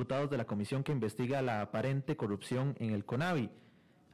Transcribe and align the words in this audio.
de 0.00 0.38
la 0.38 0.46
comisión 0.46 0.82
que 0.82 0.92
investiga 0.92 1.42
la 1.42 1.60
aparente 1.60 2.16
corrupción 2.16 2.74
en 2.78 2.94
el 2.94 3.04
CONAVI. 3.04 3.50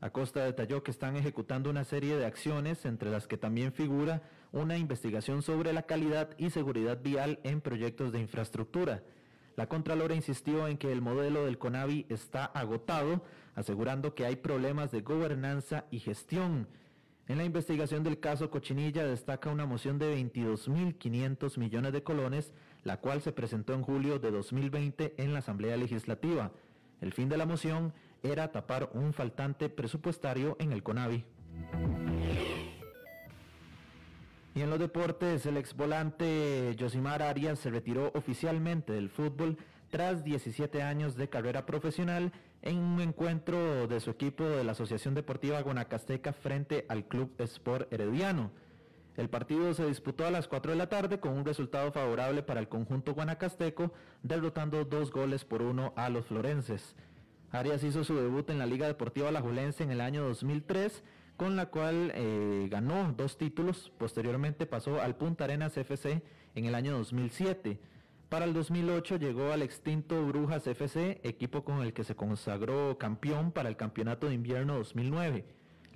Acosta 0.00 0.44
detalló 0.44 0.82
que 0.82 0.90
están 0.90 1.16
ejecutando 1.16 1.70
una 1.70 1.84
serie 1.84 2.16
de 2.16 2.26
acciones, 2.26 2.84
entre 2.84 3.08
las 3.08 3.28
que 3.28 3.38
también 3.38 3.72
figura 3.72 4.22
una 4.50 4.76
investigación 4.76 5.42
sobre 5.42 5.72
la 5.72 5.84
calidad 5.84 6.30
y 6.38 6.50
seguridad 6.50 7.00
vial 7.02 7.38
en 7.44 7.60
proyectos 7.60 8.12
de 8.12 8.18
infraestructura. 8.18 9.04
La 9.54 9.68
Contralora 9.68 10.16
insistió 10.16 10.66
en 10.66 10.76
que 10.76 10.90
el 10.90 11.00
modelo 11.00 11.44
del 11.44 11.56
CONAVI 11.56 12.06
está 12.08 12.46
agotado, 12.46 13.22
asegurando 13.54 14.14
que 14.14 14.26
hay 14.26 14.36
problemas 14.36 14.90
de 14.90 15.02
gobernanza 15.02 15.84
y 15.92 16.00
gestión. 16.00 16.66
En 17.28 17.38
la 17.38 17.44
investigación 17.44 18.02
del 18.02 18.18
caso 18.18 18.50
Cochinilla 18.50 19.06
destaca 19.06 19.50
una 19.50 19.66
moción 19.66 19.98
de 19.98 20.16
22.500 20.16 21.58
millones 21.58 21.92
de 21.92 22.02
colones, 22.02 22.52
la 22.86 22.98
cual 22.98 23.20
se 23.20 23.32
presentó 23.32 23.74
en 23.74 23.82
julio 23.82 24.20
de 24.20 24.30
2020 24.30 25.14
en 25.18 25.32
la 25.32 25.40
Asamblea 25.40 25.76
Legislativa. 25.76 26.52
El 27.00 27.12
fin 27.12 27.28
de 27.28 27.36
la 27.36 27.44
moción 27.44 27.92
era 28.22 28.52
tapar 28.52 28.90
un 28.94 29.12
faltante 29.12 29.68
presupuestario 29.68 30.56
en 30.60 30.70
el 30.70 30.84
CONAVI. 30.84 31.24
Y 34.54 34.62
en 34.62 34.70
los 34.70 34.78
deportes, 34.78 35.44
el 35.46 35.56
ex 35.56 35.74
volante 35.74 36.76
Josimar 36.78 37.22
Arias 37.22 37.58
se 37.58 37.70
retiró 37.70 38.12
oficialmente 38.14 38.92
del 38.92 39.10
fútbol 39.10 39.58
tras 39.90 40.22
17 40.22 40.80
años 40.80 41.16
de 41.16 41.28
carrera 41.28 41.66
profesional 41.66 42.30
en 42.62 42.78
un 42.78 43.00
encuentro 43.00 43.88
de 43.88 43.98
su 43.98 44.10
equipo 44.10 44.44
de 44.44 44.62
la 44.62 44.72
Asociación 44.72 45.14
Deportiva 45.14 45.60
Guanacasteca 45.60 46.32
frente 46.32 46.86
al 46.88 47.06
Club 47.06 47.34
Sport 47.38 47.92
Herediano. 47.92 48.52
El 49.16 49.30
partido 49.30 49.72
se 49.72 49.86
disputó 49.86 50.26
a 50.26 50.30
las 50.30 50.46
4 50.46 50.72
de 50.72 50.78
la 50.78 50.88
tarde 50.88 51.20
con 51.20 51.32
un 51.32 51.44
resultado 51.44 51.90
favorable 51.90 52.42
para 52.42 52.60
el 52.60 52.68
conjunto 52.68 53.14
guanacasteco, 53.14 53.92
derrotando 54.22 54.84
dos 54.84 55.10
goles 55.10 55.44
por 55.44 55.62
uno 55.62 55.94
a 55.96 56.10
los 56.10 56.26
florenses. 56.26 56.94
Arias 57.50 57.82
hizo 57.82 58.04
su 58.04 58.14
debut 58.14 58.50
en 58.50 58.58
la 58.58 58.66
Liga 58.66 58.86
Deportiva 58.86 59.28
Alajuelense 59.28 59.82
en 59.82 59.90
el 59.90 60.02
año 60.02 60.22
2003, 60.24 61.02
con 61.36 61.56
la 61.56 61.66
cual 61.66 62.12
eh, 62.14 62.68
ganó 62.70 63.14
dos 63.16 63.38
títulos. 63.38 63.90
Posteriormente 63.96 64.66
pasó 64.66 65.00
al 65.00 65.16
Punta 65.16 65.44
Arenas 65.44 65.76
FC 65.76 66.22
en 66.54 66.64
el 66.66 66.74
año 66.74 66.96
2007. 66.98 67.78
Para 68.28 68.44
el 68.44 68.52
2008 68.52 69.16
llegó 69.16 69.52
al 69.52 69.62
extinto 69.62 70.26
Brujas 70.26 70.66
FC, 70.66 71.20
equipo 71.22 71.64
con 71.64 71.82
el 71.82 71.92
que 71.92 72.04
se 72.04 72.16
consagró 72.16 72.98
campeón 72.98 73.52
para 73.52 73.68
el 73.68 73.76
Campeonato 73.76 74.26
de 74.26 74.34
Invierno 74.34 74.74
2009. 74.74 75.44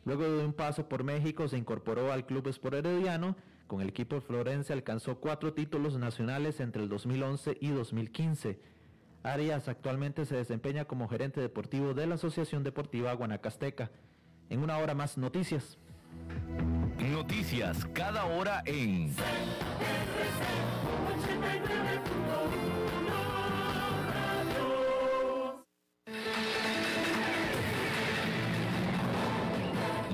Luego 0.05 0.25
de 0.25 0.45
un 0.45 0.53
paso 0.53 0.89
por 0.89 1.05
México 1.05 1.49
se 1.49 1.59
incorporó 1.59 2.13
al 2.13 2.27
Club 2.27 2.49
Sport 2.49 2.77
Herediano. 2.77 3.37
Con 3.67 3.81
el 3.81 3.89
equipo 3.91 4.21
florense 4.21 4.73
alcanzó 4.73 5.21
cuatro 5.21 5.53
títulos 5.53 5.99
nacionales 5.99 6.61
entre 6.61 6.83
el 6.83 6.89
2011 6.89 7.59
y 7.61 7.69
2015. 7.69 8.59
Arias 9.23 9.69
actualmente 9.69 10.25
se 10.25 10.37
desempeña 10.37 10.87
como 10.87 11.09
gerente 11.09 11.41
deportivo 11.41 11.93
de 11.93 12.07
la 12.07 12.15
Asociación 12.15 12.65
Deportiva 12.65 13.13
Guanacasteca. 13.13 13.91
En 14.49 14.63
una 14.63 14.79
hora 14.79 14.95
más, 14.95 15.19
noticias. 15.19 15.79
Noticias 16.99 17.87
cada 17.93 18.25
hora 18.25 18.63
en... 18.65 19.15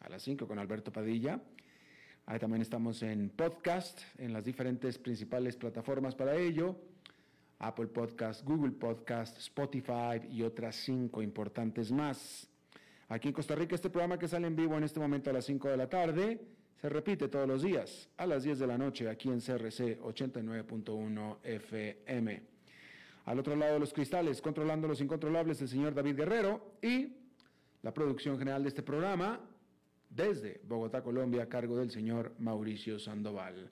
a 0.00 0.08
las 0.08 0.22
5 0.22 0.46
con 0.46 0.58
Alberto 0.58 0.92
Padilla. 0.92 1.40
Ahí 2.26 2.38
también 2.38 2.62
estamos 2.62 3.02
en 3.02 3.30
podcast, 3.30 4.00
en 4.18 4.32
las 4.32 4.44
diferentes 4.44 4.98
principales 4.98 5.56
plataformas 5.56 6.14
para 6.14 6.36
ello. 6.36 6.76
Apple 7.58 7.86
Podcast, 7.86 8.44
Google 8.44 8.72
Podcast, 8.72 9.38
Spotify 9.38 10.20
y 10.30 10.42
otras 10.42 10.76
cinco 10.76 11.22
importantes 11.22 11.90
más. 11.90 12.48
Aquí 13.08 13.28
en 13.28 13.34
Costa 13.34 13.54
Rica 13.54 13.74
este 13.74 13.88
programa 13.88 14.18
que 14.18 14.28
sale 14.28 14.46
en 14.46 14.56
vivo 14.56 14.76
en 14.76 14.84
este 14.84 14.98
momento 14.98 15.30
a 15.30 15.32
las 15.32 15.44
5 15.44 15.68
de 15.68 15.76
la 15.76 15.88
tarde 15.88 16.40
se 16.80 16.88
repite 16.88 17.28
todos 17.28 17.46
los 17.46 17.62
días 17.62 18.08
a 18.16 18.26
las 18.26 18.42
10 18.42 18.58
de 18.58 18.66
la 18.66 18.76
noche 18.76 19.08
aquí 19.08 19.28
en 19.28 19.40
CRC 19.40 20.00
89.1 20.00 21.36
FM. 21.42 22.42
Al 23.24 23.38
otro 23.38 23.56
lado 23.56 23.74
de 23.74 23.80
los 23.80 23.92
cristales, 23.92 24.42
controlando 24.42 24.86
los 24.86 25.00
incontrolables, 25.00 25.60
el 25.62 25.68
señor 25.68 25.94
David 25.94 26.16
Guerrero 26.16 26.78
y 26.82 27.12
la 27.82 27.94
producción 27.94 28.38
general 28.38 28.62
de 28.62 28.68
este 28.68 28.82
programa, 28.82 29.40
desde 30.16 30.60
Bogotá, 30.66 31.02
Colombia, 31.02 31.42
a 31.42 31.48
cargo 31.48 31.76
del 31.76 31.90
señor 31.90 32.32
Mauricio 32.38 32.98
Sandoval. 32.98 33.70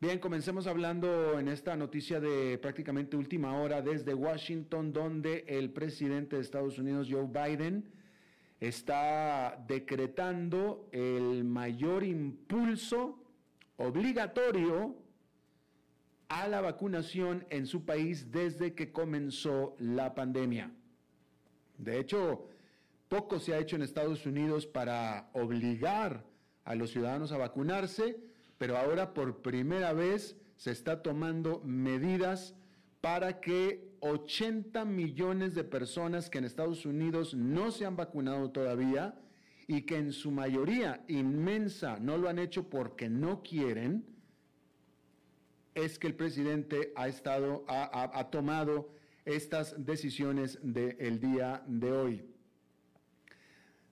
Bien, 0.00 0.18
comencemos 0.18 0.66
hablando 0.66 1.38
en 1.38 1.48
esta 1.48 1.76
noticia 1.76 2.20
de 2.20 2.58
prácticamente 2.58 3.16
última 3.16 3.56
hora 3.58 3.80
desde 3.80 4.12
Washington, 4.12 4.92
donde 4.92 5.44
el 5.46 5.70
presidente 5.70 6.36
de 6.36 6.42
Estados 6.42 6.78
Unidos, 6.78 7.08
Joe 7.10 7.26
Biden, 7.26 7.84
está 8.60 9.64
decretando 9.68 10.88
el 10.90 11.44
mayor 11.44 12.02
impulso 12.02 13.22
obligatorio 13.76 14.96
a 16.28 16.48
la 16.48 16.60
vacunación 16.60 17.46
en 17.50 17.66
su 17.66 17.84
país 17.84 18.32
desde 18.32 18.74
que 18.74 18.92
comenzó 18.92 19.76
la 19.78 20.14
pandemia. 20.14 20.70
De 21.78 21.98
hecho, 22.00 22.48
poco 23.08 23.40
se 23.40 23.54
ha 23.54 23.58
hecho 23.58 23.76
en 23.76 23.82
Estados 23.82 24.26
Unidos 24.26 24.66
para 24.66 25.30
obligar 25.32 26.24
a 26.64 26.74
los 26.74 26.90
ciudadanos 26.90 27.32
a 27.32 27.38
vacunarse, 27.38 28.20
pero 28.58 28.76
ahora 28.76 29.14
por 29.14 29.40
primera 29.40 29.92
vez 29.92 30.36
se 30.56 30.70
está 30.70 31.02
tomando 31.02 31.62
medidas 31.64 32.54
para 33.00 33.40
que 33.40 33.96
80 34.00 34.84
millones 34.84 35.54
de 35.54 35.64
personas 35.64 36.28
que 36.28 36.38
en 36.38 36.44
Estados 36.44 36.84
Unidos 36.84 37.34
no 37.34 37.70
se 37.70 37.86
han 37.86 37.96
vacunado 37.96 38.50
todavía 38.50 39.18
y 39.66 39.82
que 39.82 39.96
en 39.96 40.12
su 40.12 40.30
mayoría 40.30 41.04
inmensa 41.08 41.98
no 42.00 42.18
lo 42.18 42.28
han 42.28 42.38
hecho 42.38 42.68
porque 42.68 43.08
no 43.08 43.42
quieren, 43.42 44.04
es 45.74 45.98
que 45.98 46.08
el 46.08 46.14
presidente 46.14 46.92
ha, 46.96 47.06
estado, 47.08 47.64
ha, 47.68 48.30
tomado 48.30 48.90
estas 49.24 49.84
decisiones 49.84 50.58
del 50.62 51.20
día 51.20 51.62
de 51.66 51.92
hoy 51.92 52.37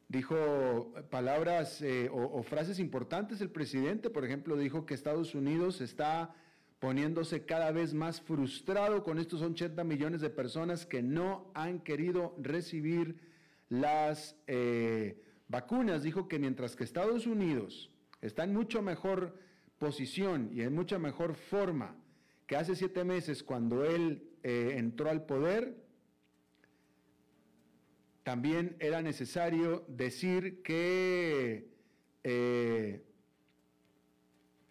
dijo 0.08 0.94
palabras 1.11 1.82
eh, 1.82 2.08
o, 2.12 2.43
frases 2.43 2.79
importantes 2.79 3.41
el 3.41 3.50
presidente, 3.50 4.11
por 4.11 4.25
ejemplo, 4.25 4.56
dijo 4.56 4.87
que 4.87 4.94
Estados 4.94 5.35
Unidos 5.35 5.81
está 5.81 6.35
poniéndose 6.79 7.44
cada 7.44 7.73
vez 7.73 7.94
más 7.94 8.20
frustrado 8.20 9.03
con 9.03 9.19
estos 9.19 9.43
80 9.43 9.82
millones 9.85 10.20
de 10.20 10.31
personas 10.31 10.87
que 10.87 11.03
no 11.03 11.50
han 11.55 11.81
querido 11.81 12.35
recibir 12.38 13.19
las 13.69 14.37
eh, 14.47 15.23
vacunas. 15.49 16.03
Dijo 16.03 16.29
que 16.29 16.38
mientras 16.38 16.76
que 16.76 16.85
Estados 16.85 17.26
Unidos 17.26 17.91
está 18.20 18.44
en 18.44 18.52
mucho 18.52 18.82
mejor 18.82 19.38
posición 19.79 20.50
y 20.52 20.62
en 20.62 20.75
mucha 20.75 20.99
mejor 20.99 21.35
forma 21.35 21.97
que 22.47 22.56
hace 22.56 22.76
siete 22.76 23.05
meses 23.05 23.43
cuando 23.43 23.85
él 23.85 24.31
eh, 24.43 24.75
entró 24.76 25.11
al 25.11 25.26
poder, 25.26 25.86
también 28.26 28.75
era 28.81 29.02
necesario 29.02 29.84
decir 29.87 30.61
que, 30.64 31.70
eh, 32.25 33.05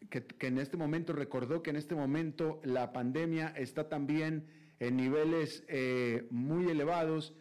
que, 0.09 0.47
en 0.47 0.57
este 0.57 0.75
momento, 0.75 1.13
recordó 1.13 1.63
que 1.63 1.69
en 1.69 1.77
este 1.77 1.95
momento 1.95 2.59
la 2.65 2.91
pandemia 2.91 3.53
está 3.55 3.87
también 3.87 4.45
en 4.79 4.97
niveles 4.97 5.63
eh, 5.69 6.27
muy 6.31 6.69
elevados 6.69 7.33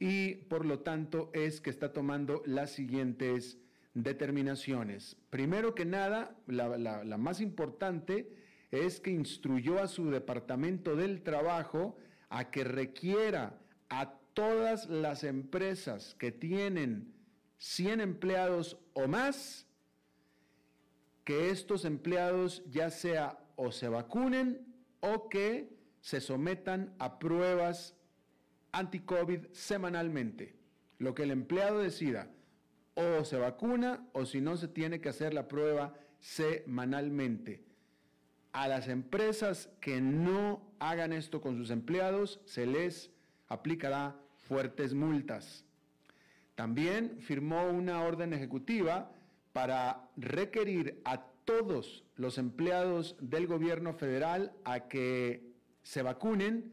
y 0.00 0.34
por 0.48 0.66
lo 0.66 0.80
tanto 0.80 1.30
es 1.34 1.60
que 1.60 1.70
está 1.70 1.92
tomando 1.92 2.42
las 2.46 2.72
siguientes 2.72 3.60
determinaciones. 3.94 5.16
Primero 5.30 5.76
que 5.76 5.84
nada, 5.84 6.36
la, 6.48 7.16
más 7.16 7.40
importante 7.40 8.34
es 8.72 8.98
que 8.98 9.12
instruyó 9.12 9.80
a 9.80 9.86
su 9.86 10.10
departamento 10.10 10.96
del 10.96 11.22
trabajo 11.22 11.96
a 12.28 12.50
que 12.50 12.64
requiera 12.64 13.56
a 13.88 14.19
todas 14.34 14.88
las 14.88 15.24
empresas 15.24 16.14
que 16.18 16.32
tienen 16.32 17.14
100 17.58 18.00
empleados 18.00 18.78
o 18.94 19.06
más, 19.06 19.66
que 21.24 21.50
estos 21.50 21.84
empleados 21.84 22.62
ya 22.70 22.90
sea 22.90 23.38
o 23.56 23.72
se 23.72 23.88
vacunen 23.88 24.66
o 25.00 25.28
que 25.28 25.76
se 26.00 26.20
sometan 26.20 26.94
a 26.98 27.18
pruebas 27.18 27.94
anti-COVID 28.72 29.46
semanalmente. 29.52 30.56
Lo 30.98 31.14
que 31.14 31.24
el 31.24 31.30
empleado 31.30 31.80
decida 31.80 32.30
o 32.94 33.24
se 33.24 33.36
vacuna 33.36 34.06
o 34.12 34.26
si 34.26 34.40
no 34.40 34.56
se 34.56 34.68
tiene 34.68 35.00
que 35.00 35.08
hacer 35.08 35.34
la 35.34 35.48
prueba 35.48 35.94
semanalmente. 36.18 37.64
A 38.52 38.68
las 38.68 38.88
empresas 38.88 39.70
que 39.80 40.00
no 40.00 40.74
hagan 40.78 41.12
esto 41.12 41.40
con 41.40 41.56
sus 41.56 41.70
empleados 41.70 42.40
se 42.44 42.66
les 42.66 43.10
aplicará 43.50 44.16
fuertes 44.38 44.94
multas. 44.94 45.66
También 46.54 47.18
firmó 47.20 47.68
una 47.68 48.02
orden 48.02 48.32
ejecutiva 48.32 49.12
para 49.52 50.08
requerir 50.16 51.02
a 51.04 51.26
todos 51.44 52.04
los 52.16 52.38
empleados 52.38 53.16
del 53.20 53.46
gobierno 53.46 53.92
federal 53.92 54.52
a 54.64 54.88
que 54.88 55.52
se 55.82 56.02
vacunen 56.02 56.72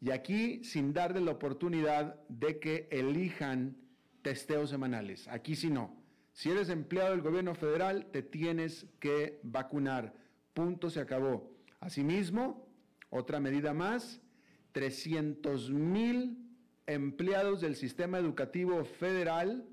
y 0.00 0.10
aquí 0.10 0.62
sin 0.64 0.92
darle 0.92 1.20
la 1.20 1.32
oportunidad 1.32 2.20
de 2.28 2.58
que 2.58 2.88
elijan 2.90 3.76
testeos 4.22 4.70
semanales. 4.70 5.28
Aquí 5.28 5.56
sí 5.56 5.70
no. 5.70 5.96
Si 6.32 6.50
eres 6.50 6.68
empleado 6.68 7.12
del 7.12 7.22
gobierno 7.22 7.54
federal, 7.54 8.06
te 8.12 8.22
tienes 8.22 8.86
que 9.00 9.40
vacunar. 9.42 10.12
Punto, 10.52 10.90
se 10.90 11.00
acabó. 11.00 11.50
Asimismo, 11.80 12.66
otra 13.10 13.40
medida 13.40 13.72
más, 13.72 14.20
300 14.76 15.70
mil 15.70 16.36
empleados 16.86 17.62
del 17.62 17.76
sistema 17.76 18.18
educativo 18.18 18.84
federal 18.84 19.64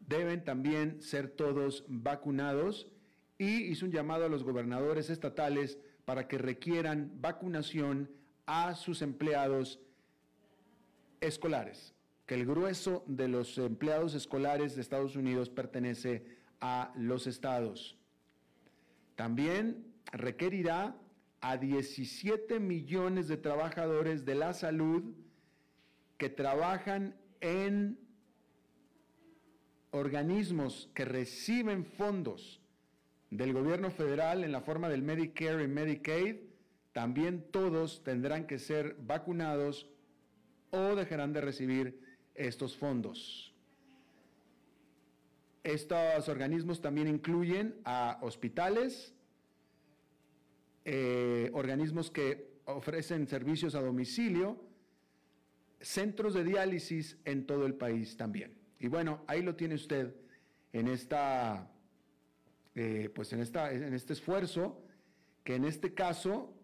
deben 0.00 0.44
también 0.44 1.00
ser 1.00 1.30
todos 1.30 1.86
vacunados 1.88 2.92
y 3.38 3.62
hizo 3.72 3.86
un 3.86 3.92
llamado 3.92 4.26
a 4.26 4.28
los 4.28 4.44
gobernadores 4.44 5.08
estatales 5.08 5.78
para 6.04 6.28
que 6.28 6.36
requieran 6.36 7.10
vacunación 7.22 8.10
a 8.44 8.74
sus 8.74 9.00
empleados 9.00 9.80
escolares 11.22 11.94
que 12.26 12.34
el 12.34 12.44
grueso 12.44 13.02
de 13.06 13.28
los 13.28 13.56
empleados 13.56 14.12
escolares 14.12 14.74
de 14.74 14.82
Estados 14.82 15.16
Unidos 15.16 15.48
pertenece 15.48 16.26
a 16.60 16.92
los 16.96 17.26
estados. 17.26 17.96
También 19.14 19.86
requerirá 20.12 20.98
a 21.48 21.58
17 21.58 22.58
millones 22.58 23.28
de 23.28 23.36
trabajadores 23.36 24.24
de 24.24 24.34
la 24.34 24.52
salud 24.52 25.14
que 26.18 26.28
trabajan 26.28 27.14
en 27.40 28.00
organismos 29.92 30.90
que 30.92 31.04
reciben 31.04 31.84
fondos 31.84 32.60
del 33.30 33.52
gobierno 33.52 33.92
federal 33.92 34.42
en 34.42 34.50
la 34.50 34.60
forma 34.60 34.88
del 34.88 35.02
Medicare 35.02 35.62
y 35.62 35.68
Medicaid, 35.68 36.36
también 36.92 37.46
todos 37.52 38.02
tendrán 38.02 38.48
que 38.48 38.58
ser 38.58 38.96
vacunados 38.98 39.88
o 40.70 40.96
dejarán 40.96 41.32
de 41.32 41.42
recibir 41.42 42.00
estos 42.34 42.76
fondos. 42.76 43.54
Estos 45.62 46.28
organismos 46.28 46.80
también 46.80 47.06
incluyen 47.06 47.80
a 47.84 48.18
hospitales, 48.20 49.15
eh, 50.88 51.50
organismos 51.52 52.12
que 52.12 52.60
ofrecen 52.66 53.26
servicios 53.26 53.74
a 53.74 53.80
domicilio, 53.80 54.64
centros 55.80 56.32
de 56.32 56.44
diálisis 56.44 57.18
en 57.24 57.44
todo 57.44 57.66
el 57.66 57.74
país 57.74 58.16
también. 58.16 58.56
Y 58.78 58.86
bueno, 58.86 59.24
ahí 59.26 59.42
lo 59.42 59.56
tiene 59.56 59.74
usted 59.74 60.14
en 60.72 60.86
esta, 60.86 61.68
eh, 62.76 63.10
pues 63.12 63.32
en 63.32 63.40
esta, 63.40 63.72
en 63.72 63.94
este 63.94 64.12
esfuerzo 64.12 64.80
que 65.42 65.56
en 65.56 65.64
este 65.64 65.92
caso 65.92 66.54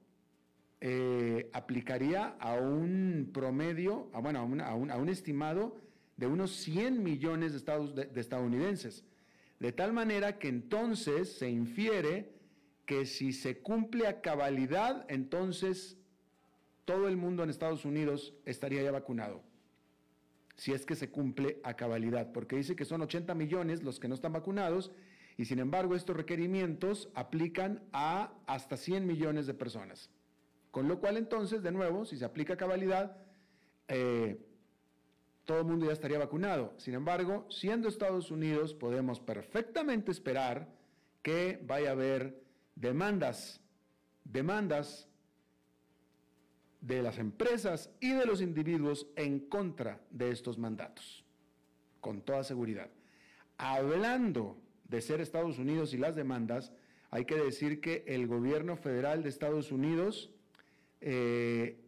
eh, 0.80 1.50
aplicaría 1.52 2.36
a 2.38 2.54
un 2.54 3.28
promedio, 3.34 4.08
a, 4.12 4.20
bueno, 4.20 4.38
a, 4.38 4.74
un, 4.74 5.08
estimado 5.08 5.80
de 6.16 6.28
unos 6.28 6.52
100 6.52 7.02
millones 7.02 7.52
de, 7.52 8.20
estadounidenses. 8.20 9.04
De 9.58 9.72
tal 9.72 9.92
manera 9.92 10.38
que 10.38 10.46
entonces 10.46 11.32
se 11.32 11.50
infiere 11.50 12.41
que 12.92 13.06
si 13.06 13.32
se 13.32 13.62
cumple 13.62 14.06
a 14.06 14.20
cabalidad, 14.20 15.06
entonces 15.08 15.96
todo 16.84 17.08
el 17.08 17.16
mundo 17.16 17.42
en 17.42 17.48
Estados 17.48 17.86
Unidos 17.86 18.34
estaría 18.44 18.82
ya 18.82 18.92
vacunado. 18.92 19.42
Si 20.56 20.72
es 20.72 20.84
que 20.84 20.94
se 20.94 21.10
cumple 21.10 21.58
a 21.64 21.74
cabalidad, 21.74 22.32
porque 22.32 22.56
dice 22.56 22.76
que 22.76 22.84
son 22.84 23.00
80 23.00 23.34
millones 23.34 23.82
los 23.82 23.98
que 23.98 24.08
no 24.08 24.14
están 24.14 24.34
vacunados 24.34 24.92
y 25.38 25.46
sin 25.46 25.58
embargo 25.58 25.94
estos 25.94 26.14
requerimientos 26.14 27.08
aplican 27.14 27.82
a 27.94 28.34
hasta 28.46 28.76
100 28.76 29.06
millones 29.06 29.46
de 29.46 29.54
personas. 29.54 30.10
Con 30.70 30.86
lo 30.86 31.00
cual 31.00 31.16
entonces, 31.16 31.62
de 31.62 31.72
nuevo, 31.72 32.04
si 32.04 32.18
se 32.18 32.26
aplica 32.26 32.58
cabalidad, 32.58 33.16
eh, 33.88 34.38
todo 35.46 35.60
el 35.60 35.64
mundo 35.64 35.86
ya 35.86 35.92
estaría 35.92 36.18
vacunado. 36.18 36.74
Sin 36.76 36.92
embargo, 36.92 37.46
siendo 37.48 37.88
Estados 37.88 38.30
Unidos, 38.30 38.74
podemos 38.74 39.18
perfectamente 39.18 40.10
esperar 40.10 40.68
que 41.22 41.58
vaya 41.64 41.90
a 41.90 41.92
haber 41.92 42.41
demandas, 42.74 43.60
demandas 44.24 45.08
de 46.80 47.02
las 47.02 47.18
empresas 47.18 47.90
y 48.00 48.12
de 48.12 48.26
los 48.26 48.40
individuos 48.40 49.06
en 49.16 49.38
contra 49.40 50.00
de 50.10 50.30
estos 50.30 50.58
mandatos, 50.58 51.24
con 52.00 52.22
toda 52.22 52.42
seguridad. 52.44 52.90
Hablando 53.56 54.56
de 54.88 55.00
ser 55.00 55.20
Estados 55.20 55.58
Unidos 55.58 55.94
y 55.94 55.98
las 55.98 56.16
demandas, 56.16 56.72
hay 57.10 57.24
que 57.24 57.36
decir 57.36 57.80
que 57.80 58.04
el 58.06 58.26
gobierno 58.26 58.76
federal 58.76 59.22
de 59.22 59.28
Estados 59.28 59.70
Unidos 59.70 60.32
eh, 61.00 61.78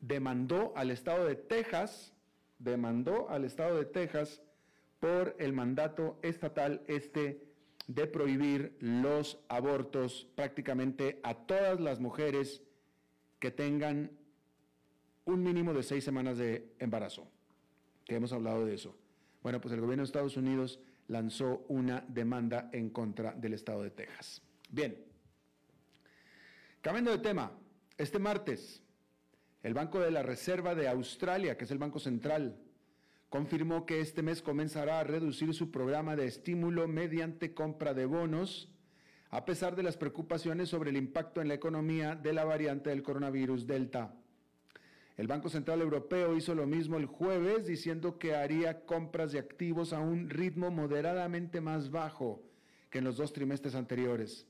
demandó 0.00 0.72
al 0.76 0.90
estado 0.90 1.26
de 1.26 1.36
Texas, 1.36 2.14
demandó 2.58 3.30
al 3.30 3.44
estado 3.44 3.76
de 3.76 3.84
Texas 3.84 4.42
por 4.98 5.36
el 5.38 5.52
mandato 5.52 6.18
estatal 6.22 6.82
este 6.88 7.47
de 7.88 8.06
prohibir 8.06 8.76
los 8.80 9.38
abortos 9.48 10.28
prácticamente 10.36 11.20
a 11.24 11.34
todas 11.34 11.80
las 11.80 12.00
mujeres 12.00 12.62
que 13.40 13.50
tengan 13.50 14.10
un 15.24 15.42
mínimo 15.42 15.72
de 15.74 15.82
seis 15.82 16.04
semanas 16.04 16.38
de 16.38 16.74
embarazo, 16.78 17.26
que 18.04 18.14
hemos 18.14 18.32
hablado 18.32 18.64
de 18.64 18.74
eso. 18.74 18.94
Bueno, 19.42 19.60
pues 19.60 19.72
el 19.72 19.80
gobierno 19.80 20.02
de 20.02 20.06
Estados 20.06 20.36
Unidos 20.36 20.80
lanzó 21.08 21.64
una 21.68 22.04
demanda 22.06 22.68
en 22.72 22.90
contra 22.90 23.32
del 23.32 23.54
estado 23.54 23.82
de 23.82 23.90
Texas. 23.90 24.42
Bien, 24.70 24.96
cambiando 26.82 27.10
de 27.10 27.18
tema, 27.18 27.52
este 27.96 28.18
martes, 28.18 28.82
el 29.62 29.72
Banco 29.72 29.98
de 29.98 30.10
la 30.10 30.22
Reserva 30.22 30.74
de 30.74 30.88
Australia, 30.88 31.56
que 31.56 31.64
es 31.64 31.70
el 31.70 31.78
Banco 31.78 31.98
Central, 31.98 32.58
confirmó 33.28 33.84
que 33.84 34.00
este 34.00 34.22
mes 34.22 34.42
comenzará 34.42 35.00
a 35.00 35.04
reducir 35.04 35.52
su 35.54 35.70
programa 35.70 36.16
de 36.16 36.26
estímulo 36.26 36.88
mediante 36.88 37.52
compra 37.52 37.94
de 37.94 38.06
bonos, 38.06 38.70
a 39.30 39.44
pesar 39.44 39.76
de 39.76 39.82
las 39.82 39.96
preocupaciones 39.96 40.70
sobre 40.70 40.90
el 40.90 40.96
impacto 40.96 41.42
en 41.42 41.48
la 41.48 41.54
economía 41.54 42.14
de 42.14 42.32
la 42.32 42.44
variante 42.44 42.90
del 42.90 43.02
coronavirus 43.02 43.66
Delta. 43.66 44.14
El 45.18 45.26
Banco 45.26 45.50
Central 45.50 45.80
Europeo 45.82 46.36
hizo 46.36 46.54
lo 46.54 46.66
mismo 46.66 46.96
el 46.96 47.06
jueves, 47.06 47.66
diciendo 47.66 48.18
que 48.18 48.36
haría 48.36 48.86
compras 48.86 49.32
de 49.32 49.40
activos 49.40 49.92
a 49.92 49.98
un 49.98 50.30
ritmo 50.30 50.70
moderadamente 50.70 51.60
más 51.60 51.90
bajo 51.90 52.42
que 52.88 52.98
en 52.98 53.04
los 53.04 53.16
dos 53.16 53.32
trimestres 53.32 53.74
anteriores. 53.74 54.46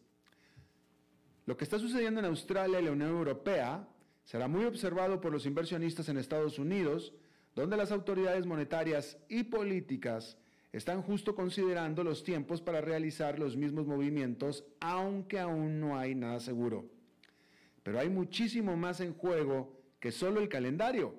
Lo 1.47 1.57
que 1.57 1.65
está 1.65 1.79
sucediendo 1.79 2.21
en 2.21 2.27
Australia 2.27 2.79
y 2.79 2.85
la 2.85 2.93
Unión 2.93 3.09
Europea 3.09 3.89
será 4.25 4.47
muy 4.47 4.67
observado 4.67 5.23
por 5.23 5.33
los 5.33 5.47
inversionistas 5.47 6.11
en 6.11 6.19
Estados 6.19 6.59
Unidos, 6.59 7.15
donde 7.59 7.77
las 7.77 7.91
autoridades 7.91 8.47
monetarias 8.47 9.19
y 9.29 9.43
políticas 9.43 10.39
están 10.73 11.03
justo 11.03 11.35
considerando 11.35 12.05
los 12.05 12.23
tiempos 12.23 12.63
para 12.63 12.81
realizar 12.81 13.37
los 13.39 13.57
mismos 13.57 13.85
movimientos, 13.85 14.65
aunque 14.79 15.41
aún 15.41 15.81
no 15.81 15.99
hay 15.99 16.15
nada 16.15 16.39
seguro. 16.39 16.89
Pero 17.83 17.99
hay 17.99 18.09
muchísimo 18.11 18.77
más 18.77 19.01
en 19.01 19.13
juego 19.13 19.77
que 19.99 20.13
solo 20.13 20.41
el 20.41 20.49
calendario. 20.49 21.17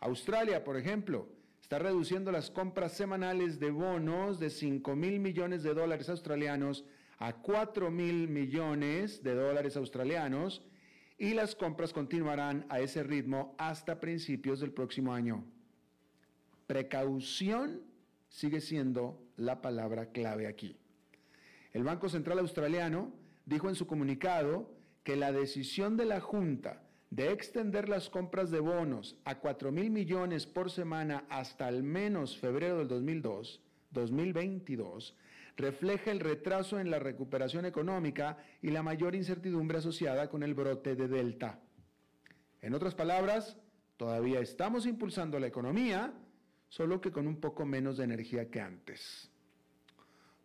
Australia, 0.00 0.64
por 0.64 0.76
ejemplo, 0.76 1.28
está 1.62 1.78
reduciendo 1.78 2.32
las 2.32 2.50
compras 2.50 2.96
semanales 2.96 3.60
de 3.60 3.70
bonos 3.70 4.40
de 4.40 4.50
5 4.50 4.96
mil 4.96 5.20
millones 5.20 5.62
de 5.62 5.72
dólares 5.72 6.08
australianos 6.08 6.84
a 7.18 7.34
4 7.34 7.92
mil 7.92 8.26
millones 8.28 9.22
de 9.22 9.34
dólares 9.34 9.76
australianos 9.76 10.64
y 11.16 11.34
las 11.34 11.54
compras 11.54 11.92
continuarán 11.92 12.66
a 12.70 12.80
ese 12.80 13.04
ritmo 13.04 13.54
hasta 13.58 14.00
principios 14.00 14.58
del 14.58 14.72
próximo 14.72 15.12
año. 15.12 15.44
Precaución 16.70 17.82
sigue 18.28 18.60
siendo 18.60 19.20
la 19.36 19.60
palabra 19.60 20.12
clave 20.12 20.46
aquí. 20.46 20.76
El 21.72 21.82
Banco 21.82 22.08
Central 22.08 22.38
Australiano 22.38 23.12
dijo 23.44 23.68
en 23.68 23.74
su 23.74 23.88
comunicado 23.88 24.70
que 25.02 25.16
la 25.16 25.32
decisión 25.32 25.96
de 25.96 26.04
la 26.04 26.20
Junta 26.20 26.84
de 27.10 27.32
extender 27.32 27.88
las 27.88 28.08
compras 28.08 28.52
de 28.52 28.60
bonos 28.60 29.16
a 29.24 29.40
4 29.40 29.72
mil 29.72 29.90
millones 29.90 30.46
por 30.46 30.70
semana 30.70 31.24
hasta 31.28 31.66
al 31.66 31.82
menos 31.82 32.38
febrero 32.38 32.78
del 32.78 32.86
2002, 32.86 33.60
2022 33.90 35.16
refleja 35.56 36.12
el 36.12 36.20
retraso 36.20 36.78
en 36.78 36.88
la 36.88 37.00
recuperación 37.00 37.66
económica 37.66 38.38
y 38.62 38.70
la 38.70 38.84
mayor 38.84 39.16
incertidumbre 39.16 39.78
asociada 39.78 40.30
con 40.30 40.44
el 40.44 40.54
brote 40.54 40.94
de 40.94 41.08
Delta. 41.08 41.58
En 42.62 42.74
otras 42.74 42.94
palabras, 42.94 43.56
todavía 43.96 44.38
estamos 44.38 44.86
impulsando 44.86 45.40
la 45.40 45.48
economía, 45.48 46.14
solo 46.70 47.00
que 47.00 47.10
con 47.10 47.26
un 47.26 47.36
poco 47.36 47.66
menos 47.66 47.98
de 47.98 48.04
energía 48.04 48.48
que 48.48 48.60
antes. 48.60 49.28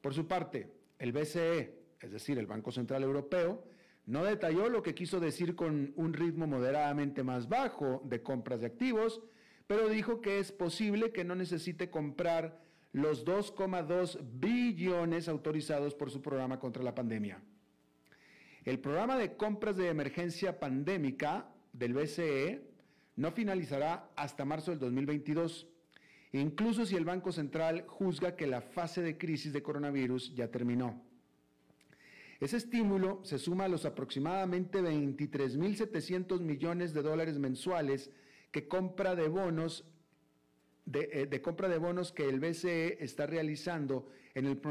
Por 0.01 0.13
su 0.13 0.27
parte, 0.27 0.69
el 0.99 1.13
BCE, 1.13 1.79
es 2.01 2.11
decir, 2.11 2.37
el 2.37 2.47
Banco 2.47 2.71
Central 2.71 3.03
Europeo, 3.03 3.63
no 4.07 4.23
detalló 4.23 4.67
lo 4.69 4.83
que 4.83 4.95
quiso 4.95 5.19
decir 5.19 5.55
con 5.55 5.93
un 5.95 6.13
ritmo 6.13 6.47
moderadamente 6.47 7.23
más 7.23 7.47
bajo 7.47 8.01
de 8.05 8.21
compras 8.21 8.59
de 8.61 8.67
activos, 8.67 9.21
pero 9.67 9.87
dijo 9.87 10.21
que 10.21 10.39
es 10.39 10.51
posible 10.51 11.11
que 11.11 11.23
no 11.23 11.35
necesite 11.35 11.89
comprar 11.89 12.59
los 12.91 13.25
2,2 13.25 14.19
billones 14.39 15.27
autorizados 15.27 15.95
por 15.95 16.09
su 16.09 16.21
programa 16.21 16.59
contra 16.59 16.83
la 16.83 16.95
pandemia. 16.95 17.41
El 18.63 18.79
programa 18.79 19.17
de 19.17 19.35
compras 19.35 19.75
de 19.77 19.89
emergencia 19.89 20.59
pandémica 20.59 21.51
del 21.71 21.93
BCE 21.93 22.63
no 23.15 23.31
finalizará 23.31 24.09
hasta 24.15 24.45
marzo 24.45 24.71
del 24.71 24.79
2022, 24.79 25.67
incluso 26.39 26.85
si 26.85 26.95
el 26.95 27.05
Banco 27.05 27.31
Central 27.31 27.85
juzga 27.87 28.35
que 28.35 28.47
la 28.47 28.61
fase 28.61 29.01
de 29.01 29.17
crisis 29.17 29.53
de 29.53 29.63
coronavirus 29.63 30.35
ya 30.35 30.49
terminó. 30.49 31.01
Ese 32.39 32.57
estímulo 32.57 33.21
se 33.23 33.37
suma 33.37 33.65
a 33.65 33.69
los 33.69 33.85
aproximadamente 33.85 34.81
23.700 34.81 36.41
millones 36.41 36.93
de 36.93 37.01
dólares 37.01 37.39
mensuales 37.39 38.11
que 38.51 38.67
compra 38.67 39.15
de 39.15 39.27
bonos 39.27 39.85
eh, 40.93 41.25
de, 41.29 41.41
compra 41.41 41.67
de 41.67 41.79
bonos 41.79 42.11
que 42.11 42.29
el 42.29 42.39
BCE 42.39 43.03
está 43.03 43.25
realizando 43.25 44.07
en, 44.35 44.45
el, 44.45 44.61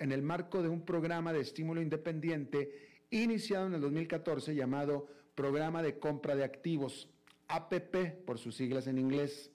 en 0.00 0.12
el 0.12 0.22
marco 0.22 0.62
de 0.62 0.68
un 0.68 0.84
programa 0.84 1.32
de 1.32 1.40
estímulo 1.40 1.80
independiente 1.80 2.94
iniciado 3.10 3.68
en 3.68 3.74
el 3.74 3.80
2014 3.80 4.54
llamado 4.54 5.06
Programa 5.36 5.82
de 5.82 5.98
Compra 5.98 6.34
de 6.34 6.42
Activos, 6.42 7.08
APP 7.46 8.24
por 8.24 8.38
sus 8.38 8.56
siglas 8.56 8.88
en 8.88 8.98
inglés. 8.98 9.52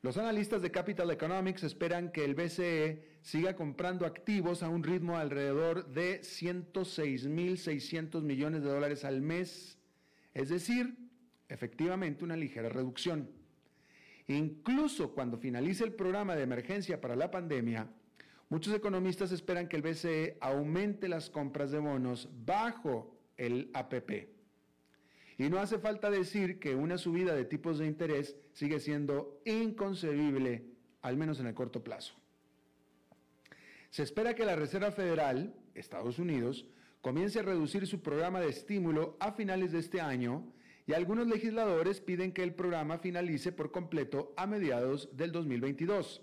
Los 0.00 0.16
analistas 0.16 0.62
de 0.62 0.70
Capital 0.70 1.10
Economics 1.10 1.64
esperan 1.64 2.12
que 2.12 2.24
el 2.24 2.36
BCE 2.36 3.02
siga 3.20 3.56
comprando 3.56 4.06
activos 4.06 4.62
a 4.62 4.68
un 4.68 4.84
ritmo 4.84 5.18
alrededor 5.18 5.88
de 5.88 6.20
106.600 6.20 8.22
millones 8.22 8.62
de 8.62 8.68
dólares 8.68 9.04
al 9.04 9.20
mes, 9.20 9.76
es 10.34 10.50
decir, 10.50 10.96
efectivamente 11.48 12.22
una 12.22 12.36
ligera 12.36 12.68
reducción. 12.68 13.28
Incluso 14.28 15.14
cuando 15.14 15.36
finalice 15.36 15.82
el 15.82 15.94
programa 15.94 16.36
de 16.36 16.44
emergencia 16.44 17.00
para 17.00 17.16
la 17.16 17.32
pandemia, 17.32 17.88
muchos 18.50 18.72
economistas 18.74 19.32
esperan 19.32 19.66
que 19.66 19.74
el 19.74 19.82
BCE 19.82 20.38
aumente 20.40 21.08
las 21.08 21.28
compras 21.28 21.72
de 21.72 21.80
bonos 21.80 22.28
bajo 22.46 23.18
el 23.36 23.68
APP. 23.74 24.37
Y 25.38 25.48
no 25.48 25.60
hace 25.60 25.78
falta 25.78 26.10
decir 26.10 26.58
que 26.58 26.74
una 26.74 26.98
subida 26.98 27.34
de 27.34 27.44
tipos 27.44 27.78
de 27.78 27.86
interés 27.86 28.36
sigue 28.52 28.80
siendo 28.80 29.40
inconcebible, 29.44 30.66
al 31.00 31.16
menos 31.16 31.38
en 31.38 31.46
el 31.46 31.54
corto 31.54 31.84
plazo. 31.84 32.14
Se 33.90 34.02
espera 34.02 34.34
que 34.34 34.44
la 34.44 34.56
Reserva 34.56 34.90
Federal, 34.90 35.54
Estados 35.74 36.18
Unidos, 36.18 36.66
comience 37.00 37.38
a 37.38 37.42
reducir 37.42 37.86
su 37.86 38.02
programa 38.02 38.40
de 38.40 38.48
estímulo 38.48 39.16
a 39.20 39.30
finales 39.30 39.70
de 39.70 39.78
este 39.78 40.00
año 40.00 40.52
y 40.88 40.92
algunos 40.92 41.28
legisladores 41.28 42.00
piden 42.00 42.32
que 42.32 42.42
el 42.42 42.54
programa 42.54 42.98
finalice 42.98 43.52
por 43.52 43.70
completo 43.70 44.34
a 44.36 44.46
mediados 44.46 45.16
del 45.16 45.30
2022. 45.30 46.20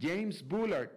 James 0.00 0.46
Bullard, 0.48 0.90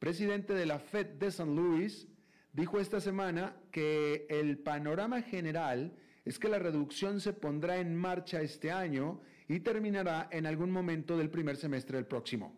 presidente 0.00 0.52
de 0.54 0.66
la 0.66 0.80
Fed 0.80 1.06
de 1.06 1.28
St. 1.28 1.44
Louis, 1.44 2.08
dijo 2.52 2.80
esta 2.80 3.00
semana 3.00 3.56
que 3.70 4.26
el 4.28 4.58
panorama 4.58 5.22
general 5.22 5.94
es 6.24 6.38
que 6.38 6.48
la 6.48 6.58
reducción 6.58 7.20
se 7.20 7.32
pondrá 7.32 7.78
en 7.78 7.96
marcha 7.96 8.40
este 8.40 8.70
año 8.70 9.20
y 9.48 9.60
terminará 9.60 10.28
en 10.30 10.46
algún 10.46 10.70
momento 10.70 11.16
del 11.16 11.30
primer 11.30 11.56
semestre 11.56 11.96
del 11.96 12.06
próximo. 12.06 12.54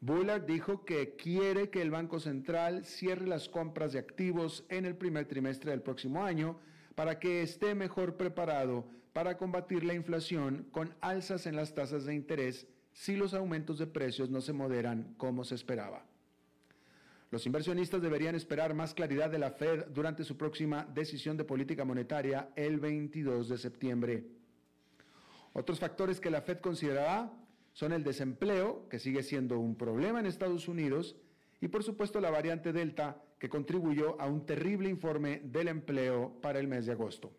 Bullard 0.00 0.44
dijo 0.44 0.84
que 0.84 1.14
quiere 1.14 1.70
que 1.70 1.80
el 1.80 1.90
Banco 1.90 2.18
Central 2.18 2.84
cierre 2.84 3.26
las 3.26 3.48
compras 3.48 3.92
de 3.92 4.00
activos 4.00 4.64
en 4.68 4.84
el 4.84 4.96
primer 4.96 5.26
trimestre 5.26 5.70
del 5.70 5.82
próximo 5.82 6.24
año 6.24 6.58
para 6.94 7.18
que 7.18 7.42
esté 7.42 7.74
mejor 7.74 8.16
preparado 8.16 8.84
para 9.12 9.36
combatir 9.36 9.84
la 9.84 9.94
inflación 9.94 10.66
con 10.72 10.94
alzas 11.00 11.46
en 11.46 11.56
las 11.56 11.74
tasas 11.74 12.04
de 12.04 12.14
interés 12.14 12.66
si 12.92 13.16
los 13.16 13.32
aumentos 13.32 13.78
de 13.78 13.86
precios 13.86 14.28
no 14.28 14.40
se 14.40 14.52
moderan 14.52 15.14
como 15.16 15.44
se 15.44 15.54
esperaba. 15.54 16.04
Los 17.32 17.46
inversionistas 17.46 18.02
deberían 18.02 18.34
esperar 18.34 18.74
más 18.74 18.92
claridad 18.92 19.30
de 19.30 19.38
la 19.38 19.50
Fed 19.50 19.86
durante 19.86 20.22
su 20.22 20.36
próxima 20.36 20.84
decisión 20.84 21.34
de 21.38 21.44
política 21.44 21.82
monetaria 21.82 22.50
el 22.56 22.78
22 22.78 23.48
de 23.48 23.56
septiembre. 23.56 24.26
Otros 25.54 25.80
factores 25.80 26.20
que 26.20 26.30
la 26.30 26.42
Fed 26.42 26.58
considerará 26.58 27.32
son 27.72 27.94
el 27.94 28.04
desempleo, 28.04 28.86
que 28.90 28.98
sigue 28.98 29.22
siendo 29.22 29.58
un 29.58 29.76
problema 29.76 30.20
en 30.20 30.26
Estados 30.26 30.68
Unidos, 30.68 31.16
y 31.62 31.68
por 31.68 31.82
supuesto 31.82 32.20
la 32.20 32.28
variante 32.28 32.70
Delta, 32.70 33.22
que 33.38 33.48
contribuyó 33.48 34.20
a 34.20 34.26
un 34.26 34.44
terrible 34.44 34.90
informe 34.90 35.40
del 35.42 35.68
empleo 35.68 36.38
para 36.42 36.60
el 36.60 36.68
mes 36.68 36.84
de 36.84 36.92
agosto. 36.92 37.32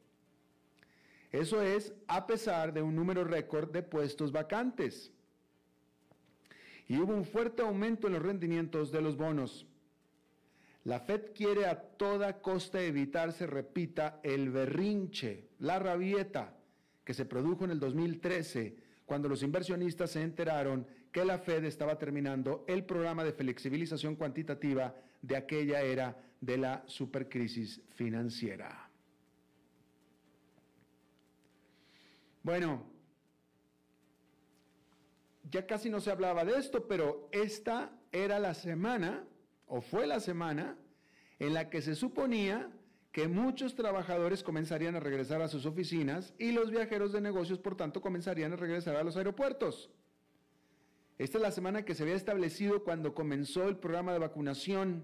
Eso 1.31 1.61
es 1.61 1.93
a 2.07 2.25
pesar 2.25 2.73
de 2.73 2.81
un 2.81 2.95
número 2.95 3.23
récord 3.25 3.69
de 3.69 3.83
puestos 3.83 4.31
vacantes. 4.31 5.11
Y 6.87 6.97
hubo 6.97 7.13
un 7.13 7.25
fuerte 7.25 7.61
aumento 7.61 8.07
en 8.07 8.13
los 8.13 8.23
rendimientos 8.23 8.91
de 8.91 8.99
los 8.99 9.15
bonos. 9.17 9.67
La 10.85 10.99
Fed 10.99 11.31
quiere 11.33 11.65
a 11.65 11.79
toda 11.79 12.41
costa 12.41 12.81
evitar 12.81 13.31
se 13.31 13.47
repita 13.47 14.19
el 14.21 14.49
berrinche, 14.49 15.49
la 15.59 15.79
rabieta 15.79 16.57
que 17.05 17.13
se 17.13 17.25
produjo 17.25 17.63
en 17.63 17.71
el 17.71 17.79
2013 17.79 18.75
cuando 19.05 19.29
los 19.29 19.43
inversionistas 19.43 20.11
se 20.11 20.21
enteraron 20.21 20.85
que 21.11 21.23
la 21.23 21.37
Fed 21.37 21.63
estaba 21.65 21.97
terminando 21.97 22.65
el 22.67 22.83
programa 22.83 23.23
de 23.23 23.33
flexibilización 23.33 24.15
cuantitativa 24.15 24.95
de 25.21 25.37
aquella 25.37 25.81
era 25.81 26.17
de 26.41 26.57
la 26.57 26.83
supercrisis 26.87 27.81
financiera. 27.91 28.89
Bueno, 32.41 32.85
ya 35.49 35.65
casi 35.65 35.89
no 35.89 36.01
se 36.01 36.11
hablaba 36.11 36.43
de 36.43 36.57
esto, 36.57 36.87
pero 36.87 37.29
esta 37.31 37.91
era 38.11 38.39
la 38.39 38.53
semana, 38.53 39.25
o 39.67 39.81
fue 39.81 40.07
la 40.07 40.19
semana, 40.19 40.77
en 41.39 41.53
la 41.53 41.69
que 41.69 41.81
se 41.81 41.95
suponía 41.95 42.71
que 43.11 43.27
muchos 43.27 43.75
trabajadores 43.75 44.43
comenzarían 44.43 44.95
a 44.95 44.99
regresar 44.99 45.41
a 45.41 45.47
sus 45.47 45.65
oficinas 45.65 46.33
y 46.39 46.51
los 46.51 46.71
viajeros 46.71 47.13
de 47.13 47.21
negocios, 47.21 47.59
por 47.59 47.77
tanto, 47.77 48.01
comenzarían 48.01 48.53
a 48.53 48.55
regresar 48.55 48.95
a 48.95 49.03
los 49.03 49.17
aeropuertos. 49.17 49.91
Esta 51.19 51.37
es 51.37 51.41
la 51.43 51.51
semana 51.51 51.85
que 51.85 51.93
se 51.93 52.03
había 52.03 52.15
establecido 52.15 52.83
cuando 52.83 53.13
comenzó 53.13 53.69
el 53.69 53.77
programa 53.77 54.13
de 54.13 54.19
vacunación. 54.19 55.03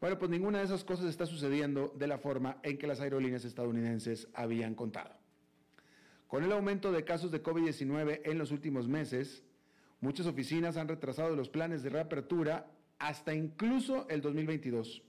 Bueno, 0.00 0.18
pues 0.20 0.30
ninguna 0.30 0.58
de 0.58 0.66
esas 0.66 0.84
cosas 0.84 1.06
está 1.06 1.26
sucediendo 1.26 1.92
de 1.96 2.06
la 2.06 2.18
forma 2.18 2.60
en 2.62 2.78
que 2.78 2.86
las 2.86 3.00
aerolíneas 3.00 3.44
estadounidenses 3.44 4.28
habían 4.34 4.76
contado. 4.76 5.16
Con 6.28 6.44
el 6.44 6.52
aumento 6.52 6.92
de 6.92 7.04
casos 7.04 7.32
de 7.32 7.42
COVID-19 7.42 8.20
en 8.24 8.38
los 8.38 8.52
últimos 8.52 8.86
meses, 8.86 9.42
muchas 10.00 10.26
oficinas 10.26 10.76
han 10.76 10.88
retrasado 10.88 11.34
los 11.34 11.48
planes 11.48 11.82
de 11.82 11.90
reapertura 11.90 12.70
hasta 12.98 13.34
incluso 13.34 14.06
el 14.08 14.20
2022. 14.20 15.02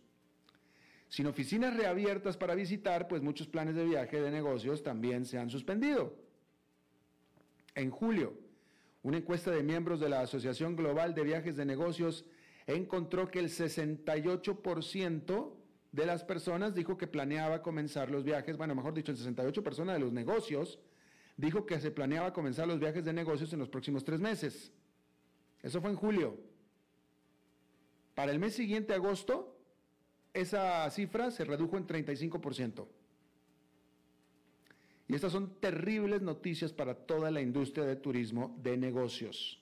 Sin 1.09 1.25
oficinas 1.25 1.75
reabiertas 1.75 2.37
para 2.37 2.55
visitar, 2.55 3.07
pues 3.07 3.21
muchos 3.21 3.47
planes 3.47 3.75
de 3.75 3.85
viaje 3.85 4.21
de 4.21 4.29
negocios 4.29 4.83
también 4.83 5.25
se 5.25 5.39
han 5.39 5.49
suspendido. 5.49 6.15
En 7.73 7.89
julio, 7.89 8.37
una 9.01 9.17
encuesta 9.17 9.51
de 9.51 9.63
miembros 9.63 9.99
de 9.99 10.09
la 10.09 10.21
Asociación 10.21 10.75
Global 10.75 11.15
de 11.15 11.23
Viajes 11.23 11.55
de 11.55 11.65
Negocios 11.65 12.25
encontró 12.67 13.31
que 13.31 13.39
el 13.39 13.49
68% 13.49 15.53
de 15.91 16.05
las 16.05 16.23
personas 16.23 16.75
dijo 16.75 16.97
que 16.97 17.07
planeaba 17.07 17.63
comenzar 17.63 18.11
los 18.11 18.23
viajes, 18.23 18.57
bueno, 18.57 18.75
mejor 18.75 18.93
dicho, 18.93 19.11
el 19.11 19.17
68% 19.17 19.93
de 19.93 19.99
los 19.99 20.13
negocios 20.13 20.77
dijo 21.37 21.65
que 21.65 21.79
se 21.79 21.89
planeaba 21.89 22.33
comenzar 22.33 22.67
los 22.67 22.79
viajes 22.79 23.05
de 23.05 23.13
negocios 23.13 23.51
en 23.53 23.59
los 23.59 23.69
próximos 23.69 24.03
tres 24.03 24.19
meses. 24.19 24.71
Eso 25.61 25.81
fue 25.81 25.89
en 25.89 25.95
julio. 25.95 26.37
Para 28.15 28.31
el 28.31 28.39
mes 28.39 28.53
siguiente, 28.53 28.93
agosto, 28.93 29.57
esa 30.33 30.89
cifra 30.89 31.31
se 31.31 31.45
redujo 31.45 31.77
en 31.77 31.87
35%. 31.87 32.87
Y 35.07 35.15
estas 35.15 35.31
son 35.31 35.59
terribles 35.59 36.21
noticias 36.21 36.71
para 36.71 36.93
toda 36.93 37.31
la 37.31 37.41
industria 37.41 37.85
de 37.85 37.95
turismo 37.95 38.55
de 38.61 38.77
negocios. 38.77 39.59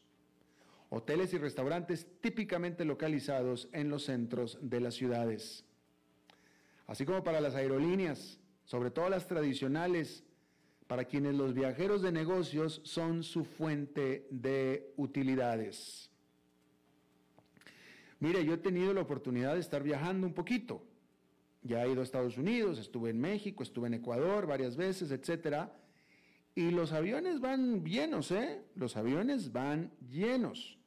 Hoteles 0.90 1.34
y 1.34 1.38
restaurantes 1.38 2.08
típicamente 2.22 2.84
localizados 2.84 3.70
en 3.72 3.90
los 3.90 4.04
centros 4.04 4.58
de 4.62 4.82
las 4.82 4.96
ciudades. 4.96 5.64
Así 6.86 7.06
como 7.06 7.24
para 7.24 7.42
las 7.42 7.56
aerolíneas, 7.56 8.40
sobre 8.66 8.92
todo 8.92 9.10
las 9.10 9.28
tradicionales, 9.28 10.26
para 10.88 11.06
quienes 11.06 11.36
los 11.36 11.54
viajeros 11.54 12.02
de 12.02 12.12
negocios 12.12 12.82
son 12.84 13.24
su 13.24 13.44
fuente 13.44 14.28
de 14.32 14.94
utilidades. 14.96 16.10
Mire, 18.20 18.44
yo 18.46 18.54
he 18.54 18.58
tenido 18.58 18.94
la 18.94 19.02
oportunidad 19.02 19.54
de 19.54 19.60
estar 19.60 19.84
viajando 19.84 20.26
un 20.26 20.34
poquito. 20.34 20.84
Ya 21.62 21.84
he 21.84 21.92
ido 21.92 22.02
a 22.02 22.04
Estados 22.04 22.38
Unidos, 22.38 22.80
estuve 22.80 23.10
en 23.10 23.20
México, 23.20 23.62
estuve 23.64 23.88
en 23.88 23.96
Ecuador 23.96 24.48
varias 24.48 24.78
veces, 24.78 25.12
etcétera. 25.12 25.78
Y 26.56 26.72
los 26.72 26.94
aviones 26.94 27.40
van 27.40 27.84
llenos, 27.86 28.32
¿eh? 28.32 28.64
Los 28.76 28.96
aviones 28.98 29.52
van 29.52 29.92
llenos. 30.10 30.80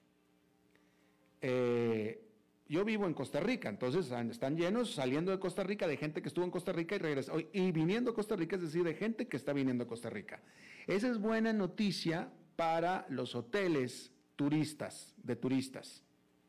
Eh, 1.42 2.29
yo 2.70 2.84
vivo 2.84 3.06
en 3.06 3.12
Costa 3.12 3.40
Rica, 3.40 3.68
entonces 3.68 4.10
están 4.30 4.56
llenos 4.56 4.94
saliendo 4.94 5.30
de 5.30 5.38
Costa 5.38 5.62
Rica 5.62 5.86
de 5.86 5.98
gente 5.98 6.22
que 6.22 6.28
estuvo 6.28 6.46
en 6.46 6.50
Costa 6.50 6.72
Rica 6.72 6.94
y 6.94 6.98
regresó. 6.98 7.38
Y 7.52 7.72
viniendo 7.72 8.12
a 8.12 8.14
Costa 8.14 8.36
Rica, 8.36 8.56
es 8.56 8.62
decir, 8.62 8.84
de 8.84 8.94
gente 8.94 9.28
que 9.28 9.36
está 9.36 9.52
viniendo 9.52 9.84
a 9.84 9.86
Costa 9.86 10.08
Rica. 10.08 10.40
Esa 10.86 11.08
es 11.08 11.18
buena 11.18 11.52
noticia 11.52 12.30
para 12.56 13.04
los 13.10 13.34
hoteles 13.34 14.12
turistas, 14.36 15.14
de 15.22 15.36
turistas. 15.36 16.02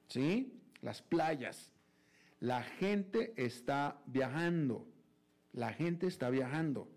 ¿Sí? 0.08 0.58
las 0.82 1.02
playas. 1.02 1.72
La 2.40 2.64
gente 2.64 3.34
está 3.38 4.02
viajando, 4.08 4.88
la 5.54 5.74
gente 5.74 6.08
está 6.08 6.30
viajando. 6.30 6.90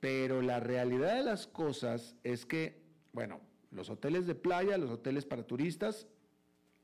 Pero 0.00 0.42
la 0.42 0.60
realidad 0.60 1.16
de 1.16 1.22
las 1.22 1.46
cosas 1.46 2.16
es 2.24 2.44
que, 2.44 2.82
bueno, 3.12 3.40
los 3.70 3.88
hoteles 3.90 4.26
de 4.26 4.34
playa, 4.34 4.78
los 4.78 4.90
hoteles 4.90 5.24
para 5.24 5.44
turistas, 5.44 6.08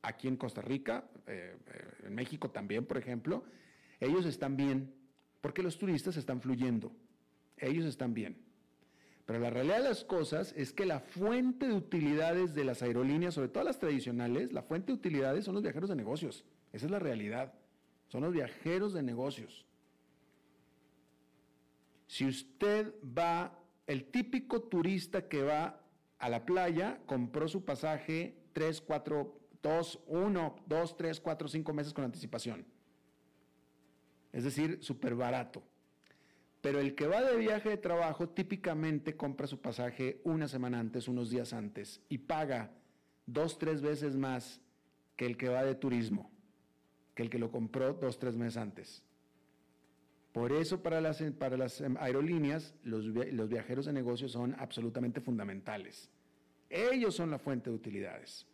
aquí 0.04 0.28
en 0.28 0.36
Costa 0.36 0.60
Rica, 0.60 1.04
eh, 1.26 1.56
eh, 1.66 2.06
en 2.06 2.14
México 2.14 2.50
también, 2.50 2.84
por 2.84 2.98
ejemplo, 2.98 3.44
ellos 3.98 4.26
están 4.26 4.56
bien, 4.56 4.94
porque 5.40 5.62
los 5.62 5.78
turistas 5.78 6.16
están 6.16 6.40
fluyendo, 6.40 6.92
ellos 7.56 7.86
están 7.86 8.14
bien. 8.14 8.36
Pero 9.24 9.38
la 9.38 9.48
realidad 9.48 9.78
de 9.78 9.88
las 9.88 10.04
cosas 10.04 10.52
es 10.54 10.72
que 10.72 10.84
la 10.84 11.00
fuente 11.00 11.66
de 11.66 11.72
utilidades 11.72 12.54
de 12.54 12.64
las 12.64 12.82
aerolíneas, 12.82 13.34
sobre 13.34 13.48
todo 13.48 13.64
las 13.64 13.78
tradicionales, 13.78 14.52
la 14.52 14.62
fuente 14.62 14.88
de 14.88 14.98
utilidades 14.98 15.46
son 15.46 15.54
los 15.54 15.62
viajeros 15.62 15.88
de 15.88 15.96
negocios. 15.96 16.44
Esa 16.72 16.84
es 16.84 16.90
la 16.92 16.98
realidad. 16.98 17.54
Son 18.08 18.20
los 18.20 18.32
viajeros 18.32 18.92
de 18.92 19.02
negocios. 19.02 19.64
Si 22.06 22.26
usted 22.26 22.92
va, 23.02 23.58
el 23.86 24.04
típico 24.04 24.62
turista 24.64 25.26
que 25.26 25.42
va 25.42 25.80
a 26.18 26.28
la 26.28 26.44
playa, 26.44 27.00
compró 27.06 27.48
su 27.48 27.64
pasaje 27.64 28.36
3, 28.52 28.82
4, 28.82 29.43
2, 29.64 30.00
1, 30.08 30.56
2, 30.66 30.96
3, 30.96 31.20
4, 31.20 31.48
5 31.48 31.72
meses 31.72 31.94
con 31.94 32.04
anticipación. 32.04 32.66
Es 34.30 34.44
decir, 34.44 34.78
súper 34.82 35.14
barato. 35.14 35.62
Pero 36.60 36.80
el 36.80 36.94
que 36.94 37.06
va 37.06 37.22
de 37.22 37.36
viaje 37.38 37.70
de 37.70 37.78
trabajo 37.78 38.28
típicamente 38.28 39.16
compra 39.16 39.46
su 39.46 39.60
pasaje 39.60 40.20
una 40.24 40.48
semana 40.48 40.78
antes, 40.78 41.08
unos 41.08 41.30
días 41.30 41.54
antes, 41.54 42.02
y 42.10 42.18
paga 42.18 42.72
dos, 43.24 43.58
tres 43.58 43.80
veces 43.80 44.16
más 44.16 44.60
que 45.16 45.24
el 45.24 45.38
que 45.38 45.48
va 45.48 45.64
de 45.64 45.74
turismo, 45.74 46.30
que 47.14 47.22
el 47.22 47.30
que 47.30 47.38
lo 47.38 47.50
compró 47.50 47.94
dos, 47.94 48.18
tres 48.18 48.36
meses 48.36 48.58
antes. 48.58 49.02
Por 50.32 50.52
eso 50.52 50.82
para 50.82 51.00
las, 51.00 51.22
para 51.38 51.56
las 51.56 51.80
aerolíneas 51.80 52.74
los, 52.82 53.06
los 53.06 53.48
viajeros 53.48 53.86
de 53.86 53.92
negocios 53.94 54.32
son 54.32 54.54
absolutamente 54.58 55.22
fundamentales. 55.22 56.10
Ellos 56.68 57.14
son 57.14 57.30
la 57.30 57.38
fuente 57.38 57.70
de 57.70 57.76
utilidades. 57.76 58.46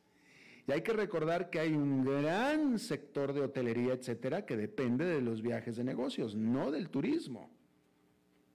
Y 0.67 0.73
hay 0.73 0.83
que 0.83 0.93
recordar 0.93 1.51
que 1.51 1.61
hay 1.61 1.73
un 1.73 2.05
gran 2.05 2.79
sector 2.79 3.33
de 3.33 3.41
hotelería, 3.41 3.95
etcétera, 3.95 4.45
que 4.45 4.57
depende 4.57 5.05
de 5.05 5.21
los 5.21 5.43
viajes 5.43 5.77
de 5.77 5.85
negocios, 5.85 6.35
no 6.35 6.71
del 6.71 6.91
turismo. 6.91 7.51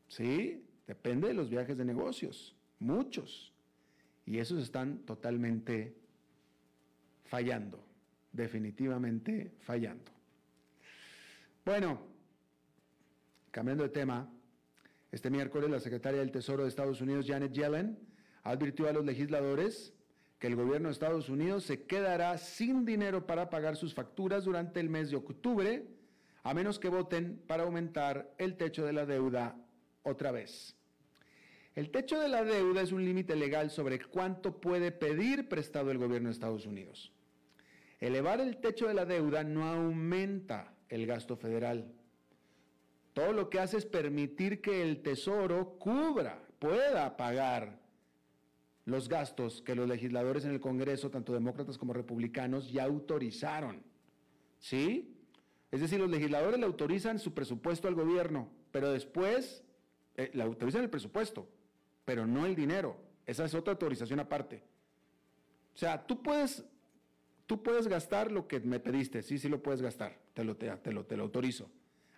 Sí, 0.08 0.64
depende 0.88 1.28
de 1.28 1.34
los 1.34 1.50
viajes 1.50 1.78
de 1.78 1.86
negocios, 1.86 2.56
muchos. 2.80 3.54
Y 4.26 4.40
esos 4.40 4.62
están 4.64 5.00
totalmente 5.00 5.96
fallando, 7.26 7.84
definitivamente 8.32 9.52
fallando. 9.60 10.12
Bueno, 11.66 12.02
cambiando 13.52 13.84
de 13.84 13.90
tema, 13.90 14.32
este 15.12 15.30
miércoles 15.30 15.70
la 15.70 15.80
secretaria 15.80 16.20
del 16.20 16.32
Tesoro 16.32 16.64
de 16.64 16.70
Estados 16.70 17.02
Unidos, 17.02 17.26
Janet 17.28 17.52
Yellen, 17.52 17.98
advirtió 18.44 18.88
a 18.88 18.94
los 18.94 19.06
legisladores 19.06 19.94
que 20.40 20.48
el 20.48 20.56
gobierno 20.56 20.90
de 20.90 20.94
Estados 20.94 21.30
Unidos 21.30 21.64
se 21.64 21.84
quedará 21.84 22.38
sin 22.38 22.86
dinero 22.86 23.26
para 23.26 23.50
pagar 23.50 23.78
sus 23.78 23.94
facturas 23.94 24.44
durante 24.46 24.80
el 24.80 24.90
mes 24.90 25.10
de 25.10 25.18
octubre, 25.18 25.88
a 26.44 26.54
menos 26.54 26.78
que 26.78 26.90
voten 26.90 27.42
para 27.48 27.64
aumentar 27.64 28.34
el 28.38 28.56
techo 28.58 28.86
de 28.86 28.94
la 28.94 29.06
deuda 29.06 29.58
otra 30.04 30.32
vez. 30.32 30.76
El 31.74 31.92
techo 31.92 32.20
de 32.20 32.30
la 32.30 32.44
deuda 32.44 32.82
es 32.82 32.92
un 32.92 33.04
límite 33.04 33.36
legal 33.36 33.70
sobre 33.70 34.00
cuánto 34.00 34.62
puede 34.62 34.92
pedir 34.92 35.50
prestado 35.50 35.92
el 35.92 35.98
gobierno 35.98 36.30
de 36.30 36.34
Estados 36.34 36.66
Unidos. 36.66 37.12
Elevar 38.00 38.40
el 38.40 38.58
techo 38.58 38.88
de 38.88 38.94
la 38.94 39.06
deuda 39.06 39.44
no 39.44 39.66
aumenta 39.66 40.74
el 40.90 41.06
gasto 41.06 41.36
federal. 41.36 41.92
Todo 43.14 43.34
lo 43.34 43.50
que 43.50 43.60
hace 43.60 43.78
es 43.78 43.86
permitir 43.86 44.62
que 44.62 44.82
el 44.82 45.02
Tesoro 45.02 45.78
cubra, 45.80 46.46
pueda 46.60 47.16
pagar 47.18 47.80
los 48.86 49.10
gastos 49.10 49.62
que 49.62 49.76
los 49.76 49.88
legisladores 49.88 50.46
en 50.46 50.52
el 50.52 50.60
Congreso, 50.60 51.10
tanto 51.10 51.34
demócratas 51.34 51.78
como 51.78 51.94
republicanos, 51.94 52.72
ya 52.72 52.84
autorizaron. 52.84 53.84
¿Sí? 54.60 55.16
Es 55.72 55.82
decir, 55.82 56.00
los 56.00 56.10
legisladores 56.10 56.60
le 56.60 56.66
autorizan 56.66 57.20
su 57.20 57.34
presupuesto 57.34 57.88
al 57.88 57.96
gobierno, 57.96 58.50
pero 58.72 58.92
después 58.92 59.64
eh, 60.16 60.32
la 60.34 60.46
autorizan 60.46 60.84
el 60.84 60.90
presupuesto, 60.90 61.48
pero 62.06 62.26
no 62.26 62.46
el 62.46 62.56
dinero. 62.56 62.98
Esa 63.26 63.46
es 63.46 63.54
otra 63.56 63.74
autorización 63.74 64.20
aparte. 64.20 64.64
O 65.74 65.78
sea, 65.78 66.06
tú 66.06 66.22
puedes, 66.22 66.64
tú 67.48 67.62
puedes 67.62 67.88
gastar 67.88 68.32
lo 68.32 68.48
que 68.48 68.60
me 68.60 68.80
pediste, 68.80 69.22
sí, 69.22 69.38
sí 69.40 69.50
lo 69.50 69.62
puedes 69.62 69.82
gastar, 69.82 70.18
te 70.34 70.44
lo, 70.44 70.56
te, 70.56 70.68
lo, 70.94 71.06
te 71.06 71.18
lo 71.18 71.24
autorizo. 71.24 71.70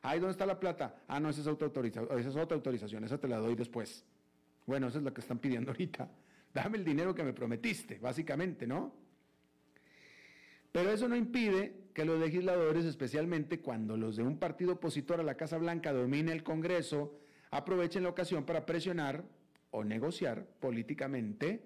Ahí, 0.04 0.20
¿dónde 0.20 0.32
está 0.32 0.46
la 0.46 0.60
plata? 0.60 1.02
Ah, 1.08 1.20
no, 1.20 1.30
esa 1.30 1.42
es, 1.42 1.48
esa 1.48 2.30
es 2.30 2.36
otra 2.36 2.56
autorización, 2.56 3.04
esa 3.04 3.18
te 3.18 3.28
la 3.28 3.38
doy 3.38 3.56
después. 3.56 4.06
Bueno, 4.66 4.88
esa 4.88 5.00
es 5.00 5.04
la 5.04 5.14
que 5.14 5.22
están 5.22 5.40
pidiendo 5.40 5.72
ahorita. 5.72 6.10
Dame 6.54 6.78
el 6.78 6.86
dinero 6.86 7.14
que 7.14 7.24
me 7.24 7.34
prometiste, 7.34 8.00
básicamente, 8.00 8.66
¿no? 8.66 8.94
Pero 10.72 10.92
eso 10.92 11.08
no 11.08 11.16
impide 11.16 11.88
que 11.94 12.06
los 12.06 12.20
legisladores, 12.20 12.86
especialmente 12.86 13.60
cuando 13.62 13.98
los 13.98 14.16
de 14.16 14.24
un 14.24 14.38
partido 14.38 14.74
opositor 14.74 15.20
a 15.20 15.24
la 15.24 15.36
Casa 15.36 15.58
Blanca 15.58 15.92
domine 15.92 16.32
el 16.32 16.44
Congreso, 16.44 17.20
aprovechen 17.52 18.04
la 18.04 18.10
ocasión 18.10 18.46
para 18.46 18.66
presionar 18.66 19.24
o 19.72 19.84
negociar 19.84 20.46
políticamente, 20.60 21.64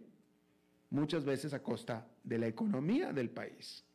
muchas 0.89 1.26
veces 1.26 1.54
a 1.54 1.63
costa 1.63 2.08
de 2.24 2.38
la 2.38 2.48
economía 2.48 3.13
del 3.13 3.30
país. 3.30 3.86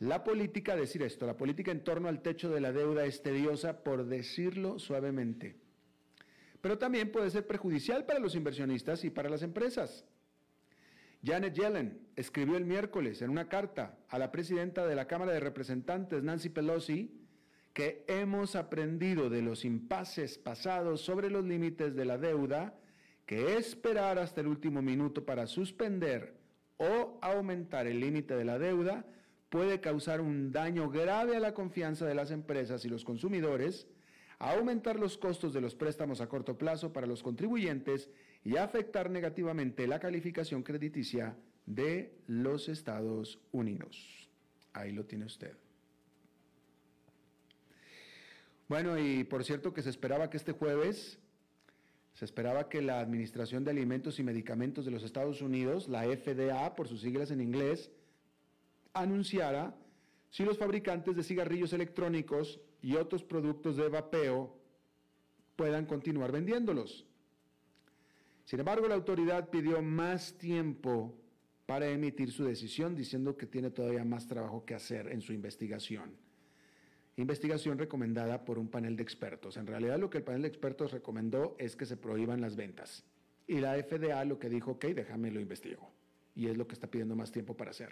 La 0.00 0.22
política, 0.24 0.76
decir 0.76 1.02
esto, 1.02 1.26
la 1.26 1.36
política 1.36 1.70
en 1.70 1.82
torno 1.82 2.08
al 2.08 2.22
techo 2.22 2.50
de 2.50 2.60
la 2.60 2.72
deuda 2.72 3.04
es 3.06 3.22
tediosa 3.22 3.82
por 3.82 4.06
decirlo 4.06 4.78
suavemente, 4.78 5.56
pero 6.66 6.78
también 6.78 7.12
puede 7.12 7.30
ser 7.30 7.46
perjudicial 7.46 8.06
para 8.06 8.18
los 8.18 8.34
inversionistas 8.34 9.04
y 9.04 9.10
para 9.10 9.30
las 9.30 9.44
empresas. 9.44 10.04
Janet 11.24 11.54
Yellen 11.54 12.08
escribió 12.16 12.56
el 12.56 12.64
miércoles 12.64 13.22
en 13.22 13.30
una 13.30 13.48
carta 13.48 13.96
a 14.08 14.18
la 14.18 14.32
presidenta 14.32 14.84
de 14.84 14.96
la 14.96 15.06
Cámara 15.06 15.30
de 15.30 15.38
Representantes, 15.38 16.24
Nancy 16.24 16.48
Pelosi, 16.48 17.20
que 17.72 18.04
hemos 18.08 18.56
aprendido 18.56 19.30
de 19.30 19.42
los 19.42 19.64
impases 19.64 20.38
pasados 20.38 21.02
sobre 21.02 21.30
los 21.30 21.44
límites 21.44 21.94
de 21.94 22.04
la 22.04 22.18
deuda, 22.18 22.76
que 23.26 23.56
esperar 23.58 24.18
hasta 24.18 24.40
el 24.40 24.48
último 24.48 24.82
minuto 24.82 25.24
para 25.24 25.46
suspender 25.46 26.34
o 26.78 27.20
aumentar 27.22 27.86
el 27.86 28.00
límite 28.00 28.34
de 28.34 28.44
la 28.44 28.58
deuda 28.58 29.06
puede 29.50 29.80
causar 29.80 30.20
un 30.20 30.50
daño 30.50 30.90
grave 30.90 31.36
a 31.36 31.40
la 31.40 31.54
confianza 31.54 32.06
de 32.06 32.16
las 32.16 32.32
empresas 32.32 32.84
y 32.84 32.88
los 32.88 33.04
consumidores, 33.04 33.86
aumentar 34.38 34.98
los 34.98 35.16
costos 35.16 35.52
de 35.52 35.60
los 35.60 35.74
préstamos 35.74 36.20
a 36.20 36.28
corto 36.28 36.58
plazo 36.58 36.92
para 36.92 37.06
los 37.06 37.22
contribuyentes 37.22 38.10
y 38.44 38.56
afectar 38.56 39.10
negativamente 39.10 39.86
la 39.86 39.98
calificación 39.98 40.62
crediticia 40.62 41.36
de 41.64 42.12
los 42.26 42.68
Estados 42.68 43.38
Unidos. 43.52 44.28
Ahí 44.72 44.92
lo 44.92 45.04
tiene 45.04 45.24
usted. 45.24 45.56
Bueno, 48.68 48.98
y 48.98 49.24
por 49.24 49.44
cierto 49.44 49.72
que 49.72 49.82
se 49.82 49.90
esperaba 49.90 50.28
que 50.28 50.36
este 50.36 50.52
jueves, 50.52 51.18
se 52.14 52.24
esperaba 52.24 52.68
que 52.68 52.82
la 52.82 53.00
Administración 53.00 53.64
de 53.64 53.70
Alimentos 53.70 54.18
y 54.18 54.22
Medicamentos 54.22 54.84
de 54.84 54.90
los 54.90 55.02
Estados 55.02 55.40
Unidos, 55.40 55.88
la 55.88 56.04
FDA 56.04 56.74
por 56.74 56.88
sus 56.88 57.00
siglas 57.00 57.30
en 57.30 57.40
inglés, 57.40 57.90
anunciara 58.92 59.74
si 60.30 60.44
los 60.44 60.58
fabricantes 60.58 61.14
de 61.14 61.22
cigarrillos 61.22 61.72
electrónicos 61.72 62.60
y 62.86 62.94
otros 62.94 63.24
productos 63.24 63.76
de 63.76 63.88
vapeo 63.88 64.56
puedan 65.56 65.86
continuar 65.86 66.30
vendiéndolos. 66.30 67.04
Sin 68.44 68.60
embargo, 68.60 68.86
la 68.86 68.94
autoridad 68.94 69.50
pidió 69.50 69.82
más 69.82 70.38
tiempo 70.38 71.12
para 71.66 71.88
emitir 71.88 72.30
su 72.30 72.44
decisión, 72.44 72.94
diciendo 72.94 73.36
que 73.36 73.46
tiene 73.46 73.72
todavía 73.72 74.04
más 74.04 74.28
trabajo 74.28 74.64
que 74.64 74.76
hacer 74.76 75.08
en 75.08 75.20
su 75.20 75.32
investigación 75.32 76.16
investigación 77.16 77.78
recomendada 77.78 78.44
por 78.44 78.58
un 78.58 78.68
panel 78.68 78.94
de 78.94 79.02
expertos. 79.02 79.56
En 79.56 79.66
realidad 79.66 79.98
lo 79.98 80.10
que 80.10 80.18
el 80.18 80.24
panel 80.24 80.42
de 80.42 80.48
expertos 80.48 80.92
recomendó 80.92 81.56
es 81.58 81.74
que 81.74 81.86
se 81.86 81.96
prohíban 81.96 82.42
las 82.42 82.56
ventas. 82.56 83.04
Y 83.48 83.58
la 83.58 83.72
FDA 83.82 84.22
lo 84.26 84.38
que 84.38 84.50
dijo, 84.50 84.72
ok, 84.72 84.84
déjame 84.86 85.30
lo 85.30 85.40
investigo. 85.40 85.90
Y 86.34 86.48
es 86.48 86.58
lo 86.58 86.68
que 86.68 86.74
está 86.74 86.90
pidiendo 86.90 87.16
más 87.16 87.32
tiempo 87.32 87.56
para 87.56 87.70
hacer. 87.70 87.88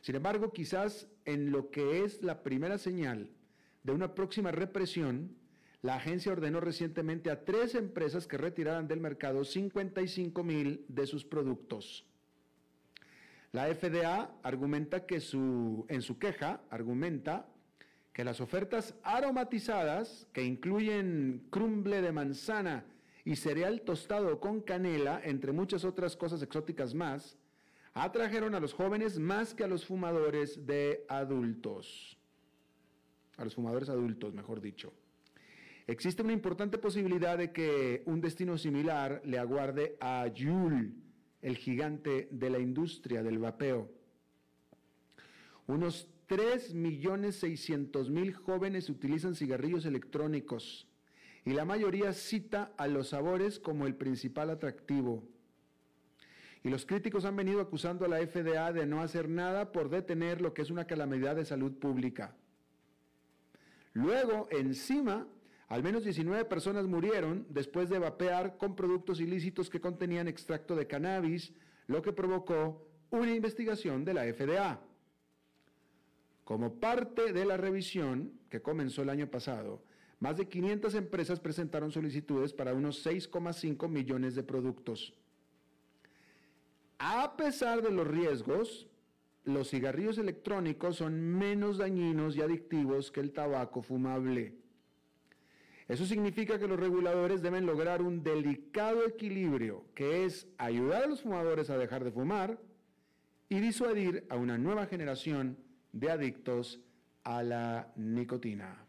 Sin 0.00 0.14
embargo, 0.14 0.52
quizás 0.52 1.08
en 1.24 1.50
lo 1.50 1.70
que 1.70 2.04
es 2.04 2.22
la 2.22 2.44
primera 2.44 2.78
señal 2.78 3.30
de 3.82 3.92
una 3.92 4.14
próxima 4.14 4.50
represión, 4.50 5.36
la 5.82 5.94
agencia 5.94 6.32
ordenó 6.32 6.60
recientemente 6.60 7.30
a 7.30 7.44
tres 7.44 7.74
empresas 7.74 8.26
que 8.26 8.36
retiraran 8.36 8.86
del 8.86 9.00
mercado 9.00 9.44
55 9.44 10.44
mil 10.44 10.84
de 10.88 11.06
sus 11.06 11.24
productos. 11.24 12.06
La 13.52 13.66
FDA 13.74 14.30
argumenta 14.42 15.06
que 15.06 15.20
su, 15.20 15.86
en 15.88 16.02
su 16.02 16.18
queja, 16.18 16.60
argumenta 16.70 17.48
que 18.12 18.24
las 18.24 18.40
ofertas 18.40 18.94
aromatizadas, 19.02 20.26
que 20.32 20.44
incluyen 20.44 21.46
crumble 21.50 22.02
de 22.02 22.12
manzana 22.12 22.84
y 23.24 23.36
cereal 23.36 23.80
tostado 23.82 24.38
con 24.38 24.60
canela, 24.60 25.20
entre 25.24 25.52
muchas 25.52 25.84
otras 25.84 26.16
cosas 26.16 26.42
exóticas 26.42 26.94
más, 26.94 27.38
atrajeron 27.94 28.54
a 28.54 28.60
los 28.60 28.72
jóvenes 28.72 29.18
más 29.18 29.54
que 29.54 29.64
a 29.64 29.68
los 29.68 29.84
fumadores 29.84 30.66
de 30.66 31.04
adultos. 31.08 32.19
A 33.36 33.44
los 33.44 33.54
fumadores 33.54 33.88
adultos, 33.88 34.34
mejor 34.34 34.60
dicho. 34.60 34.92
Existe 35.86 36.22
una 36.22 36.32
importante 36.32 36.78
posibilidad 36.78 37.36
de 37.36 37.52
que 37.52 38.02
un 38.06 38.20
destino 38.20 38.56
similar 38.58 39.22
le 39.24 39.38
aguarde 39.38 39.96
a 40.00 40.26
Juul, 40.36 40.94
el 41.42 41.56
gigante 41.56 42.28
de 42.30 42.50
la 42.50 42.58
industria 42.58 43.22
del 43.22 43.38
vapeo. 43.38 43.90
Unos 45.66 46.08
3.600.000 46.28 48.32
jóvenes 48.34 48.88
utilizan 48.88 49.34
cigarrillos 49.34 49.84
electrónicos 49.84 50.86
y 51.44 51.54
la 51.54 51.64
mayoría 51.64 52.12
cita 52.12 52.72
a 52.76 52.86
los 52.86 53.08
sabores 53.08 53.58
como 53.58 53.86
el 53.86 53.96
principal 53.96 54.50
atractivo. 54.50 55.24
Y 56.62 56.68
los 56.68 56.86
críticos 56.86 57.24
han 57.24 57.36
venido 57.36 57.60
acusando 57.60 58.04
a 58.04 58.08
la 58.08 58.18
FDA 58.18 58.72
de 58.72 58.86
no 58.86 59.00
hacer 59.00 59.28
nada 59.28 59.72
por 59.72 59.88
detener 59.88 60.40
lo 60.40 60.54
que 60.54 60.62
es 60.62 60.70
una 60.70 60.86
calamidad 60.86 61.34
de 61.34 61.44
salud 61.44 61.72
pública. 61.72 62.36
Luego, 63.92 64.48
encima, 64.50 65.26
al 65.68 65.82
menos 65.82 66.04
19 66.04 66.44
personas 66.44 66.86
murieron 66.86 67.46
después 67.48 67.88
de 67.88 67.98
vapear 67.98 68.56
con 68.56 68.76
productos 68.76 69.20
ilícitos 69.20 69.70
que 69.70 69.80
contenían 69.80 70.28
extracto 70.28 70.76
de 70.76 70.86
cannabis, 70.86 71.52
lo 71.86 72.02
que 72.02 72.12
provocó 72.12 72.86
una 73.10 73.34
investigación 73.34 74.04
de 74.04 74.14
la 74.14 74.24
FDA. 74.24 74.80
Como 76.44 76.80
parte 76.80 77.32
de 77.32 77.44
la 77.44 77.56
revisión 77.56 78.32
que 78.48 78.62
comenzó 78.62 79.02
el 79.02 79.10
año 79.10 79.30
pasado, 79.30 79.82
más 80.20 80.36
de 80.36 80.48
500 80.48 80.94
empresas 80.94 81.40
presentaron 81.40 81.90
solicitudes 81.90 82.52
para 82.52 82.74
unos 82.74 83.04
6,5 83.04 83.88
millones 83.88 84.34
de 84.34 84.42
productos. 84.42 85.14
A 86.98 87.36
pesar 87.36 87.80
de 87.80 87.90
los 87.90 88.06
riesgos, 88.06 88.89
los 89.44 89.70
cigarrillos 89.70 90.18
electrónicos 90.18 90.96
son 90.96 91.20
menos 91.20 91.78
dañinos 91.78 92.36
y 92.36 92.42
adictivos 92.42 93.10
que 93.10 93.20
el 93.20 93.32
tabaco 93.32 93.82
fumable. 93.82 94.54
Eso 95.88 96.06
significa 96.06 96.58
que 96.58 96.68
los 96.68 96.78
reguladores 96.78 97.42
deben 97.42 97.66
lograr 97.66 98.00
un 98.00 98.22
delicado 98.22 99.04
equilibrio, 99.04 99.86
que 99.94 100.24
es 100.24 100.46
ayudar 100.56 101.02
a 101.02 101.06
los 101.08 101.22
fumadores 101.22 101.68
a 101.68 101.78
dejar 101.78 102.04
de 102.04 102.12
fumar 102.12 102.60
y 103.48 103.58
disuadir 103.58 104.24
a 104.30 104.36
una 104.36 104.56
nueva 104.56 104.86
generación 104.86 105.58
de 105.92 106.10
adictos 106.10 106.80
a 107.24 107.42
la 107.42 107.92
nicotina. 107.96 108.86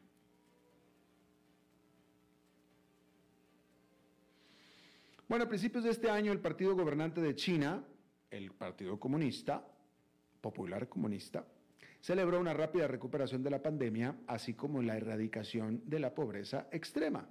Bueno, 5.28 5.46
a 5.46 5.50
principios 5.50 5.86
de 5.86 5.92
este 5.92 6.10
año 6.10 6.32
el 6.32 6.40
partido 6.40 6.76
gobernante 6.76 7.22
de 7.22 7.34
China, 7.36 7.84
el 8.30 8.52
Partido 8.52 9.00
Comunista, 9.00 9.66
Popular 10.42 10.90
Comunista, 10.90 11.46
celebró 12.02 12.40
una 12.40 12.54
rápida 12.54 12.88
recuperación 12.88 13.44
de 13.44 13.52
la 13.52 13.62
pandemia, 13.62 14.16
así 14.28 14.54
como 14.54 14.82
la 14.82 14.98
erradicación 14.98 15.84
de 15.86 16.00
la 16.00 16.14
pobreza 16.14 16.68
extrema. 16.72 17.30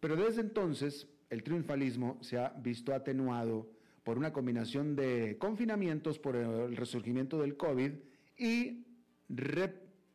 Pero 0.00 0.16
desde 0.16 0.40
entonces 0.40 1.08
el 1.30 1.42
triunfalismo 1.42 2.18
se 2.20 2.38
ha 2.38 2.50
visto 2.50 2.92
atenuado 2.92 3.70
por 4.02 4.18
una 4.18 4.32
combinación 4.32 4.96
de 4.96 5.38
confinamientos 5.38 6.18
por 6.18 6.34
el 6.34 6.76
resurgimiento 6.76 7.40
del 7.40 7.56
COVID 7.56 7.92
y 8.36 8.84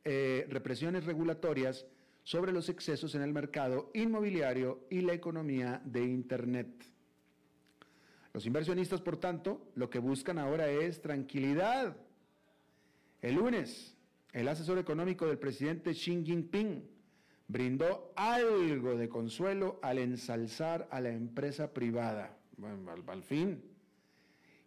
eh, 0.04 0.46
represiones 0.50 1.06
regulatorias 1.06 1.86
sobre 2.24 2.52
los 2.52 2.68
excesos 2.68 3.16
en 3.16 3.22
el 3.22 3.32
mercado 3.32 3.90
inmobiliario 3.94 4.86
y 4.90 5.00
la 5.00 5.14
economía 5.14 5.82
de 5.86 6.04
Internet. 6.04 6.97
Los 8.38 8.46
inversionistas, 8.46 9.02
por 9.02 9.18
tanto, 9.18 9.72
lo 9.74 9.90
que 9.90 9.98
buscan 9.98 10.38
ahora 10.38 10.70
es 10.70 11.02
tranquilidad. 11.02 11.98
El 13.20 13.34
lunes, 13.34 13.98
el 14.32 14.48
asesor 14.48 14.78
económico 14.78 15.26
del 15.26 15.40
presidente 15.40 15.94
Xi 15.94 16.24
Jinping 16.24 16.88
brindó 17.48 18.14
algo 18.16 18.96
de 18.96 19.10
consuelo 19.10 19.80
al 19.82 19.98
ensalzar 19.98 20.88
a 20.92 21.02
la 21.02 21.10
empresa 21.10 21.74
privada. 21.74 22.38
Bueno, 22.58 22.92
al 23.08 23.24
fin. 23.24 23.60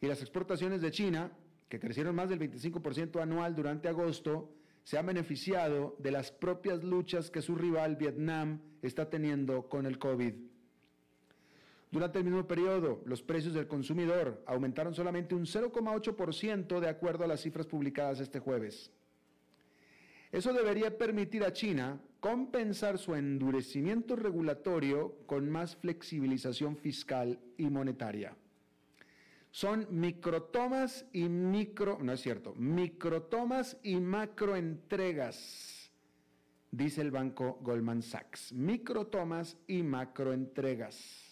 Y 0.00 0.08
las 0.08 0.20
exportaciones 0.20 0.80
de 0.80 0.90
China 0.90 1.30
que 1.68 1.78
crecieron 1.78 2.16
más 2.16 2.28
del 2.28 2.40
25% 2.40 3.22
anual 3.22 3.54
durante 3.54 3.86
agosto, 3.86 4.52
se 4.82 4.98
han 4.98 5.06
beneficiado 5.06 5.94
de 6.00 6.10
las 6.10 6.32
propias 6.32 6.82
luchas 6.82 7.30
que 7.30 7.40
su 7.40 7.54
rival 7.54 7.94
Vietnam 7.94 8.62
está 8.82 9.08
teniendo 9.08 9.68
con 9.68 9.86
el 9.86 10.00
COVID. 10.00 10.49
Durante 11.90 12.18
el 12.18 12.24
mismo 12.24 12.46
periodo, 12.46 13.02
los 13.04 13.22
precios 13.22 13.54
del 13.54 13.66
consumidor 13.66 14.42
aumentaron 14.46 14.94
solamente 14.94 15.34
un 15.34 15.44
0,8% 15.44 16.80
de 16.80 16.88
acuerdo 16.88 17.24
a 17.24 17.26
las 17.26 17.40
cifras 17.40 17.66
publicadas 17.66 18.20
este 18.20 18.38
jueves. 18.38 18.90
Eso 20.30 20.52
debería 20.52 20.96
permitir 20.96 21.42
a 21.42 21.52
China 21.52 22.00
compensar 22.20 22.98
su 22.98 23.16
endurecimiento 23.16 24.14
regulatorio 24.14 25.16
con 25.26 25.50
más 25.50 25.74
flexibilización 25.76 26.76
fiscal 26.76 27.40
y 27.56 27.68
monetaria 27.68 28.36
son 29.50 29.86
microtomas 29.90 31.04
y 31.12 31.28
micro, 31.28 31.98
no 32.00 32.12
es 32.12 32.20
cierto, 32.20 32.54
microtomas 32.54 33.76
y 33.82 33.96
macroentregas, 33.96 35.90
dice 36.70 37.00
el 37.00 37.10
banco 37.10 37.58
Goldman 37.62 38.02
Sachs. 38.02 38.52
Microtomas 38.52 39.56
y 39.66 39.82
macroentregas. 39.82 41.29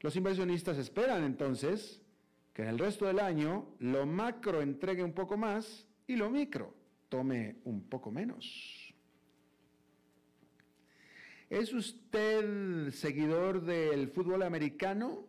Los 0.00 0.16
inversionistas 0.16 0.78
esperan 0.78 1.24
entonces 1.24 2.02
que 2.52 2.62
en 2.62 2.68
el 2.68 2.78
resto 2.78 3.06
del 3.06 3.18
año 3.18 3.66
lo 3.78 4.06
macro 4.06 4.62
entregue 4.62 5.02
un 5.02 5.12
poco 5.12 5.36
más 5.36 5.86
y 6.06 6.16
lo 6.16 6.30
micro 6.30 6.74
tome 7.08 7.56
un 7.64 7.88
poco 7.88 8.10
menos. 8.10 8.94
¿Es 11.48 11.72
usted 11.72 12.90
seguidor 12.90 13.62
del 13.62 14.08
fútbol 14.08 14.42
americano? 14.42 15.26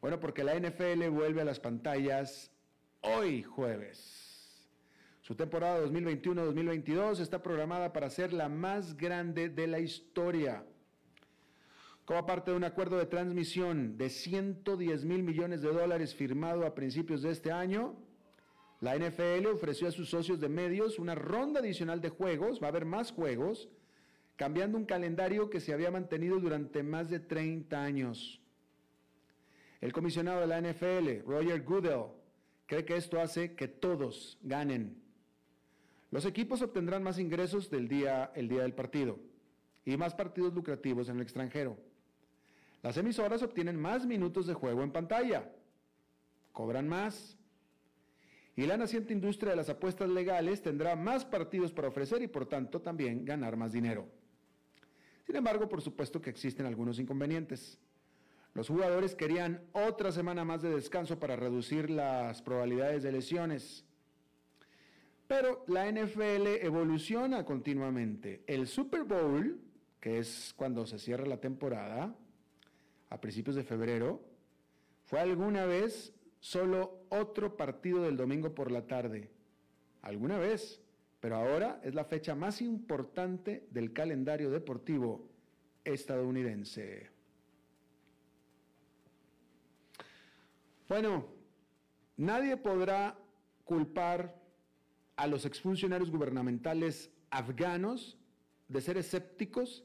Bueno, 0.00 0.18
porque 0.18 0.42
la 0.42 0.54
NFL 0.54 1.08
vuelve 1.10 1.42
a 1.42 1.44
las 1.44 1.60
pantallas 1.60 2.50
hoy 3.02 3.42
jueves. 3.42 4.26
Su 5.20 5.34
temporada 5.34 5.84
2021-2022 5.84 7.20
está 7.20 7.42
programada 7.42 7.92
para 7.92 8.10
ser 8.10 8.32
la 8.32 8.48
más 8.48 8.96
grande 8.96 9.48
de 9.48 9.66
la 9.66 9.80
historia. 9.80 10.64
Como 12.06 12.24
parte 12.24 12.52
de 12.52 12.56
un 12.56 12.62
acuerdo 12.62 12.98
de 12.98 13.06
transmisión 13.06 13.98
de 13.98 14.10
110 14.10 15.04
mil 15.04 15.24
millones 15.24 15.60
de 15.60 15.72
dólares 15.72 16.14
firmado 16.14 16.64
a 16.64 16.72
principios 16.72 17.20
de 17.20 17.32
este 17.32 17.50
año, 17.50 17.96
La 18.80 18.96
NFL 18.96 19.46
ofreció 19.46 19.88
a 19.88 19.90
sus 19.90 20.10
socios 20.10 20.38
de 20.38 20.48
medios 20.48 21.00
una 21.00 21.16
ronda 21.16 21.60
adicional 21.60 22.00
de 22.00 22.10
juegos, 22.10 22.62
va 22.62 22.66
a 22.66 22.68
haber 22.68 22.84
más 22.84 23.10
juegos, 23.10 23.68
cambiando 24.36 24.78
un 24.78 24.84
calendario 24.84 25.50
que 25.50 25.60
se 25.60 25.72
había 25.72 25.90
mantenido 25.90 26.38
durante 26.38 26.82
más 26.84 27.10
de 27.10 27.18
30 27.18 27.82
años. 27.82 28.40
El 29.80 29.92
comisionado 29.92 30.42
de 30.42 30.46
la 30.46 30.60
NFL, 30.60 31.26
Roger 31.26 31.64
Goodell, 31.64 32.12
cree 32.66 32.84
que 32.84 32.96
esto 32.96 33.20
hace 33.20 33.56
que 33.56 33.66
todos 33.66 34.38
ganen. 34.42 35.02
Los 36.12 36.24
equipos 36.24 36.62
obtendrán 36.62 37.02
más 37.02 37.18
ingresos 37.18 37.68
del 37.68 37.88
día, 37.88 38.30
el 38.36 38.46
día 38.46 38.62
del 38.62 38.74
partido 38.74 39.18
y 39.84 39.96
más 39.96 40.14
partidos 40.14 40.54
lucrativos 40.54 41.08
en 41.08 41.16
el 41.16 41.22
extranjero. 41.22 41.85
Las 42.86 42.96
emisoras 42.98 43.42
obtienen 43.42 43.74
más 43.74 44.06
minutos 44.06 44.46
de 44.46 44.54
juego 44.54 44.84
en 44.84 44.92
pantalla, 44.92 45.50
cobran 46.52 46.86
más. 46.86 47.36
Y 48.54 48.64
la 48.64 48.76
naciente 48.76 49.12
industria 49.12 49.50
de 49.50 49.56
las 49.56 49.68
apuestas 49.68 50.08
legales 50.08 50.62
tendrá 50.62 50.94
más 50.94 51.24
partidos 51.24 51.72
para 51.72 51.88
ofrecer 51.88 52.22
y 52.22 52.28
por 52.28 52.46
tanto 52.46 52.80
también 52.80 53.24
ganar 53.24 53.56
más 53.56 53.72
dinero. 53.72 54.06
Sin 55.26 55.34
embargo, 55.34 55.68
por 55.68 55.82
supuesto 55.82 56.20
que 56.20 56.30
existen 56.30 56.64
algunos 56.64 57.00
inconvenientes. 57.00 57.80
Los 58.54 58.68
jugadores 58.68 59.16
querían 59.16 59.64
otra 59.72 60.12
semana 60.12 60.44
más 60.44 60.62
de 60.62 60.70
descanso 60.70 61.18
para 61.18 61.34
reducir 61.34 61.90
las 61.90 62.40
probabilidades 62.40 63.02
de 63.02 63.10
lesiones. 63.10 63.84
Pero 65.26 65.64
la 65.66 65.90
NFL 65.90 66.62
evoluciona 66.62 67.44
continuamente. 67.44 68.44
El 68.46 68.68
Super 68.68 69.02
Bowl, 69.02 69.60
que 69.98 70.20
es 70.20 70.54
cuando 70.56 70.86
se 70.86 71.00
cierra 71.00 71.26
la 71.26 71.40
temporada, 71.40 72.16
a 73.10 73.20
principios 73.20 73.56
de 73.56 73.64
febrero, 73.64 74.20
fue 75.04 75.20
alguna 75.20 75.66
vez 75.66 76.12
solo 76.40 77.06
otro 77.08 77.56
partido 77.56 78.02
del 78.02 78.16
domingo 78.16 78.54
por 78.54 78.70
la 78.70 78.86
tarde. 78.86 79.30
Alguna 80.02 80.38
vez, 80.38 80.80
pero 81.20 81.36
ahora 81.36 81.80
es 81.82 81.94
la 81.94 82.04
fecha 82.04 82.34
más 82.34 82.60
importante 82.60 83.66
del 83.70 83.92
calendario 83.92 84.50
deportivo 84.50 85.28
estadounidense. 85.84 87.10
Bueno, 90.88 91.26
nadie 92.16 92.56
podrá 92.56 93.18
culpar 93.64 94.40
a 95.16 95.26
los 95.26 95.44
exfuncionarios 95.44 96.10
gubernamentales 96.10 97.10
afganos 97.30 98.16
de 98.68 98.80
ser 98.80 98.96
escépticos 98.96 99.84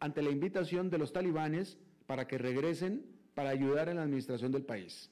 ante 0.00 0.22
la 0.22 0.30
invitación 0.30 0.90
de 0.90 0.98
los 0.98 1.12
talibanes 1.12 1.78
para 2.06 2.26
que 2.26 2.38
regresen 2.38 3.04
para 3.34 3.50
ayudar 3.50 3.88
en 3.88 3.96
la 3.96 4.02
administración 4.02 4.52
del 4.52 4.64
país. 4.64 5.10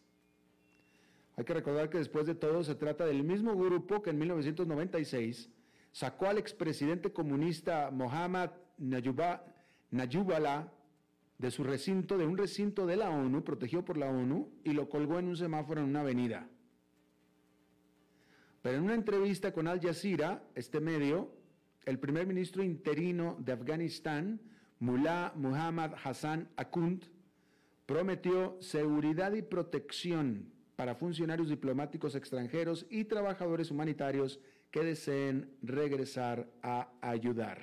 Hay 1.36 1.44
que 1.44 1.54
recordar 1.54 1.88
que 1.88 1.98
después 1.98 2.26
de 2.26 2.34
todo 2.34 2.62
se 2.62 2.74
trata 2.74 3.06
del 3.06 3.22
mismo 3.22 3.56
grupo 3.56 4.02
que 4.02 4.10
en 4.10 4.18
1996 4.18 5.48
sacó 5.90 6.26
al 6.26 6.38
expresidente 6.38 7.12
comunista 7.12 7.90
Mohammad 7.90 8.50
Nayubala 8.78 10.72
de 11.38 11.50
su 11.50 11.64
recinto, 11.64 12.18
de 12.18 12.26
un 12.26 12.38
recinto 12.38 12.86
de 12.86 12.96
la 12.96 13.10
ONU, 13.10 13.42
protegido 13.42 13.84
por 13.84 13.96
la 13.96 14.08
ONU, 14.08 14.48
y 14.62 14.72
lo 14.72 14.88
colgó 14.88 15.18
en 15.18 15.28
un 15.28 15.36
semáforo 15.36 15.80
en 15.80 15.88
una 15.88 16.00
avenida. 16.00 16.48
Pero 18.62 18.78
en 18.78 18.84
una 18.84 18.94
entrevista 18.94 19.52
con 19.52 19.66
Al 19.66 19.80
Jazeera, 19.80 20.44
este 20.54 20.80
medio, 20.80 21.34
el 21.84 21.98
primer 21.98 22.26
ministro 22.26 22.62
interino 22.62 23.36
de 23.40 23.52
Afganistán, 23.52 24.40
Mullah 24.82 25.30
Muhammad 25.36 25.92
Hassan 26.02 26.48
Akund, 26.56 27.04
prometió 27.86 28.56
seguridad 28.58 29.32
y 29.32 29.40
protección 29.40 30.50
para 30.74 30.96
funcionarios 30.96 31.48
diplomáticos 31.48 32.16
extranjeros 32.16 32.84
y 32.90 33.04
trabajadores 33.04 33.70
humanitarios 33.70 34.40
que 34.72 34.82
deseen 34.82 35.56
regresar 35.62 36.50
a 36.62 36.88
ayudar. 37.00 37.62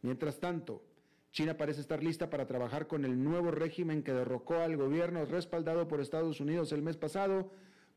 Mientras 0.00 0.40
tanto, 0.40 0.82
China 1.32 1.58
parece 1.58 1.82
estar 1.82 2.02
lista 2.02 2.30
para 2.30 2.46
trabajar 2.46 2.86
con 2.86 3.04
el 3.04 3.22
nuevo 3.22 3.50
régimen 3.50 4.02
que 4.02 4.14
derrocó 4.14 4.54
al 4.54 4.78
gobierno 4.78 5.26
respaldado 5.26 5.86
por 5.86 6.00
Estados 6.00 6.40
Unidos 6.40 6.72
el 6.72 6.80
mes 6.80 6.96
pasado, 6.96 7.50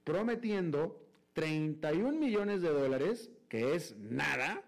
prometiendo 0.03 1.01
31 1.31 2.19
millones 2.19 2.61
de 2.61 2.69
dólares, 2.69 3.31
que 3.47 3.75
es 3.75 3.95
nada, 3.97 4.61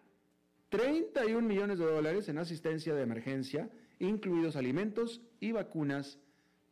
31 0.70 1.48
millones 1.48 1.80
de 1.80 1.86
dólares 1.86 2.28
en 2.30 2.38
asistencia 2.38 2.94
de 2.94 3.04
emergencia, 3.04 3.70
incluidos 4.00 4.56
alimentos 4.56 5.22
y 5.40 5.52
vacunas 5.52 6.20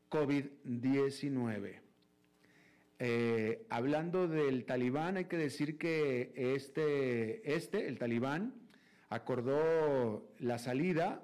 COVID-19. 0.09 1.79
Eh, 2.99 3.65
hablando 3.69 4.27
del 4.27 4.65
talibán, 4.65 5.17
hay 5.17 5.25
que 5.25 5.37
decir 5.37 5.77
que 5.77 6.33
este, 6.35 7.55
este, 7.55 7.87
el 7.87 7.97
talibán, 7.97 8.53
acordó 9.09 10.27
la 10.39 10.57
salida 10.57 11.23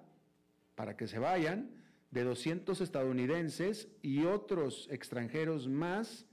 para 0.76 0.96
que 0.96 1.08
se 1.08 1.20
vayan 1.20 1.72
de 2.12 2.24
200 2.24 2.80
estadounidenses 2.82 3.90
y 4.02 4.26
otros 4.26 4.88
extranjeros 4.92 5.68
más 5.68 6.26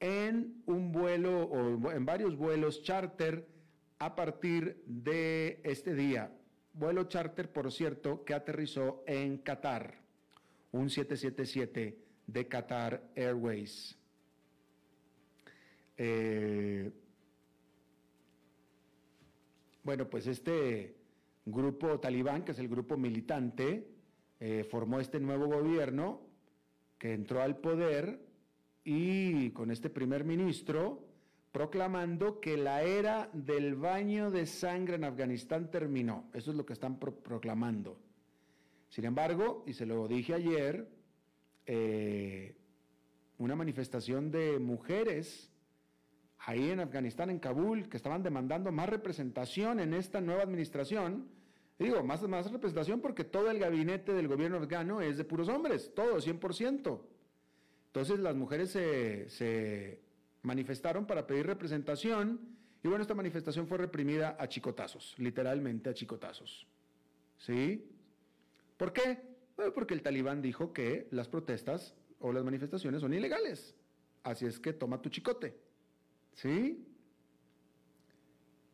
en 0.00 0.62
un 0.66 0.92
vuelo 0.92 1.44
o 1.44 1.92
en 1.92 2.04
varios 2.04 2.36
vuelos 2.36 2.82
charter 2.82 3.46
a 3.98 4.14
partir 4.14 4.82
de 4.86 5.60
este 5.64 5.94
día. 5.94 6.32
Vuelo 6.72 7.04
charter, 7.04 7.52
por 7.52 7.72
cierto, 7.72 8.24
que 8.24 8.34
aterrizó 8.34 9.02
en 9.06 9.38
Qatar, 9.38 10.00
un 10.72 10.88
777 10.90 11.98
de 12.26 12.48
Qatar 12.48 13.10
Airways. 13.16 13.98
Eh, 15.96 16.92
bueno, 19.82 20.08
pues 20.08 20.26
este 20.28 20.96
grupo 21.44 21.98
talibán, 21.98 22.44
que 22.44 22.52
es 22.52 22.58
el 22.58 22.68
grupo 22.68 22.96
militante, 22.96 23.88
eh, 24.38 24.64
formó 24.70 25.00
este 25.00 25.18
nuevo 25.18 25.46
gobierno 25.46 26.20
que 26.98 27.12
entró 27.12 27.42
al 27.42 27.56
poder 27.56 28.20
y 28.84 29.50
con 29.50 29.72
este 29.72 29.90
primer 29.90 30.24
ministro 30.24 31.07
proclamando 31.58 32.38
que 32.38 32.56
la 32.56 32.84
era 32.84 33.30
del 33.32 33.74
baño 33.74 34.30
de 34.30 34.46
sangre 34.46 34.94
en 34.94 35.02
Afganistán 35.02 35.72
terminó. 35.72 36.30
Eso 36.32 36.52
es 36.52 36.56
lo 36.56 36.64
que 36.64 36.72
están 36.72 37.00
proclamando. 37.00 37.98
Sin 38.88 39.04
embargo, 39.04 39.64
y 39.66 39.72
se 39.72 39.84
lo 39.84 40.06
dije 40.06 40.34
ayer, 40.34 40.88
eh, 41.66 42.54
una 43.38 43.56
manifestación 43.56 44.30
de 44.30 44.60
mujeres 44.60 45.50
ahí 46.46 46.70
en 46.70 46.78
Afganistán, 46.78 47.28
en 47.28 47.40
Kabul, 47.40 47.88
que 47.88 47.96
estaban 47.96 48.22
demandando 48.22 48.70
más 48.70 48.88
representación 48.88 49.80
en 49.80 49.94
esta 49.94 50.20
nueva 50.20 50.44
administración, 50.44 51.28
Digo, 51.76 52.02
más, 52.04 52.22
más 52.28 52.50
representación 52.50 53.00
porque 53.00 53.22
todo 53.22 53.50
el 53.50 53.58
gabinete 53.60 54.12
del 54.12 54.26
gobierno 54.26 54.58
afgano 54.58 55.00
es 55.00 55.16
de 55.16 55.24
puros 55.24 55.48
hombres, 55.48 55.92
todo, 55.94 56.18
100%. 56.18 57.00
Entonces 57.86 58.18
las 58.20 58.34
mujeres 58.34 58.70
se, 58.70 60.00
manifestaron 60.48 61.06
para 61.06 61.26
pedir 61.26 61.46
representación 61.46 62.40
y 62.82 62.88
bueno, 62.88 63.02
esta 63.02 63.14
manifestación 63.14 63.66
fue 63.66 63.76
reprimida 63.76 64.36
a 64.38 64.48
chicotazos, 64.48 65.14
literalmente 65.18 65.90
a 65.90 65.94
chicotazos. 65.94 66.66
¿Sí? 67.36 67.86
¿Por 68.78 68.92
qué? 68.92 69.18
Bueno, 69.56 69.74
porque 69.74 69.92
el 69.92 70.02
talibán 70.02 70.40
dijo 70.40 70.72
que 70.72 71.06
las 71.10 71.28
protestas 71.28 71.94
o 72.20 72.32
las 72.32 72.44
manifestaciones 72.44 73.02
son 73.02 73.12
ilegales. 73.12 73.74
Así 74.22 74.46
es 74.46 74.58
que 74.58 74.72
toma 74.72 75.02
tu 75.02 75.10
chicote. 75.10 75.54
¿Sí? 76.32 76.82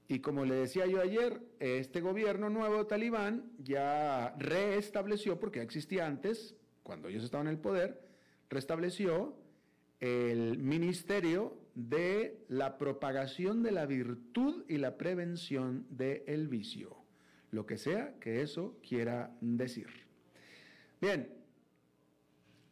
Y 0.07 0.21
como 0.21 0.45
le 0.45 0.55
decía 0.55 0.87
yo 0.87 1.01
ayer, 1.01 1.41
este 1.59 2.01
gobierno 2.01 2.51
nuevo 2.51 2.87
talibán 2.87 3.51
ya 3.59 4.35
reestableció, 4.39 5.41
porque 5.41 5.59
ya 5.59 5.65
existía 5.65 6.07
antes, 6.07 6.55
cuando 6.85 7.09
ellos 7.09 7.25
estaban 7.25 7.49
en 7.49 7.55
el 7.55 7.59
poder, 7.59 8.01
restableció 8.49 9.35
el 9.99 10.59
Ministerio 10.59 11.64
de 11.75 12.45
la 12.49 12.79
Propagación 12.79 13.63
de 13.63 13.73
la 13.73 13.87
Virtud 13.87 14.65
y 14.69 14.79
la 14.79 14.97
Prevención 14.97 15.87
del 15.91 16.49
Vicio, 16.49 16.97
lo 17.51 17.67
que 17.67 17.79
sea 17.79 18.15
que 18.21 18.43
eso 18.43 18.79
quiera 18.83 19.37
decir. 19.41 19.89
Bien, 21.01 21.29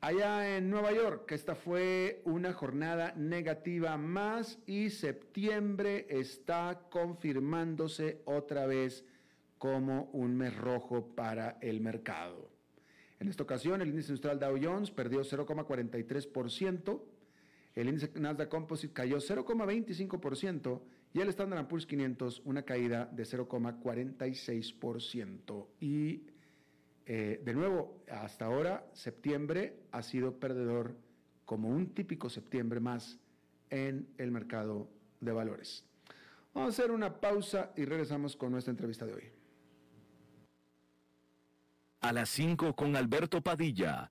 Allá 0.03 0.57
en 0.57 0.69
Nueva 0.69 0.91
York, 0.93 1.31
esta 1.31 1.55
fue 1.55 2.23
una 2.25 2.53
jornada 2.53 3.15
negativa 3.17 3.97
más 3.97 4.59
y 4.67 4.91
septiembre 4.91 6.09
está 6.09 6.89
confirmándose 6.91 8.21
otra 8.25 8.67
vez 8.67 9.05
como 9.59 10.11
un 10.13 10.37
mes 10.37 10.57
rojo 10.57 11.15
para 11.15 11.57
el 11.61 11.81
mercado. 11.81 12.51
En 13.21 13.29
esta 13.29 13.45
ocasión, 13.45 13.81
el 13.81 13.91
índice 13.91 14.09
industrial 14.09 14.41
Dow 14.41 14.59
Jones 14.61 14.91
perdió 14.91 15.21
0,43%, 15.21 17.01
el 17.75 17.89
índice 17.89 18.13
Nasdaq 18.19 18.49
Composite 18.49 18.93
cayó 18.93 19.19
0,25% 19.19 20.83
y 21.15 21.21
el 21.21 21.29
Standard 21.29 21.69
Poor's 21.69 21.87
500 21.87 22.43
una 22.45 22.63
caída 22.63 23.07
de 23.07 23.23
0,46%. 23.25 25.67
Y 25.81 26.23
eh, 27.07 27.41
de 27.45 27.55
nuevo, 27.55 28.03
hasta 28.11 28.47
ahora 28.47 28.87
septiembre 28.93 29.85
ha 29.91 30.03
sido 30.03 30.39
perdedor 30.39 30.97
como 31.45 31.69
un 31.69 31.93
típico 31.95 32.31
septiembre 32.31 32.81
más 32.81 33.19
en 33.71 34.09
el 34.19 34.31
mercado 34.31 34.89
de 35.21 35.33
valores. 35.33 35.85
Vamos 36.55 36.79
a 36.79 36.83
hacer 36.83 36.93
una 36.93 37.21
pausa 37.21 37.73
y 37.77 37.85
regresamos 37.85 38.37
con 38.37 38.53
nuestra 38.53 38.71
entrevista 38.71 39.05
de 39.07 39.15
hoy. 39.15 39.25
A 42.01 42.13
las 42.13 42.29
5 42.31 42.75
con 42.75 42.97
Alberto 42.97 43.41
Padilla, 43.41 44.11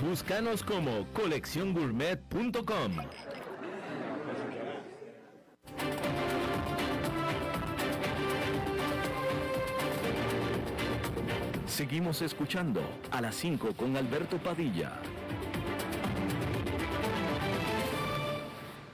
Búscanos 0.00 0.62
como 0.62 1.06
colecciongourmet.com. 1.12 2.92
Seguimos 11.66 12.22
escuchando 12.22 12.80
a 13.10 13.20
las 13.20 13.34
5 13.36 13.74
con 13.74 13.96
Alberto 13.96 14.38
Padilla. 14.38 15.00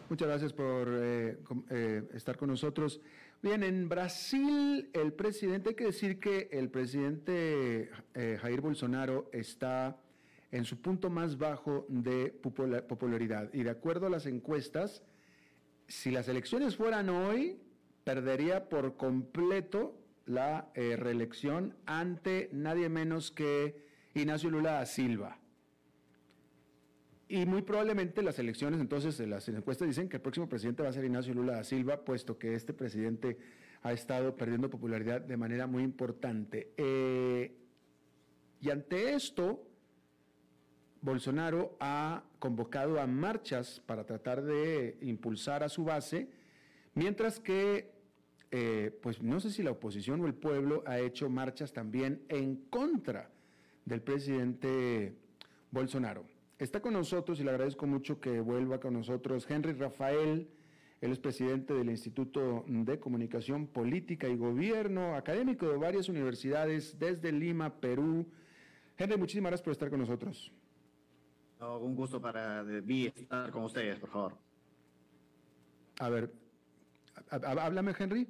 Muchas 0.09 0.29
gracias 0.29 0.53
por 0.53 0.89
eh, 0.91 1.39
eh, 1.71 2.09
estar 2.15 2.37
con 2.37 2.49
nosotros. 2.49 3.01
Bien, 3.43 3.63
en 3.63 3.89
Brasil 3.89 4.91
el 4.95 5.13
presidente, 5.13 5.71
hay 5.71 5.75
que 5.75 5.85
decir 5.85 6.19
que 6.19 6.49
el 6.51 6.71
presidente 6.71 7.91
eh, 8.15 8.39
Jair 8.41 8.61
Bolsonaro 8.61 9.29
está 9.33 9.97
en 10.51 10.65
su 10.65 10.81
punto 10.81 11.11
más 11.11 11.39
bajo 11.39 11.87
de 11.89 12.31
popularidad. 12.31 13.53
Y 13.53 13.63
de 13.63 13.71
acuerdo 13.71 14.07
a 14.07 14.11
las 14.11 14.27
encuestas, 14.27 15.03
si 15.87 16.11
las 16.11 16.29
elecciones 16.29 16.77
fueran 16.77 17.09
hoy, 17.09 17.61
perdería 18.05 18.69
por 18.69 18.97
completo 18.97 19.99
la 20.27 20.71
eh, 20.75 20.97
reelección 20.97 21.77
ante 21.87 22.49
nadie 22.53 22.89
menos 22.89 23.31
que 23.31 23.87
Ignacio 24.15 24.51
Lula 24.51 24.73
da 24.73 24.87
Silva. 24.87 25.39
Y 27.29 27.45
muy 27.45 27.61
probablemente 27.61 28.23
las 28.23 28.39
elecciones, 28.39 28.81
entonces, 28.81 29.21
las 29.21 29.47
encuestas 29.49 29.87
dicen 29.87 30.09
que 30.09 30.17
el 30.17 30.23
próximo 30.23 30.49
presidente 30.49 30.83
va 30.83 30.89
a 30.89 30.93
ser 30.93 31.05
Ignacio 31.05 31.35
Lula 31.35 31.57
da 31.57 31.65
Silva, 31.65 32.03
puesto 32.03 32.39
que 32.39 32.55
este 32.55 32.73
presidente 32.73 33.37
ha 33.83 33.93
estado 33.93 34.35
perdiendo 34.35 34.71
popularidad 34.71 35.21
de 35.21 35.37
manera 35.37 35.67
muy 35.67 35.83
importante. 35.83 36.73
Eh, 36.79 37.55
y 38.61 38.71
ante 38.71 39.15
esto, 39.15 39.68
Bolsonaro 41.01 41.77
ha 41.81 42.25
convocado 42.39 43.01
a 43.01 43.07
marchas 43.07 43.81
para 43.87 44.05
tratar 44.05 44.43
de 44.43 44.99
impulsar 45.01 45.63
a 45.63 45.69
su 45.69 45.85
base, 45.85 46.29
mientras 46.95 47.39
que, 47.39 47.93
eh, 48.51 48.99
pues 49.03 49.23
no 49.23 49.41
sé 49.41 49.51
si 49.51 49.63
la 49.63 49.71
oposición 49.71 50.21
o 50.21 50.27
el 50.27 50.35
pueblo 50.35 50.83
ha 50.87 50.99
hecho 50.99 51.29
marchas 51.29 51.73
también 51.73 52.23
en 52.29 52.57
contra 52.71 53.31
del 53.85 54.03
presidente 54.03 55.15
Bolsonaro. 55.71 56.25
Está 56.59 56.81
con 56.81 56.95
nosotros 56.95 57.39
y 57.39 57.45
le 57.45 57.51
agradezco 57.51 57.87
mucho 57.87 58.21
que 58.21 58.41
vuelva 58.41 58.81
con 58.81 58.95
nosotros 58.95 59.47
Henry 59.49 59.73
Rafael, 59.73 60.49
él 61.01 61.13
es 61.13 61.21
presidente 61.21 61.75
del 61.75 61.91
Instituto 61.91 62.65
de 62.67 62.99
Comunicación 62.99 63.69
Política 63.69 64.29
y 64.29 64.37
Gobierno, 64.37 65.15
académico 65.15 65.69
de 65.69 65.77
varias 65.77 66.09
universidades 66.09 66.99
desde 66.99 67.31
Lima, 67.31 67.81
Perú. 67.81 68.27
Henry, 68.97 69.17
muchísimas 69.17 69.51
gracias 69.51 69.65
por 69.65 69.71
estar 69.71 69.91
con 69.91 70.01
nosotros 70.01 70.53
un 71.61 71.95
gusto 71.95 72.21
para 72.21 72.63
estar 72.63 73.51
con 73.51 73.65
ustedes, 73.65 73.99
por 73.99 74.11
favor. 74.11 74.37
A 75.99 76.09
ver, 76.09 76.33
háblame, 77.31 77.95
Henry. 77.99 78.27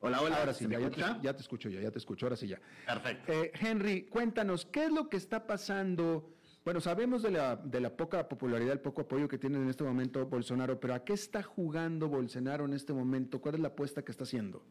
Hola, 0.00 0.20
hola. 0.20 0.36
Ahora 0.36 0.54
sí, 0.54 0.66
ya, 0.68 0.78
te, 0.78 1.40
escucho 1.40 1.68
yo, 1.68 1.80
ya 1.80 1.90
te 1.90 1.98
escucho, 1.98 2.26
ahora 2.26 2.36
sí 2.36 2.46
ya. 2.46 2.60
Perfecto. 2.86 3.32
Eh, 3.32 3.50
Henry, 3.54 4.04
cuéntanos, 4.04 4.64
¿qué 4.64 4.84
es 4.84 4.92
lo 4.92 5.08
que 5.08 5.16
está 5.16 5.44
pasando? 5.44 6.34
Bueno, 6.64 6.80
sabemos 6.80 7.22
de 7.22 7.32
la, 7.32 7.56
de 7.56 7.80
la 7.80 7.96
poca 7.96 8.28
popularidad, 8.28 8.72
el 8.72 8.80
poco 8.80 9.02
apoyo 9.02 9.26
que 9.26 9.38
tiene 9.38 9.56
en 9.56 9.68
este 9.68 9.82
momento 9.82 10.24
Bolsonaro, 10.26 10.78
pero 10.78 10.94
¿a 10.94 11.04
qué 11.04 11.14
está 11.14 11.42
jugando 11.42 12.08
Bolsonaro 12.08 12.64
en 12.66 12.74
este 12.74 12.92
momento? 12.92 13.40
¿Cuál 13.40 13.56
es 13.56 13.60
la 13.60 13.68
apuesta 13.68 14.02
que 14.02 14.12
está 14.12 14.22
haciendo? 14.24 14.62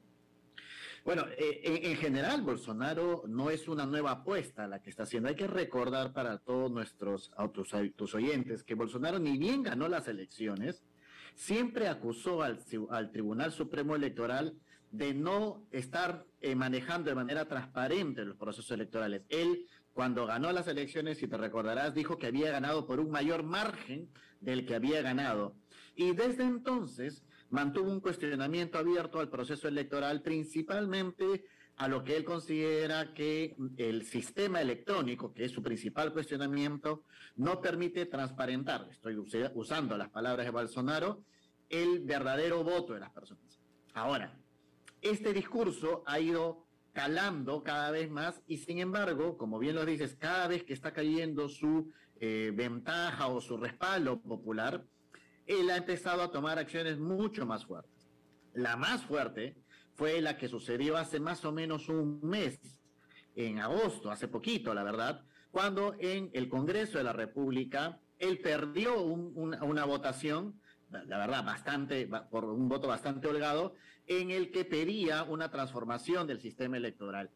Bueno, 1.07 1.23
eh, 1.37 1.61
en, 1.63 1.95
general, 1.95 2.41
Bolsonaro 2.41 3.23
no 3.29 3.49
es 3.49 3.69
una 3.69 3.85
nueva 3.85 4.11
apuesta 4.11 4.67
la 4.67 4.81
que 4.81 4.89
está 4.89 5.03
haciendo. 5.03 5.29
Hay 5.29 5.35
que 5.35 5.47
recordar 5.47 6.11
para 6.11 6.37
todos 6.37 6.69
nuestros 6.69 7.31
tus 7.95 8.13
oyentes 8.13 8.61
que 8.61 8.75
Bolsonaro 8.75 9.17
ni 9.17 9.37
bien 9.37 9.63
ganó 9.63 9.87
las 9.87 10.09
elecciones, 10.09 10.83
siempre 11.33 11.87
acusó 11.87 12.43
al, 12.43 12.59
Tribunal 13.13 13.53
Supremo 13.53 13.95
Electoral 13.95 14.57
de 14.91 15.13
no 15.13 15.65
estar 15.71 16.25
eh, 16.41 16.55
manejando 16.55 17.09
de 17.09 17.15
manera 17.15 17.47
transparente 17.47 18.25
los 18.25 18.35
procesos 18.35 18.71
electorales. 18.71 19.21
Él, 19.29 19.65
cuando 19.93 20.25
ganó 20.25 20.51
las 20.51 20.67
elecciones, 20.67 21.19
si 21.19 21.29
te 21.29 21.37
recordarás, 21.37 21.93
dijo 21.95 22.17
que 22.17 22.27
había 22.27 22.51
ganado 22.51 22.85
por 22.85 22.99
un 22.99 23.11
mayor 23.11 23.43
margen 23.43 24.09
del 24.41 24.65
que 24.65 24.75
había 24.75 25.01
ganado. 25.01 25.55
Y 25.95 26.11
desde 26.11 26.43
entonces 26.43 27.23
mantuvo 27.49 27.91
un 27.91 27.99
cuestionamiento 27.99 28.77
abierto 28.77 29.19
al 29.19 29.29
proceso 29.29 29.67
electoral, 29.67 30.21
principalmente 30.21 31.45
a 31.77 31.87
lo 31.87 32.03
que 32.03 32.17
él 32.17 32.23
considera 32.23 33.13
que 33.13 33.55
el 33.77 34.03
sistema 34.03 34.61
electrónico, 34.61 35.33
que 35.33 35.45
es 35.45 35.51
su 35.51 35.61
principal 35.61 36.11
cuestionamiento, 36.11 37.03
no 37.35 37.61
permite 37.61 38.07
transparentar, 38.07 38.87
estoy 38.89 39.15
usando 39.53 39.95
las 39.95 40.09
palabras 40.09 40.45
de 40.45 40.51
Bolsonaro, 40.51 41.23
el 41.69 41.99
verdadero 41.99 42.63
voto 42.63 42.93
de 42.93 43.01
las 43.01 43.11
personas. 43.11 43.59
Ahora, 43.93 44.35
este 45.01 45.33
discurso 45.33 46.03
ha 46.07 46.19
ido 46.19 46.65
calando 46.93 47.61
cada 47.61 47.91
vez 47.91 48.09
más 48.09 48.41
y 48.47 48.57
sin 48.57 48.79
embargo, 48.79 49.37
como 49.37 49.59
bien 49.59 49.75
lo 49.75 49.85
dices, 49.85 50.15
cada 50.15 50.47
vez 50.47 50.63
que 50.63 50.73
está 50.73 50.93
cayendo 50.93 51.47
su 51.47 51.91
eh, 52.19 52.51
ventaja 52.55 53.27
o 53.27 53.39
su 53.39 53.55
respaldo 53.57 54.19
popular, 54.19 54.83
él 55.47 55.69
ha 55.69 55.77
empezado 55.77 56.21
a 56.21 56.31
tomar 56.31 56.59
acciones 56.59 56.99
mucho 56.99 57.45
más 57.45 57.65
fuertes. 57.65 58.11
La 58.53 58.75
más 58.75 59.03
fuerte 59.03 59.55
fue 59.95 60.21
la 60.21 60.37
que 60.37 60.47
sucedió 60.47 60.97
hace 60.97 61.19
más 61.19 61.43
o 61.45 61.51
menos 61.51 61.89
un 61.89 62.19
mes, 62.21 62.59
en 63.35 63.59
agosto, 63.59 64.11
hace 64.11 64.27
poquito, 64.27 64.73
la 64.73 64.83
verdad, 64.83 65.23
cuando 65.51 65.95
en 65.99 66.29
el 66.33 66.49
Congreso 66.49 66.97
de 66.97 67.03
la 67.03 67.13
República 67.13 67.99
él 68.19 68.39
perdió 68.39 69.01
una 69.03 69.85
votación, 69.85 70.59
la 70.89 71.17
verdad, 71.17 71.45
bastante, 71.45 72.09
por 72.31 72.45
un 72.45 72.67
voto 72.67 72.87
bastante 72.87 73.27
holgado, 73.27 73.75
en 74.07 74.31
el 74.31 74.51
que 74.51 74.65
pedía 74.65 75.23
una 75.23 75.51
transformación 75.51 76.25
del 76.25 76.41
sistema 76.41 76.77
electoral. 76.77 77.29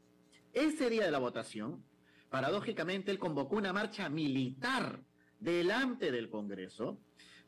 Ese 0.54 0.90
día 0.90 1.06
de 1.06 1.12
la 1.12 1.20
votación, 1.20 1.84
paradójicamente, 2.30 3.12
él 3.12 3.20
convocó 3.20 3.58
una 3.58 3.74
marcha 3.74 4.10
militar 4.10 5.04
delante 5.40 6.12
del 6.12 6.30
Congreso, 6.30 7.00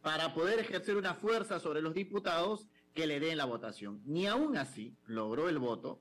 para 0.03 0.35
poder 0.35 0.59
ejercer 0.59 0.97
una 0.97 1.15
fuerza 1.15 1.59
sobre 1.59 1.81
los 1.81 1.95
diputados 1.95 2.67
que 2.93 3.07
le 3.07 3.19
den 3.19 3.37
la 3.37 3.45
votación. 3.45 4.01
Ni 4.05 4.27
aún 4.27 4.57
así 4.57 4.95
logró 5.07 5.49
el 5.49 5.57
voto 5.57 5.99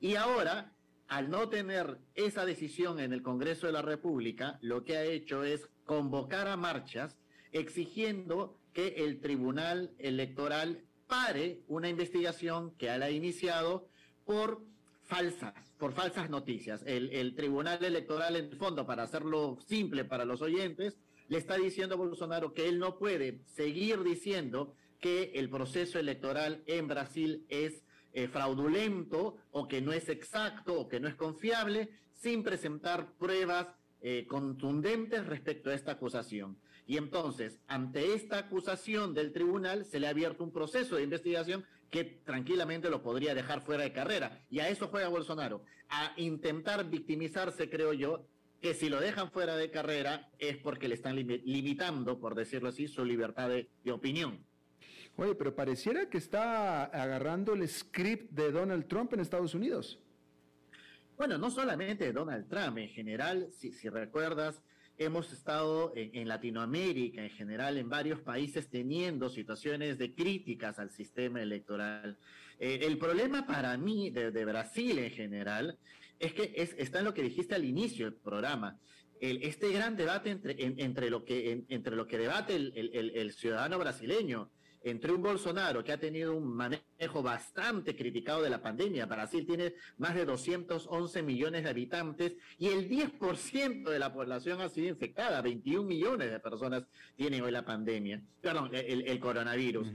y 0.00 0.14
ahora, 0.14 0.72
al 1.08 1.30
no 1.30 1.48
tener 1.48 1.98
esa 2.14 2.44
decisión 2.44 3.00
en 3.00 3.12
el 3.12 3.22
Congreso 3.22 3.66
de 3.66 3.72
la 3.72 3.82
República, 3.82 4.58
lo 4.60 4.84
que 4.84 4.96
ha 4.96 5.04
hecho 5.04 5.42
es 5.42 5.68
convocar 5.84 6.46
a 6.46 6.56
marchas 6.56 7.16
exigiendo 7.50 8.58
que 8.72 9.04
el 9.04 9.20
Tribunal 9.20 9.92
Electoral 9.98 10.84
pare 11.08 11.62
una 11.66 11.88
investigación 11.88 12.72
que 12.76 12.90
ha 12.90 13.10
iniciado 13.10 13.88
por 14.24 14.62
falsas, 15.02 15.54
por 15.78 15.92
falsas 15.92 16.30
noticias. 16.30 16.82
El, 16.86 17.10
el, 17.10 17.34
Tribunal 17.34 17.82
Electoral, 17.82 18.36
en 18.36 18.44
el 18.44 18.56
fondo, 18.56 18.86
para 18.86 19.02
hacerlo 19.02 19.58
simple 19.66 20.04
para 20.04 20.26
los 20.26 20.42
oyentes, 20.42 20.98
le 21.28 21.38
está 21.38 21.56
diciendo 21.56 21.94
a 21.94 21.98
Bolsonaro 21.98 22.54
que 22.54 22.68
él 22.68 22.78
no 22.78 22.98
puede 22.98 23.40
seguir 23.44 24.02
diciendo 24.02 24.74
que 25.00 25.32
el 25.34 25.48
proceso 25.48 25.98
electoral 25.98 26.62
en 26.66 26.88
Brasil 26.88 27.44
es 27.48 27.84
eh, 28.12 28.28
fraudulento 28.28 29.36
o 29.50 29.68
que 29.68 29.80
no 29.80 29.92
es 29.92 30.08
exacto 30.08 30.80
o 30.80 30.88
que 30.88 31.00
no 31.00 31.08
es 31.08 31.14
confiable 31.14 31.90
sin 32.14 32.42
presentar 32.42 33.12
pruebas 33.18 33.68
eh, 34.00 34.26
contundentes 34.28 35.26
respecto 35.26 35.70
a 35.70 35.74
esta 35.74 35.92
acusación. 35.92 36.58
Y 36.86 36.96
entonces, 36.96 37.60
ante 37.66 38.14
esta 38.14 38.38
acusación 38.38 39.12
del 39.12 39.32
tribunal, 39.32 39.84
se 39.84 40.00
le 40.00 40.06
ha 40.06 40.10
abierto 40.10 40.42
un 40.42 40.52
proceso 40.52 40.96
de 40.96 41.02
investigación 41.02 41.64
que 41.90 42.04
tranquilamente 42.04 42.90
lo 42.90 43.02
podría 43.02 43.34
dejar 43.34 43.60
fuera 43.60 43.82
de 43.82 43.92
carrera. 43.92 44.42
Y 44.50 44.60
a 44.60 44.68
eso 44.68 44.88
juega 44.88 45.08
Bolsonaro, 45.08 45.62
a 45.90 46.12
intentar 46.16 46.88
victimizarse, 46.88 47.68
creo 47.68 47.92
yo, 47.92 48.26
que 48.60 48.74
si 48.74 48.88
lo 48.88 49.00
dejan 49.00 49.30
fuera 49.30 49.56
de 49.56 49.70
carrera 49.70 50.30
es 50.38 50.56
porque 50.56 50.88
le 50.88 50.94
están 50.94 51.16
limitando, 51.16 52.18
por 52.18 52.34
decirlo 52.34 52.70
así, 52.70 52.88
su 52.88 53.04
libertad 53.04 53.48
de, 53.48 53.68
opinión. 53.92 54.44
Oye, 55.16 55.34
pero 55.34 55.54
pareciera 55.54 56.08
que 56.08 56.18
está 56.18 56.84
agarrando 56.84 57.54
el 57.54 57.68
script 57.68 58.30
de 58.32 58.52
Donald 58.52 58.86
Trump 58.86 59.12
en 59.14 59.20
Estados 59.20 59.54
Unidos. 59.54 59.98
Bueno, 61.16 61.38
no 61.38 61.50
solamente 61.50 62.04
de 62.04 62.12
Donald 62.12 62.48
Trump, 62.48 62.78
en 62.78 62.88
general, 62.88 63.48
si, 63.50 63.72
si 63.72 63.88
recuerdas, 63.88 64.62
hemos 64.98 65.32
estado 65.32 65.92
en, 65.94 66.28
Latinoamérica 66.28 67.22
en 67.22 67.30
general, 67.30 67.78
en 67.78 67.88
varios 67.88 68.20
países, 68.20 68.68
teniendo 68.68 69.28
situaciones 69.28 69.96
de 69.96 70.14
críticas 70.14 70.78
al 70.78 70.90
sistema 70.90 71.40
electoral. 71.40 72.18
Eh, 72.58 72.80
el 72.82 72.98
problema 72.98 73.46
para 73.46 73.76
mí 73.76 74.10
de, 74.10 74.44
Brasil 74.44 74.98
en 74.98 75.10
general 75.10 75.78
es 76.18 76.32
que 76.32 76.52
es, 76.56 76.74
está 76.78 77.00
en 77.00 77.06
lo 77.06 77.14
que 77.14 77.22
dijiste 77.22 77.54
al 77.54 77.64
inicio 77.64 78.06
del 78.06 78.14
programa. 78.14 78.78
este 79.20 79.72
gran 79.72 79.96
debate 79.96 80.30
entre, 80.30 80.56
entre, 80.58 81.10
lo, 81.10 81.24
que, 81.24 81.64
entre 81.68 81.96
lo 81.96 82.06
que 82.06 82.18
debate 82.18 82.56
el 82.56 83.32
ciudadano 83.32 83.78
brasileño 83.78 84.50
entre 84.82 85.12
un 85.12 85.22
Bolsonaro 85.22 85.82
que 85.82 85.92
ha 85.92 85.98
tenido 85.98 86.36
un 86.36 86.54
manejo 86.54 87.22
bastante 87.22 87.96
criticado 87.96 88.42
de 88.42 88.50
la 88.50 88.62
pandemia, 88.62 89.06
Brasil 89.06 89.44
tiene 89.46 89.74
más 89.98 90.14
de 90.14 90.24
211 90.24 91.22
millones 91.22 91.64
de 91.64 91.70
habitantes 91.70 92.36
y 92.58 92.68
el 92.68 92.88
10% 92.88 93.88
de 93.88 93.98
la 93.98 94.12
población 94.12 94.60
ha 94.60 94.68
sido 94.68 94.88
infectada, 94.88 95.42
21 95.42 95.86
millones 95.86 96.30
de 96.30 96.40
personas 96.40 96.84
tienen 97.16 97.42
hoy 97.42 97.50
la 97.50 97.64
pandemia, 97.64 98.22
perdón, 98.40 98.70
el, 98.72 99.20
coronavirus. 99.20 99.88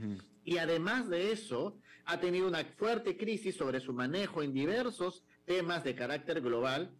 Y 0.44 0.58
además 0.58 1.08
de 1.08 1.32
eso, 1.32 1.78
ha 2.04 2.20
tenido 2.20 2.46
una 2.46 2.62
fuerte 2.64 3.16
crisis 3.16 3.56
sobre 3.56 3.80
su 3.80 3.94
manejo 3.94 4.42
en 4.42 4.52
diversos 4.52 5.24
temas 5.44 5.84
de 5.84 5.94
carácter 5.94 6.40
global 6.40 6.90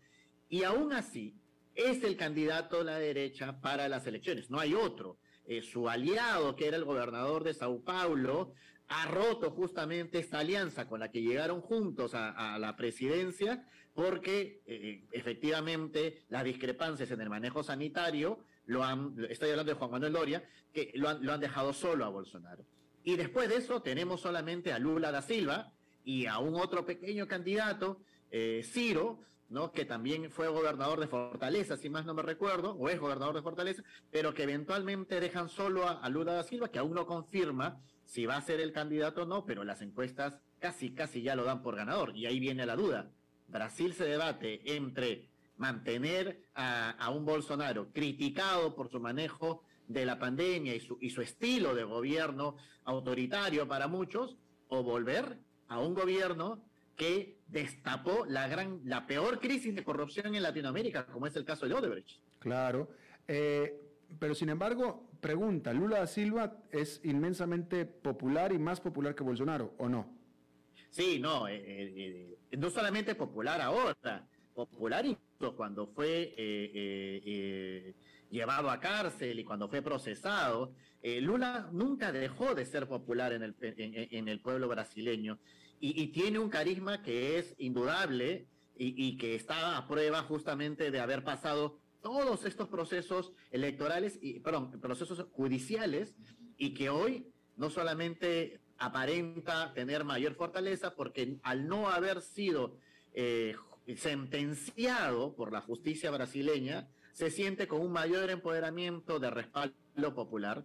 y 0.49 0.63
aún 0.63 0.93
así 0.93 1.37
es 1.75 2.05
el 2.05 2.17
candidato 2.17 2.79
de 2.79 2.85
la 2.85 2.99
derecha 2.99 3.61
para 3.61 3.89
las 3.89 4.07
elecciones, 4.07 4.51
no 4.51 4.61
hay 4.61 4.75
otro. 4.75 5.19
Eh, 5.47 5.63
su 5.63 5.89
aliado, 5.89 6.57
que 6.57 6.67
era 6.67 6.77
el 6.77 6.85
gobernador 6.85 7.45
de 7.45 7.53
Sao 7.53 7.83
Paulo, 7.83 8.55
ha 8.89 9.07
roto 9.07 9.51
justamente 9.51 10.19
esta 10.19 10.39
alianza 10.39 10.89
con 10.89 11.01
la 11.01 11.11
que 11.11 11.23
llegaron 11.23 11.61
juntos 11.61 12.13
a, 12.15 12.59
la 12.59 12.77
presidencia, 12.77 13.67
porque 13.95 14.63
eh, 14.67 15.05
efectivamente 15.13 16.25
las 16.29 16.45
discrepancias 16.45 17.11
en 17.11 17.21
el 17.21 17.31
manejo 17.31 17.63
sanitario 17.63 18.39
lo 18.67 18.83
han, 18.85 19.15
estoy 19.29 19.51
hablando 19.51 19.73
de 19.73 19.79
Juan 19.79 19.91
Manuel 19.91 20.13
Doria, 20.13 20.45
que 20.73 20.93
lo 20.95 21.09
han, 21.09 21.25
lo 21.25 21.33
han 21.33 21.41
dejado 21.41 21.73
solo 21.73 22.05
a 22.05 22.09
Bolsonaro. 22.09 22.65
Y 23.03 23.17
después 23.17 23.49
de 23.49 23.57
eso 23.57 23.83
tenemos 23.83 24.23
solamente 24.23 24.73
a 24.73 24.79
Lula 24.79 25.13
da 25.13 25.21
Silva 25.21 25.73
y 26.05 26.27
a 26.27 26.39
un 26.39 26.55
otro 26.55 26.87
pequeño 26.87 27.29
candidato, 27.29 28.01
eh, 28.37 28.65
Ciro, 28.65 29.21
¿no? 29.49 29.71
que 29.71 29.85
también 29.85 30.29
fue 30.29 30.49
gobernador 30.49 30.99
de 30.99 31.07
Fortaleza, 31.07 31.77
si 31.77 31.89
más 31.89 32.05
no 32.05 32.15
me 32.15 32.23
recuerdo, 32.23 32.73
o 32.73 32.89
es 32.89 32.99
gobernador 32.99 33.37
de 33.37 33.43
Fortaleza, 33.43 33.85
pero 34.11 34.35
que 34.35 34.43
eventualmente 34.43 35.21
dejan 35.21 35.49
solo 35.49 35.89
a, 35.89 36.09
Lula 36.09 36.33
da 36.33 36.43
Silva, 36.43 36.69
que 36.69 36.81
aún 36.81 36.95
no 36.95 37.07
confirma 37.07 37.81
si 38.05 38.27
va 38.27 38.37
a 38.37 38.43
ser 38.43 38.59
el 38.59 38.73
candidato 38.73 39.23
o 39.23 39.27
no, 39.27 39.47
pero 39.47 39.63
las 39.63 39.83
encuestas 39.83 40.41
casi, 40.59 40.93
casi 40.93 41.23
ya 41.23 41.37
lo 41.37 41.45
dan 41.45 41.63
por 41.63 41.77
ganador. 41.77 42.17
Y 42.17 42.27
ahí 42.27 42.41
viene 42.41 42.67
la 42.67 42.75
duda. 42.75 43.09
Brasil 43.47 43.95
se 43.95 44.05
debate 44.05 44.75
entre 44.75 45.29
mantener 45.57 46.43
a, 46.57 47.09
un 47.15 47.25
Bolsonaro 47.25 47.93
criticado 47.93 48.75
por 48.75 48.91
su 48.91 48.99
manejo 48.99 49.63
de 49.87 50.05
la 50.07 50.19
pandemia 50.19 50.75
y 50.75 50.81
su, 50.81 50.99
y 51.01 51.11
su 51.11 51.23
estilo 51.23 51.73
de 51.73 51.85
gobierno 51.85 52.57
autoritario 52.85 53.69
para 53.69 53.87
muchos, 53.87 54.37
o 54.67 54.83
volver 54.83 55.39
a 55.69 55.79
un 55.79 55.95
gobierno 55.95 56.65
que 56.97 57.34
destapó 57.47 58.25
la 58.27 58.49
gran, 58.49 58.81
la 58.85 59.07
peor 59.07 59.41
crisis 59.41 59.75
de 59.75 59.85
corrupción 59.85 60.35
en 60.35 60.43
Latinoamérica, 60.43 61.07
como 61.07 61.27
es 61.27 61.37
el 61.37 61.45
caso 61.45 61.67
de 61.67 61.75
Odebrecht. 61.75 62.21
Claro, 62.39 62.91
eh, 63.29 63.81
pero 64.19 64.35
sin 64.35 64.49
embargo, 64.49 65.11
pregunta, 65.21 65.73
¿Lula 65.73 65.99
da 65.99 66.07
Silva 66.07 66.63
es 66.71 67.01
inmensamente 67.05 67.87
popular 67.87 68.53
y 68.53 68.59
más 68.59 68.81
popular 68.81 69.15
que 69.15 69.23
Bolsonaro, 69.23 69.75
o 69.79 69.89
no? 69.89 70.19
Sí, 70.91 71.19
no, 71.19 71.49
eh, 71.49 71.63
eh, 71.67 72.39
no 72.57 72.71
solamente 72.71 73.15
popular 73.15 73.61
ahora, 73.61 74.29
popular 74.55 75.05
incluso 75.05 75.57
cuando 75.57 75.87
fue 75.89 76.35
llevado 78.31 78.71
a 78.71 78.79
cárcel 78.79 79.39
y 79.39 79.45
cuando 79.45 79.69
fue 79.69 79.83
procesado. 79.83 80.75
Lula 81.03 81.69
nunca 81.73 82.13
dejó 82.13 82.55
de 82.55 82.65
ser 82.65 82.87
popular 82.89 83.33
en 83.33 83.43
el, 83.43 83.55
en 83.59 84.29
el 84.29 84.41
pueblo 84.41 84.69
brasileño 84.69 85.39
y, 85.87 86.07
tiene 86.09 86.39
un 86.39 86.49
carisma 86.49 87.03
que 87.03 87.39
es 87.39 87.55
indudable 87.59 88.47
y, 88.77 89.19
que 89.19 89.35
está 89.35 89.77
a 89.77 89.87
prueba 89.87 90.23
justamente 90.23 90.91
de 90.91 90.99
haber 90.99 91.23
pasado 91.23 91.79
todos 92.03 92.47
estos 92.47 92.69
procesos 92.69 93.33
electorales 93.51 94.19
y, 94.23 94.41
perdón, 94.41 94.71
procesos 94.81 95.27
judiciales 95.33 96.17
y 96.57 96.73
que 96.73 96.89
hoy 96.89 97.29
no 97.57 97.69
solamente 97.69 98.61
aparenta 98.79 99.75
tener 99.75 100.05
mayor 100.05 100.35
fortaleza 100.35 100.95
porque 100.95 101.37
al 101.43 101.69
no 101.69 101.91
haber 101.91 102.23
sido 102.23 102.79
eh, 103.13 103.55
sentenciado 103.97 105.37
por 105.37 105.53
la 105.53 105.61
justicia 105.61 106.11
brasileña, 106.11 106.89
se 107.13 107.31
siente 107.31 107.69
con 107.69 107.83
un 107.83 107.93
mayor 107.93 108.31
empoderamiento 108.31 109.21
de 109.21 109.31
respaldo 109.31 110.15
popular. 110.15 110.65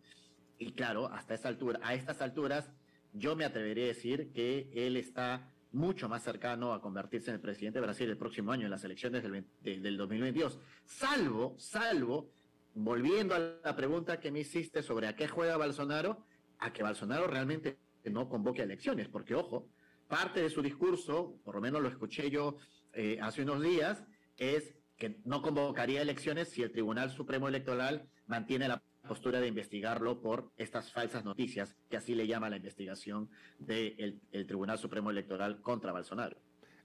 Y 0.58 0.72
claro, 0.72 1.08
hasta 1.08 1.36
esa 1.36 1.50
altura, 1.50 1.80
a 1.84 1.94
estas 1.94 2.22
alturas, 2.22 2.72
yo 3.14 3.36
me 3.36 3.45
atrevería 3.45 3.86
a 3.86 3.88
decir 3.88 4.32
que 4.32 4.70
él 4.74 4.97
está 4.97 5.51
mucho 5.72 6.10
más 6.10 6.24
cercano 6.24 6.74
a 6.74 6.82
convertirse 6.82 7.30
en 7.30 7.36
el 7.36 7.41
presidente 7.41 7.80
de 7.80 7.86
Brasil 7.86 8.10
el 8.10 8.18
próximo 8.18 8.51
año 8.51 8.66
en 8.66 8.72
las 8.72 8.84
elecciones 8.84 9.24
del, 9.24 9.45
del 9.62 9.97
2022. 9.97 10.60
Salvo, 10.86 11.55
salvo, 11.57 12.32
volviendo 12.74 13.36
a 13.36 13.39
la 13.64 13.76
pregunta 13.76 14.20
que 14.20 14.32
me 14.32 14.39
hiciste 14.39 14.82
sobre 14.82 15.07
a 15.07 15.16
qué 15.16 15.28
juega 15.28 15.57
Bolsonaro, 15.57 16.26
a 16.60 16.74
que 16.74 16.84
Bolsonaro 16.84 17.28
realmente 17.28 17.78
no 18.05 18.30
convoque 18.30 18.64
elecciones, 18.64 19.07
porque 19.07 19.36
ojo, 19.36 19.70
parte 20.07 20.41
de 20.41 20.49
su 20.49 20.62
discurso, 20.62 21.39
por 21.43 21.55
lo 21.55 21.62
menos 21.62 21.82
lo 21.82 21.89
escuché 21.89 22.30
yo 22.30 22.57
eh, 22.93 23.20
hace 23.22 23.43
unos 23.43 23.62
días, 23.62 24.03
es 24.38 24.76
que 24.97 25.20
no 25.24 25.41
convocaría 25.41 26.01
elecciones 26.01 26.49
si 26.49 26.62
el 26.62 26.72
Tribunal 26.72 27.12
Supremo 27.12 27.47
Electoral 27.47 28.10
mantiene 28.28 28.68
la 28.68 28.82
postura 29.10 29.41
de 29.41 29.47
investigarlo 29.47 30.22
por 30.22 30.51
estas 30.55 30.93
falsas 30.93 31.26
noticias, 31.26 31.76
que 31.89 31.97
así 31.97 32.16
le 32.16 32.28
llama 32.28 32.49
la 32.49 32.57
investigación 32.57 33.30
del 33.57 34.22
Tribunal 34.47 34.78
Supremo 34.78 35.10
Electoral 35.10 35.62
contra 35.62 35.91
Bolsonaro. 35.91 36.38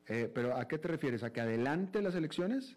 Eh, 0.08 0.30
¿Pero 0.34 0.56
a 0.56 0.66
qué 0.66 0.78
te 0.78 0.88
refieres? 0.88 1.22
¿A 1.22 1.32
que 1.32 1.40
adelante 1.40 2.02
las 2.02 2.14
elecciones? 2.14 2.76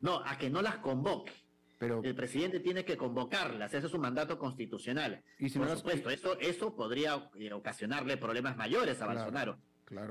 No, 0.00 0.20
a 0.24 0.36
que 0.36 0.50
no 0.50 0.60
las 0.60 0.76
convoque. 0.78 1.32
Pero, 1.78 2.00
el 2.04 2.14
presidente 2.14 2.60
tiene 2.60 2.84
que 2.84 2.96
convocarlas, 2.96 3.74
ese 3.74 3.88
es 3.88 3.94
un 3.94 4.02
mandato 4.02 4.38
constitucional. 4.38 5.20
¿Y 5.38 5.50
Por 5.50 5.68
supuesto, 5.76 6.10
eso, 6.10 6.38
eso 6.38 6.76
podría 6.76 7.28
eh, 7.34 7.52
ocasionarle 7.52 8.16
problemas 8.16 8.56
mayores 8.56 9.00
a 9.00 9.06
Bolsonaro. 9.06 9.58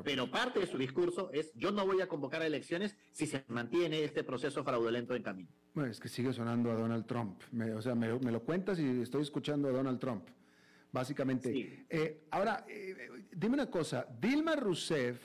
Pero 0.04 0.30
parte 0.30 0.60
de 0.60 0.68
su 0.68 0.78
discurso 0.78 1.32
es 1.34 1.52
yo 1.56 1.72
no 1.72 1.86
voy 1.86 2.02
a 2.02 2.08
convocar 2.08 2.42
a 2.42 2.46
elecciones 2.46 2.96
si 3.12 3.26
se 3.26 3.44
mantiene 3.48 4.04
este 4.04 4.24
proceso 4.24 4.64
fraudulento 4.64 5.16
en 5.16 5.24
camino. 5.24 5.50
Bueno, 5.74 5.92
es 5.92 6.00
que 6.00 6.10
sigue 6.10 6.34
sonando 6.34 6.72
a 6.72 6.76
Donald 6.76 7.06
Trump. 7.06 7.42
o 7.76 7.82
sea, 7.82 7.96
me, 7.96 8.08
lo 8.08 8.44
cuentas 8.44 8.80
y 8.80 9.02
estoy 9.02 9.22
escuchando 9.24 9.70
a 9.70 9.72
Donald 9.72 10.00
Trump, 10.00 10.28
básicamente. 10.92 11.86
Eh, 11.90 12.28
ahora, 12.32 12.66
eh, 12.68 13.28
dime 13.32 13.56
una 13.56 13.70
cosa, 13.70 14.06
Dilma 14.20 14.56
Rousseff 14.56 15.20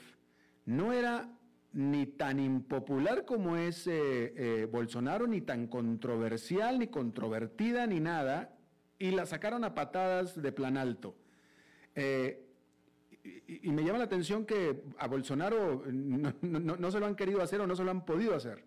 no 0.65 0.93
era 0.93 1.29
ni 1.73 2.07
tan 2.07 2.39
impopular 2.39 3.25
como 3.25 3.57
es 3.57 3.87
eh, 3.87 4.67
Bolsonaro, 4.71 5.27
ni 5.27 5.41
tan 5.41 5.67
controversial, 5.67 6.79
ni 6.79 6.87
controvertida, 6.87 7.85
ni 7.85 7.99
nada, 7.99 8.57
y 8.97 9.11
la 9.11 9.25
sacaron 9.25 9.63
a 9.63 9.75
patadas 9.75 10.41
de 10.41 10.51
plan 10.51 10.77
alto. 10.77 11.15
Y, 13.47 13.69
me 13.71 13.83
llama 13.83 13.99
la 13.99 14.05
atención 14.05 14.45
que 14.45 14.83
a 14.97 15.07
Bolsonaro 15.07 15.83
no, 15.87 16.91
se 16.91 16.99
lo 16.99 17.05
han 17.05 17.15
querido 17.15 17.41
hacer 17.41 17.61
o 17.61 17.67
no 17.67 17.75
se 17.75 17.83
lo 17.83 17.91
han 17.91 18.05
podido 18.05 18.35
hacer. 18.35 18.63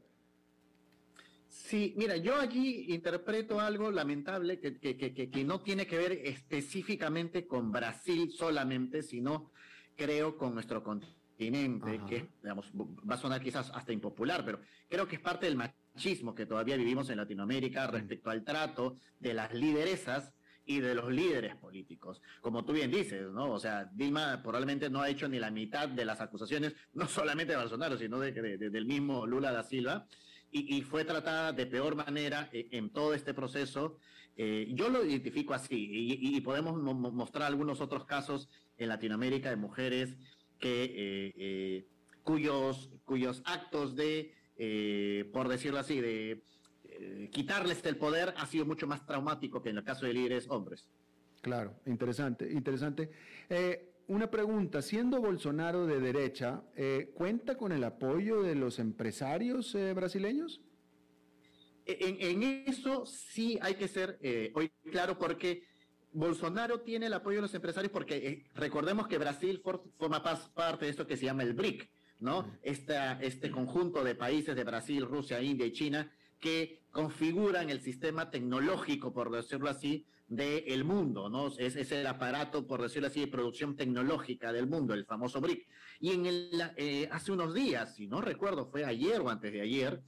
Sí, 1.49 1.95
mira, 1.97 2.17
yo 2.17 2.37
allí 2.37 2.93
interpreto 2.93 3.61
algo 3.61 3.91
lamentable 3.91 4.61
que, 4.61 4.79
que, 4.79 5.45
no 5.45 5.61
tiene 5.61 5.87
que 5.87 5.99
ver 5.99 6.13
específicamente 6.25 7.47
con 7.47 7.73
Brasil 7.73 8.31
solamente, 8.31 9.03
sino 9.03 9.51
creo 9.97 10.37
con 10.37 10.55
nuestro 10.55 10.83
continente, 10.83 12.01
que 12.09 12.29
digamos, 12.43 12.71
va 12.75 13.15
a 13.15 13.19
sonar 13.19 13.43
quizás 13.43 13.71
hasta 13.75 13.93
impopular, 13.93 14.45
pero 14.45 14.61
creo 14.89 15.09
que 15.09 15.17
es 15.17 15.23
parte 15.23 15.47
del 15.47 15.57
machismo 15.57 16.35
que 16.35 16.47
todavía 16.47 16.77
vivimos 16.77 17.11
en 17.11 17.17
Latinoamérica 17.17 17.87
respecto 17.89 18.31
al 18.31 18.45
trato 18.45 18.97
de 19.19 19.35
las 19.35 19.53
lideresas 19.53 20.33
y 20.71 20.79
de 20.79 20.95
los 20.95 21.11
líderes 21.11 21.57
políticos. 21.57 22.23
Como 22.41 22.65
tú 22.65 22.73
bien 22.73 22.93
dices, 22.93 23.29
¿no? 23.33 23.51
O 23.51 23.59
sea, 23.59 23.91
Dilma 23.93 24.41
probablemente 24.41 24.89
no 24.89 25.01
ha 25.03 25.09
hecho 25.09 25.29
ni 25.29 25.41
la 25.41 25.51
mitad 25.51 25.89
de 25.89 26.05
las 26.05 26.21
acusaciones, 26.21 26.77
no 26.95 27.09
solamente 27.09 27.55
de 27.55 27.59
Bolsonaro, 27.59 27.99
sino 27.99 28.21
de, 28.21 28.31
del 28.31 28.87
mismo 28.87 29.27
Lula 29.27 29.51
da 29.51 29.65
Silva, 29.65 30.07
y, 30.53 30.83
fue 30.83 31.05
tratada 31.05 31.53
de 31.53 31.67
peor 31.67 31.95
manera 31.95 32.49
eh, 32.53 32.69
en, 32.73 32.91
todo 32.91 33.15
este 33.15 33.35
proceso. 33.35 33.99
Eh, 34.37 34.69
yo 34.73 34.89
lo 34.89 35.05
identifico 35.05 35.55
así, 35.55 35.77
y, 35.77 36.41
podemos 36.41 36.81
mostrar 37.13 37.49
algunos 37.49 37.81
otros 37.81 38.05
casos 38.05 38.49
en 38.79 38.89
Latinoamérica 38.91 39.51
de 39.51 39.57
mujeres 39.57 40.17
que, 40.61 41.33
eh, 41.37 41.87
cuyos, 42.23 42.91
cuyos 43.05 43.43
actos 43.45 43.97
de, 43.97 44.35
por 45.33 45.49
decirlo 45.49 45.81
así, 45.81 46.01
de 46.01 46.45
eh, 47.03 47.31
quitarles 47.33 47.83
el 47.87 47.97
poder 47.97 48.35
ha 48.37 48.45
sido 48.45 48.67
mucho 48.67 48.87
más 48.87 49.07
traumático 49.07 49.63
que 49.63 49.71
en 49.71 49.79
el 49.79 49.85
caso 49.85 50.05
de 50.05 50.13
líderes 50.13 50.47
hombres. 50.51 50.87
Claro, 51.41 51.81
interesante, 51.87 52.53
interesante. 52.53 53.11
Eh, 53.49 53.95
una 54.09 54.31
pregunta, 54.31 54.83
siendo 54.83 55.19
Bolsonaro 55.19 55.87
de 55.87 55.99
derecha, 55.99 56.63
eh, 56.77 57.11
¿cuenta 57.15 57.57
con 57.57 57.73
el 57.73 57.85
apoyo 57.85 58.43
de 58.43 58.55
los 58.55 58.79
empresarios 58.79 59.75
brasileños? 59.95 60.61
En, 61.87 62.43
eso 62.43 63.07
sí 63.07 63.59
hay 63.63 63.75
que 63.75 63.89
ser 63.89 64.19
hoy 64.55 64.71
claro 64.91 65.17
porque 65.19 65.65
Bolsonaro 66.13 66.81
tiene 66.81 67.07
el 67.07 67.15
apoyo 67.15 67.37
de 67.37 67.43
los 67.43 67.55
empresarios 67.55 67.93
porque 67.93 68.45
recordemos 68.55 69.09
que 69.09 69.17
Brasil 69.17 69.63
forma 69.97 70.23
parte 70.23 70.85
de 70.85 70.91
esto 70.91 71.07
que 71.07 71.17
se 71.17 71.25
llama 71.25 71.45
el 71.45 71.55
BRIC, 71.55 71.89
¿no? 72.19 72.53
este 72.63 73.51
conjunto 73.51 74.05
de 74.05 74.15
países 74.15 74.55
de 74.55 74.65
Brasil, 74.65 75.07
Rusia, 75.07 75.41
India 75.41 75.67
y 75.67 75.73
China 75.73 76.13
que 76.41 76.81
configuran 76.91 77.71
el 77.71 77.81
sistema 77.81 78.31
tecnológico, 78.31 79.13
por 79.13 79.31
decirlo 79.31 79.69
así, 79.69 80.07
del 80.31 80.85
mundo, 80.85 81.29
¿no? 81.29 81.49
Es, 81.49 81.75
es, 81.75 81.91
el 81.91 82.07
aparato, 82.07 82.67
por 82.67 82.81
decirlo 82.81 83.09
así, 83.09 83.21
de 83.21 83.27
producción 83.27 83.77
tecnológica 83.77 84.53
del 84.53 84.69
mundo, 84.69 84.95
el 84.95 85.05
famoso 85.05 85.41
BRIC. 85.41 85.67
Y 85.99 86.13
en 86.13 86.27
el, 86.27 86.63
eh, 86.77 87.09
hace 87.11 87.33
unos 87.33 87.53
días, 87.53 87.97
si 87.97 88.07
no 88.07 88.21
recuerdo, 88.21 88.67
fue 88.67 88.85
ayer 88.85 89.21
o 89.21 89.29
antes 89.29 89.53
de 89.53 89.61
ayer, 89.61 90.01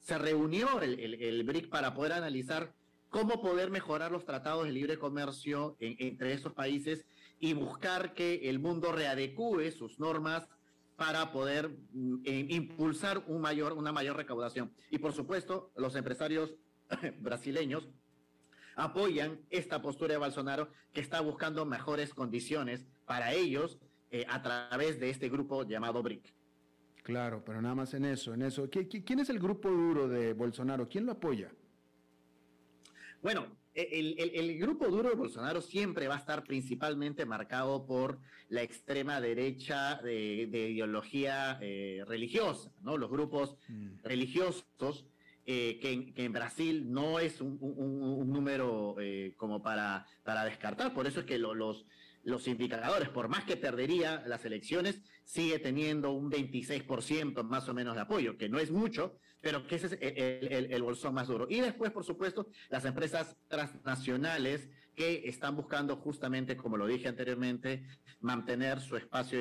se 0.00 0.16
reunió 0.16 0.80
el, 0.80 0.98
el, 1.22 1.44
BRIC 1.44 1.68
para 1.68 1.92
poder 1.92 2.14
analizar 2.14 2.74
cómo 3.10 3.42
poder 3.42 3.70
mejorar 3.70 4.10
los 4.10 4.24
tratados 4.24 4.64
de 4.64 4.72
libre 4.72 4.98
comercio 4.98 5.76
entre 5.78 6.32
esos 6.32 6.54
países 6.54 7.06
y 7.38 7.52
buscar 7.52 8.14
que 8.14 8.48
el 8.48 8.58
mundo 8.58 8.92
readecue 8.92 9.70
sus 9.72 10.00
normas 10.00 10.48
para 10.96 11.30
poder 11.30 11.68
mm, 11.92 12.22
eh, 12.24 12.46
impulsar 12.50 13.22
un 13.26 13.40
mayor, 13.40 13.72
una 13.74 13.92
mayor 13.92 14.16
recaudación. 14.16 14.72
Y 14.90 14.98
por 14.98 15.12
supuesto, 15.12 15.70
los 15.76 15.94
empresarios 15.94 16.54
brasileños 17.20 17.88
apoyan 18.74 19.40
esta 19.50 19.80
postura 19.80 20.14
de 20.14 20.18
Bolsonaro 20.18 20.70
que 20.92 21.00
está 21.00 21.20
buscando 21.20 21.64
mejores 21.64 22.12
condiciones 22.12 22.86
para 23.04 23.32
ellos 23.32 23.78
eh, 24.10 24.26
a 24.28 24.42
través 24.42 25.00
de 25.00 25.10
este 25.10 25.28
grupo 25.28 25.64
llamado 25.64 26.02
BRIC. 26.02 26.34
Claro, 27.02 27.42
pero 27.44 27.62
nada 27.62 27.74
más 27.74 27.94
en 27.94 28.04
eso, 28.04 28.34
en 28.34 28.42
eso. 28.42 28.68
¿Quién 28.68 29.20
es 29.20 29.30
el 29.30 29.38
grupo 29.38 29.70
duro 29.70 30.08
de 30.08 30.32
Bolsonaro? 30.32 30.88
¿Quién 30.88 31.06
lo 31.06 31.12
apoya? 31.12 31.52
Bueno, 33.22 33.46
el, 33.76 34.58
grupo 34.58 34.86
duro 34.88 35.10
de 35.10 35.14
Bolsonaro 35.14 35.60
siempre 35.60 36.08
va 36.08 36.14
a 36.14 36.18
estar 36.18 36.44
principalmente 36.44 37.26
marcado 37.26 37.86
por 37.86 38.18
la 38.48 38.62
extrema 38.62 39.20
derecha 39.20 40.00
de, 40.02 40.48
ideología 40.50 41.58
eh, 41.60 42.02
religiosa, 42.06 42.72
¿no? 42.82 42.96
Los 42.96 43.10
grupos 43.10 43.56
mm. 43.68 44.02
religiosos, 44.02 45.06
eh, 45.44 45.78
que, 45.80 46.24
en 46.24 46.32
Brasil 46.32 46.90
no 46.90 47.20
es 47.20 47.40
un, 47.40 47.58
número 48.32 48.96
eh, 48.98 49.34
como 49.36 49.62
para, 49.62 50.06
para 50.24 50.44
descartar, 50.44 50.92
por 50.92 51.06
eso 51.06 51.20
es 51.20 51.26
que 51.26 51.38
los, 51.38 51.86
los 52.24 52.48
indicadores, 52.48 53.10
por 53.10 53.28
más 53.28 53.44
que 53.44 53.56
perdería 53.56 54.24
las 54.26 54.44
elecciones, 54.44 55.00
sigue 55.24 55.58
teniendo 55.58 56.12
un 56.12 56.30
26% 56.30 57.42
más 57.44 57.68
o 57.68 57.74
menos 57.74 57.94
de 57.94 58.00
apoyo, 58.00 58.36
que 58.36 58.48
no 58.48 58.58
es 58.58 58.70
mucho, 58.70 59.18
pero 59.40 59.66
que 59.66 59.76
ese 59.76 59.86
es 59.86 59.98
el, 60.00 60.72
el, 60.72 60.82
bolsón 60.82 61.14
más 61.14 61.28
duro. 61.28 61.46
Y 61.48 61.60
después, 61.60 61.92
por 61.92 62.04
supuesto, 62.04 62.48
las 62.68 62.84
empresas 62.84 63.36
transnacionales 63.48 64.68
que 64.94 65.22
están 65.26 65.54
buscando 65.56 65.96
justamente, 65.96 66.56
como 66.56 66.76
lo 66.76 66.86
dije 66.86 67.08
anteriormente, 67.08 67.86
mantener 68.20 68.80
su 68.80 68.96
espacio 68.96 69.40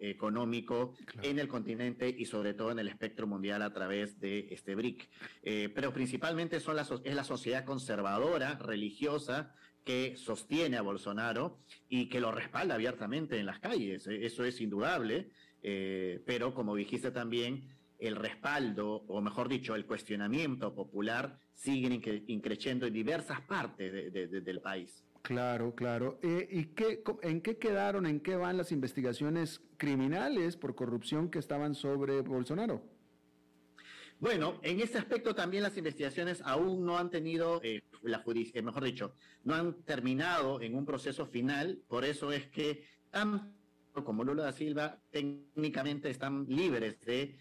económico 0.00 0.94
en 1.22 1.38
el 1.38 1.48
continente 1.48 2.14
y 2.16 2.24
sobre 2.24 2.54
todo 2.54 2.72
en 2.72 2.78
el 2.80 2.88
espectro 2.88 3.26
mundial 3.26 3.62
a 3.62 3.72
través 3.72 4.18
de 4.20 4.48
este 4.50 4.74
BRIC. 4.74 5.08
Eh, 5.42 5.70
pero 5.74 5.92
principalmente 5.92 6.60
son 6.60 6.76
es 6.78 7.14
la 7.14 7.24
sociedad 7.24 7.64
conservadora, 7.64 8.58
religiosa, 8.58 9.54
que 9.84 10.16
sostiene 10.16 10.76
a 10.76 10.82
Bolsonaro 10.82 11.58
y 11.88 12.08
que 12.08 12.20
lo 12.20 12.32
respalda 12.32 12.74
abiertamente 12.74 13.38
en 13.38 13.46
las 13.46 13.60
calles. 13.60 14.06
E, 14.06 14.26
eso 14.26 14.44
es 14.44 14.60
indudable, 14.60 15.30
eh, 15.62 16.22
pero 16.26 16.54
como 16.54 16.74
dijiste 16.74 17.10
también, 17.10 17.68
el 18.06 18.16
respaldo, 18.16 19.04
o 19.08 19.20
mejor 19.20 19.48
dicho, 19.48 19.74
el 19.74 19.86
cuestionamiento 19.86 20.74
popular 20.74 21.38
sigue 21.52 22.22
increciendo 22.28 22.86
en 22.86 22.92
diversas 22.92 23.40
partes 23.42 24.12
del 24.12 24.60
país. 24.60 25.04
Claro, 25.22 25.74
claro. 25.74 26.18
Eh, 26.22 26.46
¿Y 26.50 26.64
qué, 26.74 27.02
en 27.22 27.40
qué 27.40 27.56
quedaron, 27.56 28.04
en 28.06 28.20
qué 28.20 28.36
van 28.36 28.58
las 28.58 28.72
investigaciones 28.72 29.62
criminales 29.78 30.56
por 30.56 30.74
corrupción 30.74 31.30
que 31.30 31.38
estaban 31.38 31.74
sobre 31.74 32.20
Bolsonaro? 32.20 32.82
Bueno, 34.20 34.60
en 34.62 34.80
este 34.80 34.98
aspecto 34.98 35.34
también 35.34 35.62
las 35.62 35.76
investigaciones 35.76 36.42
aún 36.44 36.84
no 36.84 36.98
han 36.98 37.10
tenido, 37.10 37.60
eh, 37.62 37.82
la 38.02 38.18
judicia, 38.18 38.62
mejor 38.62 38.84
dicho, 38.84 39.14
no 39.44 39.54
han 39.54 39.82
terminado 39.84 40.60
en 40.60 40.74
un 40.74 40.84
proceso 40.84 41.26
final, 41.26 41.82
por 41.88 42.04
eso 42.04 42.30
es 42.30 42.46
que 42.48 42.84
tanto 43.10 43.50
como 44.04 44.24
Lula 44.24 44.44
da 44.44 44.52
Silva 44.52 44.98
técnicamente 45.10 46.10
están 46.10 46.46
libres 46.48 47.00
de 47.00 47.36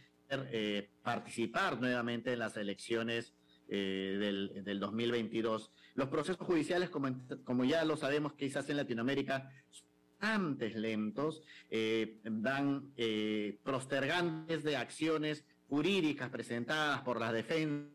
eh, 0.51 0.89
participar 1.01 1.79
nuevamente 1.79 2.33
en 2.33 2.39
las 2.39 2.57
elecciones 2.57 3.33
eh, 3.67 4.17
del, 4.19 4.63
del, 4.63 4.79
2022. 4.79 5.71
Los 5.95 6.09
procesos 6.09 6.45
judiciales, 6.45 6.89
como, 6.89 7.65
ya 7.65 7.85
lo 7.85 7.97
sabemos, 7.97 8.33
quizás 8.33 8.69
en 8.69 8.77
Latinoamérica, 8.77 9.49
antes 10.19 10.75
lentos, 10.75 11.41
eh, 11.69 12.19
dan 12.23 12.93
postergantes 13.63 14.63
de 14.63 14.77
acciones 14.77 15.45
jurídicas 15.67 16.29
presentadas 16.29 17.01
por 17.01 17.19
la 17.19 17.33
defensa 17.33 17.93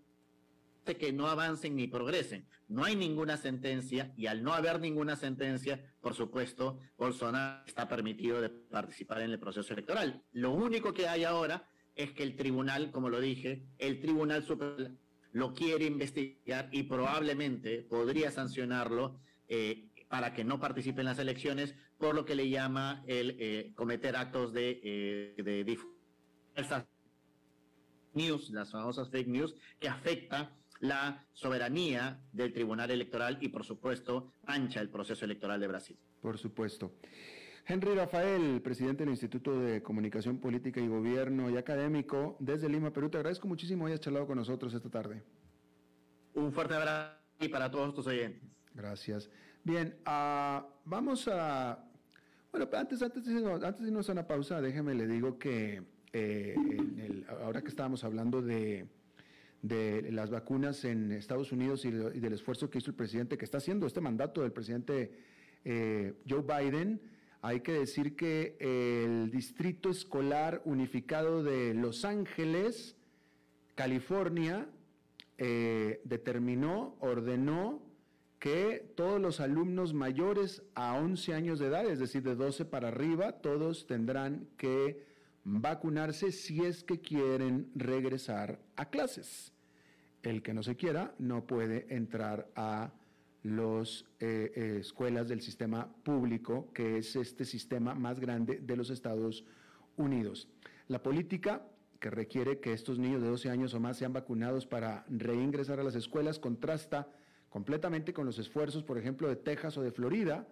que 0.95 1.13
no 1.13 1.27
avancen 1.27 1.77
ni 1.77 1.87
progresen. 1.87 2.47
No 2.69 2.85
hay 2.85 2.97
ninguna 2.97 3.37
sentencia 3.37 4.13
y 4.17 4.27
al 4.27 4.43
no 4.43 4.53
haber 4.53 4.81
ninguna 4.81 5.17
sentencia, 5.17 5.81
por 6.01 6.15
supuesto, 6.15 6.79
Bolsonaro 6.97 7.65
está 7.67 7.89
permitido 7.89 8.41
de 8.41 8.51
participar 8.51 9.23
en 9.23 9.31
el 9.31 9.39
proceso 9.39 9.73
electoral. 9.73 10.23
Lo 10.33 10.53
único 10.53 10.93
que 10.93 11.09
hay 11.09 11.25
ahora 11.25 11.69
es 11.99 12.13
que 12.13 12.23
el 12.23 12.37
tribunal, 12.37 12.93
como 12.93 13.11
lo 13.11 13.21
dije, 13.21 13.67
el 13.77 14.01
tribunal 14.01 14.45
superior 14.45 14.93
lo 15.33 15.53
quiere 15.53 15.85
investigar 15.85 16.69
y 16.73 16.85
probablemente 16.85 17.83
podría 17.83 18.31
sancionarlo 18.31 19.21
eh, 19.49 19.89
para 20.09 20.33
que 20.33 20.45
no 20.45 20.61
participe 20.61 21.01
en 21.01 21.07
las 21.07 21.19
elecciones 21.19 21.75
por 21.99 22.15
lo 22.15 22.25
que 22.25 22.37
le 22.37 22.49
llama 22.49 23.03
el 23.09 23.37
eh, 23.39 23.73
cometer 23.75 24.17
actos 24.17 24.53
de, 24.53 24.81
eh, 24.83 25.43
de 25.43 25.79
news, 28.15 28.51
las 28.51 28.71
famosas 28.71 29.11
fake 29.11 29.29
news, 29.29 29.55
que 29.81 29.89
afecta 29.89 30.57
la 30.81 31.27
soberanía 31.33 32.23
del 32.33 32.53
Tribunal 32.53 32.93
Electoral 32.93 33.39
y, 33.41 33.49
por 33.49 33.65
supuesto, 33.65 34.35
ancha 34.47 34.81
el 34.81 34.89
proceso 34.89 35.25
electoral 35.25 35.61
de 35.61 35.67
Brasil. 35.67 35.99
Por 36.23 36.39
supuesto. 36.39 36.95
Henry 37.71 37.95
Rafael, 37.95 38.63
presidente 38.63 39.05
del 39.05 39.11
Instituto 39.11 39.61
de 39.61 39.83
Comunicación 39.83 40.39
Política 40.39 40.81
y 40.81 40.89
Gobierno 40.89 41.51
y 41.51 41.59
académico 41.59 42.35
desde 42.41 42.67
Lima, 42.67 42.95
Perú. 42.95 43.11
Te 43.11 43.19
agradezco 43.19 43.47
muchísimo 43.47 43.85
que 43.85 43.93
hayas 43.93 44.01
charlado 44.01 44.27
con 44.27 44.39
nosotros 44.39 44.73
esta 44.73 44.89
tarde. 44.89 45.23
Un 46.33 46.51
fuerte 46.51 46.75
abrazo 46.75 47.13
para 47.53 47.71
todos 47.71 47.95
tus 47.95 48.07
oyentes. 48.07 48.41
Gracias. 48.73 49.29
Bien, 49.63 49.99
uh, 50.07 50.65
vamos 50.87 51.29
a... 51.31 51.79
Bueno, 52.51 52.71
antes, 52.73 53.03
antes, 53.03 53.27
de, 53.27 53.53
antes 53.53 53.83
de 53.83 53.89
irnos 53.89 54.09
a 54.09 54.13
una 54.13 54.27
pausa, 54.27 54.63
déjeme 54.63 54.95
le 54.95 55.07
digo 55.07 55.39
que 55.39 55.83
eh, 56.15 56.57
ahora 57.43 57.61
que 57.61 57.69
estábamos 57.69 58.03
hablando 58.03 58.41
de, 58.41 58.89
de 59.61 60.11
las 60.11 60.31
vacunas 60.31 60.87
en 60.87 61.13
Estados 61.13 61.53
Unidos 61.53 61.85
y, 61.85 61.91
del 61.91 62.33
esfuerzo 62.33 62.71
que 62.71 62.79
hizo 62.79 62.93
el 62.93 62.97
presidente, 62.97 63.37
que 63.37 63.45
está 63.45 63.59
haciendo 63.59 63.87
este 63.87 64.01
mandato 64.01 64.41
del 64.41 64.53
presidente 64.53 65.13
eh, 65.67 66.15
Joe 66.27 66.41
Biden, 66.41 67.18
hay 67.41 67.61
que 67.61 67.73
decir 67.73 68.17
que 68.17 68.57
el 68.59 69.31
Distrito 69.31 69.91
Escolar 69.91 70.61
Unificado 70.65 71.43
de 71.43 71.73
Los 71.75 72.05
Ángeles, 72.05 72.97
California, 73.75 74.69
eh, 75.37 76.01
determinó, 76.05 76.97
ordenó 76.99 77.81
que 78.41 78.93
todos 78.97 79.21
los 79.21 79.41
alumnos 79.41 79.95
mayores 79.95 80.63
a 80.75 80.95
11 80.95 81.35
años 81.35 81.59
de 81.59 81.67
edad, 81.67 81.87
es 81.87 81.99
decir, 81.99 82.23
de 82.23 82.35
12 82.35 82.65
para 82.65 82.89
arriba, 82.89 83.33
todos 83.41 83.87
tendrán 83.87 84.49
que 84.57 85.07
vacunarse 85.45 86.33
si 86.33 86.65
es 86.65 86.85
que 86.85 87.01
quieren 87.01 87.71
regresar 87.75 88.61
a 88.77 88.91
clases. 88.91 89.53
El 90.23 90.43
que 90.43 90.55
no 90.55 90.63
se 90.63 90.77
quiera 90.77 91.15
no 91.19 91.47
puede 91.47 91.87
entrar 91.95 92.51
a 92.55 92.93
las 93.57 94.05
eh, 94.21 94.53
eh, 94.55 94.77
escuelas 94.81 95.29
del 95.29 95.41
sistema 95.41 95.89
público, 96.03 96.73
que 96.73 96.99
es 96.99 97.17
este 97.17 97.45
sistema 97.45 97.95
más 97.95 98.21
grande 98.21 98.61
de 98.61 98.77
los 98.77 98.91
Estados 98.91 99.45
Unidos. 99.97 100.49
La 100.89 101.03
política 101.03 101.63
que 102.01 102.11
requiere 102.11 102.61
que 102.61 102.73
estos 102.73 102.99
niños 102.99 103.23
de 103.23 103.29
12 103.29 103.51
años 103.51 103.75
o 103.75 103.81
más 103.81 103.97
sean 103.97 104.13
vacunados 104.13 104.67
para 104.67 105.05
reingresar 105.09 105.81
a 105.81 105.83
las 105.83 105.95
escuelas 105.95 106.39
contrasta 106.39 107.09
completamente 107.49 108.13
con 108.13 108.27
los 108.27 108.39
esfuerzos, 108.39 108.85
por 108.85 108.99
ejemplo, 108.99 109.29
de 109.29 109.37
Texas 109.37 109.77
o 109.79 109.83
de 109.83 109.91
Florida, 109.91 110.47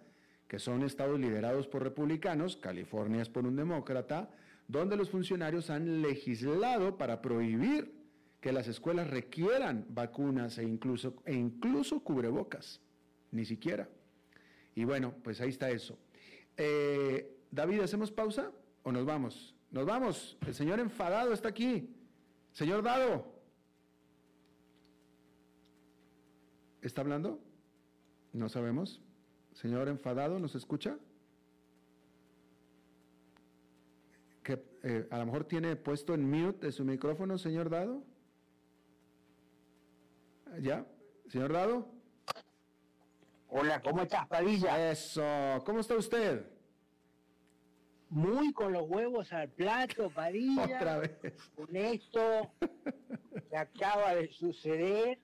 que 0.49 0.59
son 0.59 0.83
estados 0.83 1.19
liderados 1.19 1.67
por 1.67 1.83
republicanos, 1.83 2.57
California 2.57 3.23
es 3.23 3.29
por 3.29 3.47
un 3.47 3.57
demócrata, 3.57 4.31
donde 4.69 4.97
los 4.97 5.11
funcionarios 5.11 5.71
han 5.71 6.03
legislado 6.03 6.97
para 6.97 7.23
prohibir 7.23 7.95
que 8.41 8.53
las 8.53 8.69
escuelas 8.69 9.11
requieran 9.11 9.87
vacunas 9.89 10.59
e 10.59 10.65
incluso, 10.65 11.15
e 11.25 11.35
incluso 11.35 12.01
cubrebocas, 12.01 12.81
ni 13.37 13.45
siquiera. 13.45 13.89
Y 14.75 14.85
bueno, 14.85 15.15
pues 15.23 15.41
ahí 15.41 15.51
está 15.51 15.71
eso. 15.71 15.99
Eh, 16.57 17.39
David, 17.51 17.81
¿hacemos 17.81 18.11
pausa 18.11 18.51
o 18.83 18.91
nos 18.91 19.05
vamos? 19.05 19.55
Nos 19.71 19.87
vamos. 19.87 20.37
El 20.47 20.55
señor 20.55 20.81
enfadado 20.81 21.33
está 21.33 21.49
aquí. 21.49 21.95
Señor 22.53 22.83
Dado. 22.83 23.35
¿Está 26.81 27.03
hablando? 27.03 27.41
No 28.33 28.49
sabemos. 28.49 29.03
Señor 29.53 29.89
enfadado, 29.89 30.39
¿nos 30.39 30.55
escucha? 30.55 30.99
Que 34.43 34.63
eh, 34.83 35.09
a 35.11 35.19
lo 35.19 35.27
mejor 35.27 35.45
tiene 35.45 35.77
puesto 35.77 36.15
en 36.15 36.31
mute 36.31 36.71
su 36.71 36.85
micrófono, 36.85 37.39
señor 37.39 37.71
Dado. 37.71 38.03
¿Ya? 40.61 40.87
¿Señor 41.29 41.53
Dado? 41.53 41.96
Hola, 43.49 43.81
¿cómo 43.81 44.03
estás, 44.03 44.27
Padilla? 44.27 44.91
Eso, 44.91 45.23
¿cómo 45.65 45.81
está 45.81 45.95
usted? 45.95 46.47
Muy 48.09 48.53
con 48.53 48.73
los 48.73 48.89
huevos 48.89 49.33
al 49.33 49.49
plato, 49.49 50.11
Padilla. 50.11 50.65
Otra 50.65 50.99
vez. 50.99 51.51
Con 51.55 51.75
esto 51.77 52.53
que 53.49 53.57
acaba 53.57 54.15
de 54.15 54.29
suceder. 54.33 55.21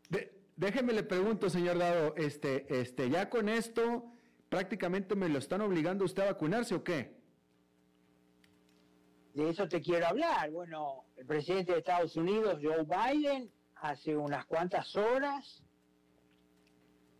déjeme 0.57 0.93
le 0.93 1.03
pregunto, 1.03 1.51
señor 1.51 1.79
Dado, 1.79 2.15
este, 2.17 2.67
este, 2.81 3.11
ya 3.11 3.29
con 3.29 3.49
esto 3.49 4.05
prácticamente 4.49 5.15
me 5.15 5.29
lo 5.29 5.39
están 5.39 5.61
obligando 5.61 6.05
usted 6.05 6.23
a 6.23 6.27
vacunarse 6.27 6.75
o 6.75 6.85
qué? 6.85 7.17
De 9.35 9.49
eso 9.49 9.67
te 9.67 9.81
quiero 9.81 10.07
hablar. 10.07 10.51
Bueno, 10.51 11.05
el 11.17 11.27
presidente 11.27 11.73
de 11.73 11.79
Estados 11.79 12.17
Unidos, 12.17 12.59
Joe 12.63 12.85
Biden, 12.85 13.51
hace 13.77 14.17
unas 14.17 14.45
cuantas 14.47 14.95
horas, 14.95 15.63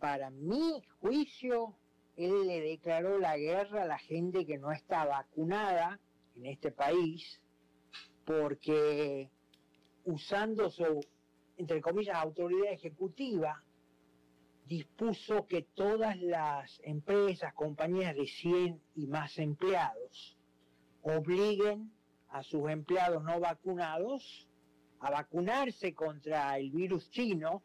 para 0.03 0.31
mi 0.31 0.83
juicio, 1.01 1.77
él 2.17 2.49
le 2.49 2.61
declaró 2.61 3.21
la 3.21 3.37
guerra 3.37 3.85
a 3.85 3.87
la 3.87 3.99
gente 3.99 4.45
que 4.45 4.59
no 4.59 4.73
está 4.73 5.05
vacunada 5.05 6.01
en 6.35 6.47
este 6.47 6.73
país, 6.73 7.41
porque 8.25 9.31
usando 10.05 10.71
su, 10.71 11.07
entre 11.57 11.81
comillas, 11.81 12.17
autoridad 12.17 12.73
ejecutiva, 12.73 13.63
dispuso 14.67 15.47
que 15.47 15.63
todas 15.63 16.21
las 16.21 16.81
empresas, 16.83 17.55
compañías 17.55 18.17
de 18.17 18.27
100 18.27 18.83
y 18.97 19.07
más 19.07 19.39
empleados, 19.39 20.37
obliguen 21.03 21.93
a 22.31 22.43
sus 22.43 22.69
empleados 22.69 23.23
no 23.23 23.39
vacunados 23.39 24.49
a 24.99 25.13
vacunarse 25.13 25.95
contra 25.95 26.59
el 26.59 26.73
virus 26.73 27.09
chino 27.11 27.63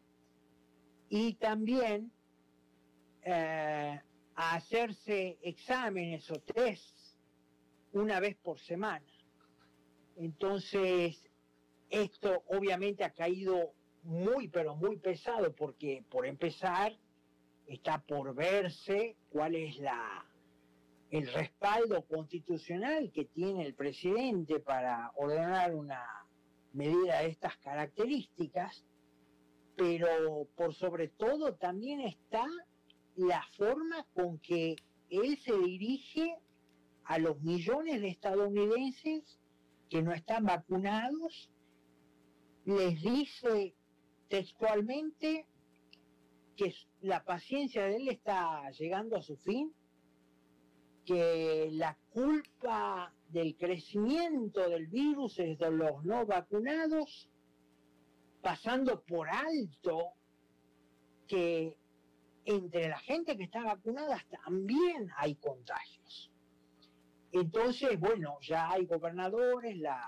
y 1.08 1.34
también 1.34 2.12
eh, 3.30 4.00
a 4.36 4.54
hacerse 4.54 5.38
exámenes 5.42 6.30
o 6.30 6.40
tests 6.40 7.18
una 7.92 8.20
vez 8.20 8.36
por 8.36 8.58
semana. 8.58 9.04
Entonces, 10.16 11.28
esto 11.90 12.42
obviamente 12.46 13.04
ha 13.04 13.10
caído 13.10 13.74
muy, 14.02 14.48
pero 14.48 14.76
muy 14.76 14.96
pesado 14.96 15.54
porque, 15.54 16.02
por 16.08 16.24
empezar, 16.24 16.96
está 17.66 17.98
por 18.00 18.34
verse 18.34 19.16
cuál 19.28 19.54
es 19.56 19.78
la, 19.78 20.24
el 21.10 21.30
respaldo 21.30 22.06
constitucional 22.06 23.12
que 23.12 23.26
tiene 23.26 23.66
el 23.66 23.74
presidente 23.74 24.58
para 24.58 25.12
ordenar 25.16 25.74
una 25.74 26.02
medida 26.72 27.20
de 27.20 27.28
estas 27.28 27.58
características, 27.58 28.86
pero 29.76 30.48
por 30.56 30.74
sobre 30.74 31.08
todo 31.08 31.54
también 31.56 32.00
está 32.00 32.46
la 33.18 33.42
forma 33.56 34.06
con 34.14 34.38
que 34.38 34.76
él 35.10 35.38
se 35.38 35.58
dirige 35.58 36.36
a 37.04 37.18
los 37.18 37.40
millones 37.42 38.00
de 38.00 38.08
estadounidenses 38.08 39.38
que 39.90 40.02
no 40.02 40.12
están 40.12 40.44
vacunados, 40.44 41.50
les 42.64 43.02
dice 43.02 43.74
textualmente 44.28 45.46
que 46.56 46.72
la 47.00 47.24
paciencia 47.24 47.84
de 47.86 47.96
él 47.96 48.08
está 48.08 48.70
llegando 48.70 49.16
a 49.16 49.22
su 49.22 49.36
fin, 49.38 49.72
que 51.04 51.70
la 51.72 51.98
culpa 52.12 53.12
del 53.30 53.56
crecimiento 53.56 54.68
del 54.68 54.86
virus 54.86 55.40
es 55.40 55.58
de 55.58 55.70
los 55.72 56.04
no 56.04 56.24
vacunados, 56.24 57.28
pasando 58.42 59.02
por 59.02 59.28
alto 59.28 60.12
que 61.26 61.76
entre 62.48 62.88
la 62.88 62.98
gente 63.00 63.36
que 63.36 63.44
está 63.44 63.62
vacunada 63.62 64.24
también 64.42 65.10
hay 65.18 65.34
contagios. 65.34 66.32
Entonces, 67.30 68.00
bueno, 68.00 68.38
ya 68.40 68.70
hay 68.70 68.86
gobernadores, 68.86 69.76
la, 69.76 70.02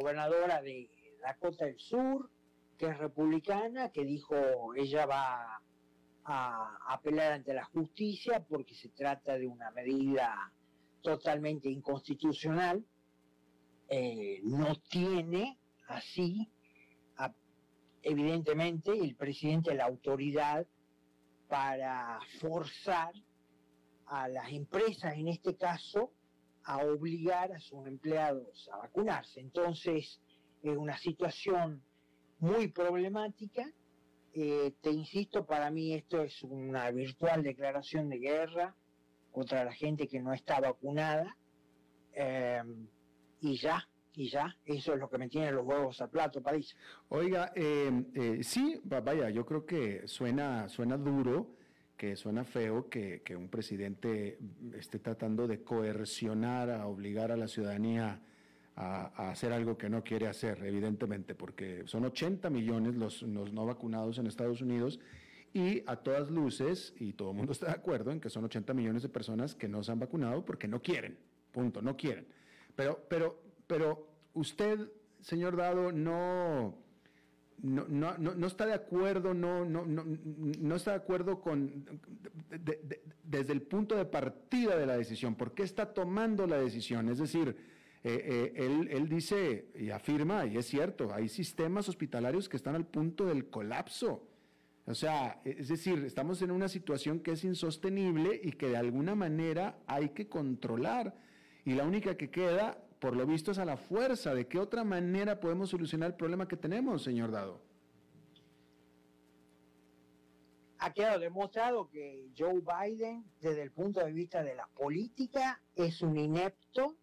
gobernadora 0.00 0.60
de 0.60 0.90
Dakota 1.22 1.66
del 1.66 1.78
Sur, 1.78 2.28
que 2.76 2.86
es 2.86 2.98
republicana, 2.98 3.90
que 3.90 4.04
dijo 4.04 4.74
ella 4.74 5.06
va 5.06 5.62
a 6.24 6.78
apelar 6.88 7.32
ante 7.32 7.54
la 7.54 7.64
justicia 7.64 8.44
porque 8.44 8.74
se 8.74 8.88
trata 8.88 9.38
de 9.38 9.46
una 9.46 9.70
medida 9.70 10.52
totalmente 11.00 11.68
inconstitucional, 11.68 12.84
eh, 13.88 14.40
no 14.42 14.74
tiene 14.90 15.60
así, 15.86 16.50
evidentemente, 18.02 18.90
el 18.90 19.14
presidente 19.14 19.74
la 19.74 19.84
autoridad 19.84 20.66
para 21.48 22.18
forzar 22.40 23.12
a 24.06 24.28
las 24.28 24.50
empresas, 24.50 25.14
en 25.14 25.28
este 25.28 25.56
caso, 25.56 26.12
a 26.64 26.78
obligar 26.78 27.52
a 27.52 27.60
sus 27.60 27.86
empleados 27.86 28.68
a 28.72 28.78
vacunarse. 28.78 29.40
Entonces, 29.40 30.20
es 30.62 30.76
una 30.76 30.96
situación 30.98 31.82
muy 32.38 32.68
problemática. 32.68 33.70
Eh, 34.32 34.72
te 34.80 34.90
insisto, 34.90 35.46
para 35.46 35.70
mí 35.70 35.94
esto 35.94 36.22
es 36.22 36.42
una 36.42 36.90
virtual 36.90 37.42
declaración 37.42 38.08
de 38.08 38.18
guerra 38.18 38.74
contra 39.30 39.64
la 39.64 39.72
gente 39.72 40.08
que 40.08 40.20
no 40.20 40.32
está 40.32 40.60
vacunada. 40.60 41.36
Em, 42.12 42.88
y 43.40 43.58
ya, 43.58 43.86
y 44.16 44.28
ya, 44.28 44.56
eso 44.64 44.94
es 44.94 45.00
lo 45.00 45.08
que 45.08 45.18
me 45.18 45.28
tiene 45.28 45.52
los 45.52 45.64
huevos 45.64 46.00
al 46.00 46.10
plato, 46.10 46.40
París. 46.42 46.76
Oiga, 47.08 47.52
em, 47.54 48.06
eh, 48.14 48.40
sí, 48.42 48.80
vaya, 48.84 49.30
yo 49.30 49.44
creo 49.44 49.66
que 49.66 50.06
suena, 50.06 50.68
suena 50.68 50.96
duro, 50.96 51.56
que 51.96 52.16
suena 52.16 52.44
feo 52.44 52.88
que, 52.88 53.22
un 53.36 53.48
presidente 53.48 54.38
esté 54.76 54.98
tratando 54.98 55.46
de 55.46 55.62
coercionar, 55.62 56.70
a 56.70 56.86
obligar 56.86 57.32
a 57.32 57.36
la 57.36 57.48
ciudadanía 57.48 58.20
a, 58.76 59.12
a, 59.16 59.30
hacer 59.30 59.52
algo 59.52 59.78
que 59.78 59.88
no 59.88 60.02
quiere 60.02 60.26
hacer, 60.26 60.64
evidentemente, 60.64 61.34
porque 61.34 61.82
son 61.86 62.04
80 62.04 62.50
millones 62.50 62.96
los, 62.96 63.22
los 63.22 63.52
no 63.52 63.66
vacunados 63.66 64.18
en 64.18 64.26
Estados 64.26 64.60
Unidos 64.60 64.98
y 65.52 65.84
a 65.86 65.96
todas 65.96 66.30
luces, 66.30 66.94
y 66.98 67.12
todo 67.12 67.30
el 67.30 67.36
mundo 67.36 67.52
está 67.52 67.66
de 67.66 67.72
acuerdo 67.72 68.10
en 68.10 68.20
que 68.20 68.28
son 68.28 68.44
80 68.44 68.74
millones 68.74 69.02
de 69.02 69.08
personas 69.08 69.54
que 69.54 69.68
no 69.68 69.84
se 69.84 69.92
han 69.92 70.00
vacunado 70.00 70.44
porque 70.44 70.66
no 70.66 70.82
quieren, 70.82 71.16
punto, 71.52 71.80
no 71.80 71.96
quieren. 71.96 72.26
Pero, 72.74 73.06
pero, 73.08 73.43
pero 73.66 74.06
usted, 74.34 74.90
señor 75.20 75.56
Dado, 75.56 75.92
no, 75.92 76.76
no, 77.62 77.86
no, 77.88 78.18
no, 78.18 78.46
está 78.46 78.66
de 78.66 78.74
acuerdo, 78.74 79.32
no, 79.32 79.64
no, 79.64 79.84
no, 79.86 80.76
está 80.76 80.92
de 80.92 80.96
acuerdo 80.96 81.40
con 81.40 81.86
desde 83.22 83.52
el 83.52 83.62
punto 83.62 83.96
de 83.96 84.04
partida 84.04 84.76
de 84.76 84.86
la 84.86 84.96
decisión. 84.96 85.34
¿Por 85.34 85.54
qué 85.54 85.62
está 85.62 85.92
tomando 85.94 86.46
la 86.46 86.58
decisión? 86.58 87.08
Es 87.08 87.18
decir, 87.18 87.56
eh, 88.02 88.52
eh, 88.56 88.66
él, 88.66 88.88
él, 88.90 89.08
dice 89.08 89.68
y 89.78 89.90
afirma, 89.90 90.44
y 90.46 90.58
es 90.58 90.66
cierto, 90.66 91.12
hay 91.14 91.28
sistemas 91.28 91.88
hospitalarios 91.88 92.48
que 92.48 92.56
están 92.56 92.74
al 92.74 92.86
punto 92.86 93.24
del 93.24 93.48
colapso. 93.48 94.28
O 94.86 94.94
sea, 94.94 95.40
es 95.44 95.68
decir, 95.68 96.04
estamos 96.04 96.42
en 96.42 96.50
una 96.50 96.68
situación 96.68 97.20
que 97.20 97.32
es 97.32 97.44
insostenible 97.44 98.38
y 98.42 98.52
que 98.52 98.68
de 98.68 98.76
alguna 98.76 99.14
manera 99.14 99.78
hay 99.86 100.10
que 100.10 100.28
controlar. 100.28 101.14
Y 101.64 101.72
la 101.72 101.84
única 101.84 102.16
que 102.16 102.28
queda 102.28 102.83
por 103.04 103.16
lo 103.16 103.26
visto 103.26 103.50
es 103.50 103.58
a 103.58 103.66
la 103.66 103.76
fuerza. 103.76 104.34
¿De 104.34 104.48
qué 104.48 104.58
otra 104.58 104.82
manera 104.82 105.38
podemos 105.38 105.68
solucionar 105.68 106.12
el 106.12 106.16
problema 106.16 106.48
que 106.48 106.56
tenemos, 106.56 107.02
señor 107.02 107.30
Dado? 107.30 107.60
Ha 110.78 110.90
quedado 110.90 111.18
demostrado 111.18 111.90
que 111.90 112.30
Joe 112.34 112.62
Biden, 112.62 113.26
desde 113.42 113.60
el 113.60 113.72
punto 113.72 114.00
de 114.00 114.10
vista 114.10 114.42
de 114.42 114.54
la 114.54 114.66
política, 114.68 115.60
es 115.76 116.00
un 116.00 116.16
inepto. 116.16 116.96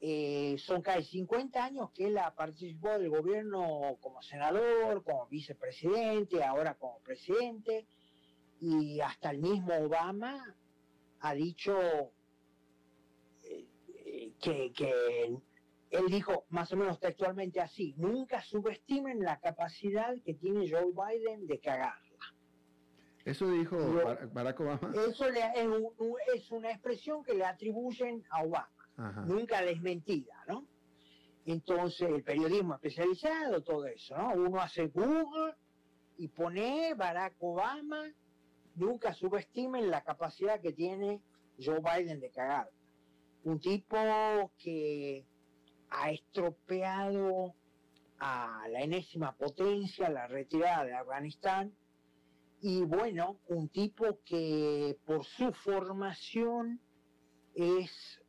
Eh, 0.00 0.56
son 0.56 0.80
casi 0.80 1.04
50 1.04 1.66
años 1.66 1.90
que 1.90 2.06
él 2.06 2.18
participó 2.34 2.98
del 2.98 3.10
gobierno 3.10 3.98
como 4.00 4.22
senador, 4.22 5.04
como 5.04 5.26
vicepresidente, 5.26 6.42
ahora 6.42 6.76
como 6.76 6.98
presidente, 7.00 7.86
y 8.58 9.02
hasta 9.02 9.32
el 9.32 9.40
mismo 9.40 9.74
Obama 9.74 10.56
ha 11.20 11.34
dicho 11.34 11.74
que, 14.40 15.38
él 15.90 16.06
dijo 16.08 16.44
más 16.50 16.72
o 16.72 16.76
menos 16.76 17.00
textualmente 17.00 17.60
así, 17.60 17.94
nunca 17.96 18.42
subestimen 18.42 19.20
la 19.20 19.40
capacidad 19.40 20.14
que 20.24 20.34
tiene 20.34 20.70
Joe 20.70 20.92
Biden 20.92 21.46
de 21.46 21.58
cagarla. 21.60 22.00
Eso 23.24 23.50
dijo 23.50 23.76
Barack 24.32 24.60
Obama. 24.60 24.92
Eso 24.94 25.26
es, 25.26 26.50
una 26.50 26.70
expresión 26.70 27.22
que 27.22 27.34
le 27.34 27.44
atribuyen 27.44 28.24
a 28.30 28.44
Obama, 28.44 29.24
nunca 29.26 29.62
desmentida, 29.62 30.44
¿no? 30.48 30.66
Entonces, 31.44 32.08
el 32.08 32.22
periodismo 32.22 32.74
especializado, 32.74 33.62
todo 33.62 33.86
eso, 33.86 34.16
¿no? 34.16 34.34
Uno 34.34 34.60
hace 34.60 34.86
Google 34.86 35.54
y 36.16 36.28
pone 36.28 36.94
Barack 36.94 37.34
Obama, 37.40 38.04
nunca 38.74 39.12
subestimen 39.12 39.90
la 39.90 40.02
capacidad 40.02 40.60
que 40.60 40.72
tiene 40.72 41.20
Joe 41.58 41.80
Biden 41.80 42.20
de 42.20 42.30
cagarla 42.30 42.79
un 43.44 43.60
tipo 43.60 43.96
que 44.58 45.24
ha 45.90 46.10
estropeado 46.10 47.54
a 48.18 48.66
la 48.70 48.82
enésima 48.82 49.32
potencia, 49.32 50.10
la 50.10 50.26
retirada 50.26 50.84
de 50.84 50.94
Afganistán, 50.94 51.74
y 52.62 52.82
bueno, 52.84 53.40
un 53.48 53.68
tipo 53.70 54.18
que 54.24 54.98
por 55.06 55.24
su 55.24 55.52
formación 55.52 56.80
es 57.54 58.20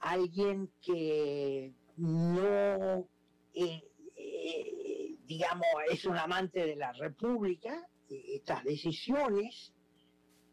alguien 0.00 0.70
que 0.80 1.74
no, 1.96 3.06
eh, 3.52 3.82
eh, 4.16 5.18
digamos, 5.26 5.66
es 5.90 6.06
un 6.06 6.16
amante 6.16 6.66
de 6.66 6.76
la 6.76 6.92
República, 6.92 7.86
estas 8.08 8.64
decisiones 8.64 9.72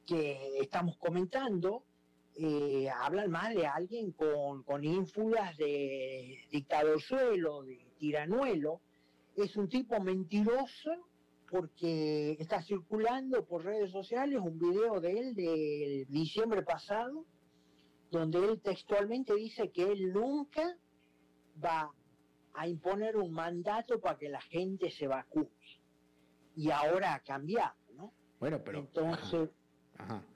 que 0.05 0.59
estamos 0.59 0.97
comentando, 0.97 1.85
eh, 2.35 2.89
hablan 2.89 3.29
mal 3.31 3.55
de 3.55 3.67
alguien 3.67 4.11
con, 4.11 4.63
con 4.63 4.83
ínfulas 4.83 5.57
de 5.57 6.47
dictadorzuelo, 6.51 7.63
de 7.63 7.93
tiranuelo. 7.97 8.81
Es 9.35 9.55
un 9.57 9.67
tipo 9.67 9.99
mentiroso 9.99 10.91
porque 11.49 12.37
está 12.39 12.61
circulando 12.61 13.45
por 13.45 13.65
redes 13.65 13.91
sociales 13.91 14.39
un 14.41 14.57
video 14.57 15.01
de 15.01 15.19
él 15.19 15.35
del 15.35 16.05
diciembre 16.07 16.63
pasado, 16.63 17.25
donde 18.09 18.39
él 18.39 18.61
textualmente 18.61 19.35
dice 19.35 19.69
que 19.71 19.91
él 19.91 20.13
nunca 20.13 20.77
va 21.63 21.91
a 22.53 22.67
imponer 22.67 23.17
un 23.17 23.33
mandato 23.33 23.99
para 23.99 24.17
que 24.17 24.29
la 24.29 24.41
gente 24.41 24.91
se 24.91 25.07
vacune. 25.07 25.49
Y 26.55 26.71
ahora 26.71 27.15
ha 27.15 27.19
cambiado, 27.19 27.75
¿no? 27.95 28.13
Bueno, 28.39 28.61
pero... 28.63 28.79
Entonces... 28.79 29.49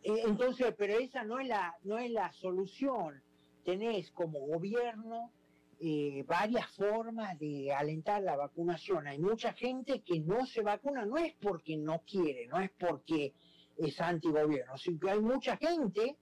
Eh, 0.04 0.22
entonces, 0.26 0.74
pero 0.78 0.98
esa 0.98 1.24
no 1.24 1.40
es 1.40 1.48
la, 1.48 1.76
no 1.84 1.98
es 1.98 2.12
la 2.12 2.32
solución. 2.34 3.22
Tenés 3.64 4.12
como 4.12 4.40
gobierno 4.40 5.32
eh, 5.80 6.24
varias 6.28 6.68
formas 6.76 7.38
de 7.40 7.74
alentar 7.74 8.22
la 8.22 8.36
vacunación. 8.36 9.08
Hay 9.08 9.20
mucha 9.20 9.54
gente 9.54 10.02
que 10.02 10.20
no 10.20 10.46
se 10.46 10.62
vacuna, 10.62 11.06
no 11.06 11.18
es 11.18 11.34
porque 11.42 11.78
no 11.78 12.02
quiere, 12.06 12.48
no 12.48 12.60
es 12.60 12.72
porque 12.80 13.34
es 13.78 14.00
antigobierno, 14.00 14.78
sino 14.78 15.00
que 15.00 15.12
hay 15.12 15.20
mucha 15.20 15.58
gente 15.58 16.16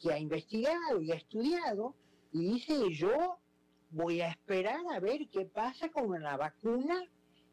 que 0.00 0.12
ha 0.12 0.18
investigado 0.18 1.00
y 1.00 1.12
ha 1.12 1.16
estudiado 1.16 1.94
y 2.32 2.54
dice 2.54 2.74
yo 2.92 3.38
voy 3.90 4.20
a 4.20 4.28
esperar 4.28 4.80
a 4.92 5.00
ver 5.00 5.28
qué 5.30 5.46
pasa 5.46 5.88
con 5.90 6.10
una 6.10 6.36
vacuna 6.36 7.04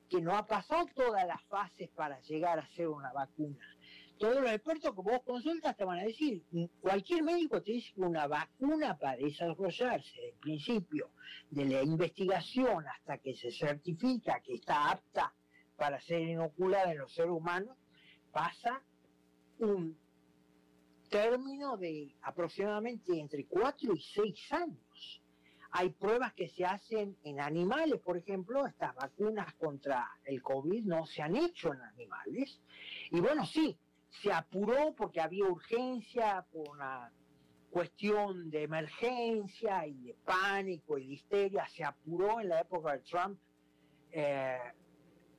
que 0.09 0.21
no 0.21 0.35
ha 0.35 0.45
pasado 0.45 0.85
todas 0.95 1.25
las 1.25 1.41
fases 1.43 1.89
para 1.89 2.19
llegar 2.21 2.59
a 2.59 2.67
ser 2.69 2.87
una 2.89 3.11
vacuna 3.13 3.74
todos 4.17 4.41
los 4.41 4.51
expertos 4.51 4.95
que 4.95 5.01
vos 5.01 5.21
consultas 5.25 5.75
te 5.75 5.83
van 5.83 5.99
a 5.99 6.03
decir, 6.03 6.43
cualquier 6.81 7.23
médico 7.23 7.61
te 7.61 7.73
dice 7.73 7.93
que 7.93 8.01
una 8.01 8.27
vacuna 8.27 8.97
para 8.97 9.17
desarrollarse 9.17 10.21
del 10.21 10.33
principio 10.35 11.11
de 11.49 11.65
la 11.65 11.81
investigación 11.81 12.85
hasta 12.87 13.17
que 13.17 13.35
se 13.35 13.51
certifica 13.51 14.39
que 14.41 14.55
está 14.55 14.91
apta 14.91 15.33
para 15.75 15.99
ser 16.01 16.21
inoculada 16.21 16.91
en 16.91 16.99
los 16.99 17.13
seres 17.13 17.31
humanos, 17.31 17.75
pasa 18.31 18.81
un 19.59 19.97
término 21.09 21.77
de 21.77 22.15
aproximadamente 22.21 23.19
entre 23.19 23.45
4 23.45 23.93
y 23.93 24.01
6 24.01 24.51
años. 24.53 25.21
Hay 25.71 25.89
pruebas 25.89 26.33
que 26.33 26.47
se 26.47 26.63
hacen 26.63 27.17
en 27.23 27.41
animales, 27.41 27.99
por 27.99 28.17
ejemplo, 28.17 28.65
estas 28.65 28.95
vacunas 28.95 29.53
contra 29.55 30.07
el 30.23 30.41
COVID 30.41 30.85
no 30.85 31.05
se 31.05 31.21
han 31.21 31.35
hecho 31.35 31.73
en 31.73 31.81
animales. 31.81 32.61
Y 33.11 33.19
bueno, 33.19 33.45
sí, 33.45 33.77
se 34.21 34.31
apuró 34.31 34.93
porque 34.95 35.21
había 35.21 35.45
urgencia 35.45 36.45
por 36.51 36.69
una 36.69 37.11
cuestión 37.69 38.49
de 38.49 38.63
emergencia 38.63 39.85
y 39.85 39.95
de 39.95 40.13
pánico 40.25 40.97
y 40.97 41.07
de 41.07 41.13
histeria, 41.13 41.67
se 41.67 41.83
apuró 41.83 42.39
en 42.39 42.49
la 42.49 42.61
época 42.61 42.93
de 42.93 42.99
Trump 42.99 43.37
eh, 44.11 44.57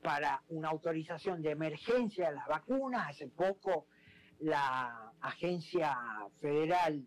para 0.03 0.43
una 0.51 0.69
autorización 0.69 1.41
de 1.41 1.53
emergencia 1.53 2.29
de 2.29 2.35
las 2.35 2.47
vacunas. 2.47 3.09
Hace 3.09 3.29
poco 3.29 3.87
la 4.41 5.13
Agencia 5.21 5.97
Federal 6.41 7.07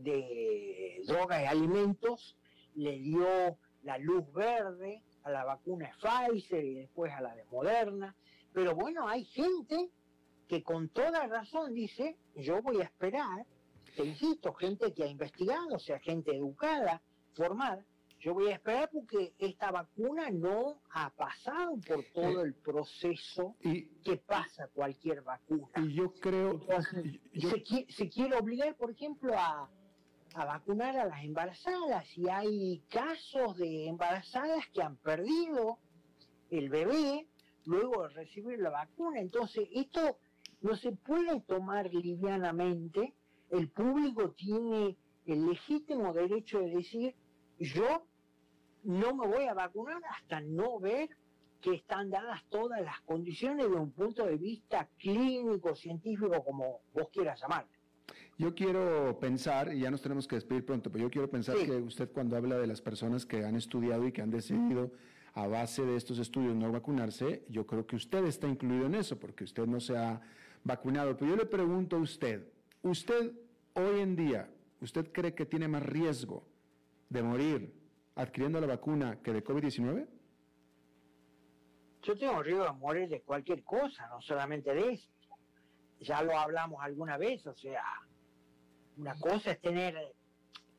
de 0.00 1.02
Drogas 1.06 1.42
y 1.42 1.46
Alimentos 1.46 2.36
le 2.74 2.98
dio 2.98 3.56
la 3.84 3.98
luz 3.98 4.24
verde 4.32 5.02
a 5.22 5.30
la 5.30 5.44
vacuna 5.44 5.86
de 5.86 5.92
Pfizer 6.00 6.64
y 6.64 6.74
después 6.74 7.12
a 7.12 7.20
la 7.20 7.34
de 7.34 7.44
Moderna. 7.44 8.16
Pero 8.52 8.74
bueno, 8.74 9.08
hay 9.08 9.24
gente 9.24 9.90
que 10.52 10.62
con 10.62 10.90
toda 10.90 11.26
razón 11.28 11.72
dice, 11.72 12.18
yo 12.36 12.60
voy 12.60 12.82
a 12.82 12.84
esperar, 12.84 13.46
te 13.96 14.04
insisto, 14.04 14.52
gente 14.52 14.92
que 14.92 15.04
ha 15.04 15.06
investigado, 15.06 15.76
o 15.76 15.78
sea, 15.78 15.98
gente 15.98 16.36
educada, 16.36 17.00
formada, 17.34 17.82
yo 18.20 18.34
voy 18.34 18.48
a 18.48 18.56
esperar 18.56 18.90
porque 18.92 19.32
esta 19.38 19.70
vacuna 19.70 20.28
no 20.28 20.82
ha 20.90 21.08
pasado 21.08 21.78
por 21.88 22.04
todo 22.12 22.44
eh, 22.44 22.48
el 22.48 22.54
proceso 22.56 23.56
que 23.62 24.16
pasa 24.18 24.68
cualquier 24.74 25.22
vacuna. 25.22 25.70
Y 25.76 25.94
yo 25.94 26.12
creo... 26.20 26.60
Se, 27.88 28.10
quiere, 28.10 28.36
obligar, 28.36 28.76
por 28.76 28.90
ejemplo, 28.90 29.32
a, 29.34 29.70
a 30.34 30.44
vacunar 30.44 30.98
a 30.98 31.06
las 31.06 31.24
embarazadas 31.24 32.06
y 32.14 32.28
hay 32.28 32.82
casos 32.90 33.56
de 33.56 33.88
embarazadas 33.88 34.68
que 34.74 34.82
han 34.82 34.96
perdido 34.96 35.78
el 36.50 36.68
bebé 36.68 37.26
luego 37.64 38.02
de 38.02 38.08
recibir 38.10 38.58
la 38.58 38.68
vacuna. 38.68 39.18
Entonces, 39.18 39.66
esto 39.72 40.18
no 40.62 40.76
se 40.76 40.92
puede 40.92 41.40
tomar 41.42 41.92
livianamente. 41.92 43.12
El 43.50 43.68
público 43.68 44.30
tiene 44.30 44.96
el 45.26 45.46
legítimo 45.46 46.12
derecho 46.12 46.60
de 46.60 46.70
decir, 46.70 47.14
yo 47.58 48.06
no 48.84 49.14
me 49.14 49.26
voy 49.26 49.44
a 49.44 49.54
vacunar 49.54 50.00
hasta 50.10 50.40
no 50.40 50.80
ver 50.80 51.10
que 51.60 51.74
están 51.74 52.10
dadas 52.10 52.42
todas 52.48 52.80
las 52.80 53.00
condiciones 53.02 53.70
de 53.70 53.76
un 53.76 53.92
punto 53.92 54.26
de 54.26 54.36
vista 54.36 54.88
clínico, 54.98 55.76
científico, 55.76 56.42
como 56.44 56.80
vos 56.92 57.08
quieras 57.12 57.40
llamarlo. 57.40 57.70
Yo 58.38 58.54
quiero 58.54 59.18
pensar, 59.20 59.72
y 59.72 59.80
ya 59.80 59.90
nos 59.90 60.02
tenemos 60.02 60.26
que 60.26 60.34
despedir 60.34 60.64
pronto, 60.64 60.90
pero 60.90 61.04
yo 61.04 61.10
quiero 61.10 61.30
pensar 61.30 61.56
que 61.56 61.76
usted 61.76 62.10
cuando 62.10 62.36
habla 62.36 62.58
de 62.58 62.66
las 62.66 62.80
personas 62.80 63.24
que 63.24 63.44
han 63.44 63.54
estudiado 63.54 64.06
y 64.06 64.12
que 64.12 64.22
han 64.22 64.30
decidido 64.30 64.90
a 65.34 65.46
base 65.46 65.84
de 65.84 65.96
estos 65.96 66.18
estudios 66.18 66.56
no 66.56 66.72
vacunarse, 66.72 67.44
yo 67.48 67.66
creo 67.66 67.86
que 67.86 67.96
usted 67.96 68.24
está 68.24 68.48
incluido 68.48 68.86
en 68.86 68.96
eso, 68.96 69.18
porque 69.18 69.44
usted 69.44 69.66
no 69.66 69.78
se 69.80 69.96
ha 69.96 70.20
vacunado. 70.64 71.16
Pero 71.16 71.32
yo 71.32 71.36
le 71.36 71.46
pregunto 71.46 71.96
a 71.96 72.00
usted, 72.00 72.46
¿usted 72.82 73.32
hoy 73.74 74.00
en 74.00 74.16
día, 74.16 74.50
usted 74.80 75.12
cree 75.12 75.34
que 75.34 75.46
tiene 75.46 75.68
más 75.68 75.82
riesgo 75.82 76.46
de 77.08 77.22
morir 77.22 77.74
adquiriendo 78.14 78.60
la 78.60 78.66
vacuna 78.66 79.20
que 79.22 79.32
de 79.32 79.44
COVID-19? 79.44 80.06
yo 82.02 82.16
tengo 82.16 82.42
riesgo 82.42 82.64
de 82.64 82.72
morir 82.72 83.08
de 83.08 83.22
cualquier 83.22 83.62
cosa, 83.62 84.06
no 84.08 84.20
solamente 84.20 84.74
de 84.74 84.92
esto. 84.92 85.12
Ya 86.00 86.22
lo 86.22 86.36
hablamos 86.36 86.82
alguna 86.82 87.16
vez, 87.16 87.46
o 87.46 87.54
sea, 87.54 87.84
una 88.96 89.14
cosa 89.18 89.52
es 89.52 89.60
tener 89.60 90.14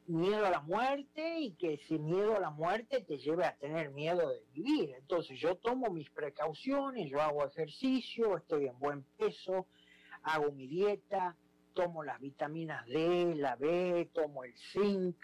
miedo 0.05 0.45
a 0.45 0.49
la 0.49 0.59
muerte 0.59 1.39
y 1.39 1.53
que 1.53 1.75
ese 1.75 1.97
miedo 1.97 2.35
a 2.35 2.41
la 2.41 2.49
muerte 2.49 3.01
te 3.01 3.17
lleve 3.17 3.45
a 3.45 3.55
tener 3.55 3.91
miedo 3.91 4.29
de 4.29 4.43
vivir. 4.53 4.93
Entonces 4.97 5.39
yo 5.39 5.55
tomo 5.55 5.89
mis 5.91 6.09
precauciones, 6.09 7.09
yo 7.09 7.21
hago 7.21 7.45
ejercicio, 7.45 8.35
estoy 8.35 8.67
en 8.67 8.77
buen 8.79 9.03
peso, 9.17 9.67
hago 10.23 10.51
mi 10.51 10.67
dieta, 10.67 11.35
tomo 11.73 12.03
las 12.03 12.19
vitaminas 12.19 12.85
D, 12.87 13.35
la 13.35 13.55
B, 13.55 14.09
tomo 14.13 14.43
el 14.43 14.53
zinc, 14.71 15.17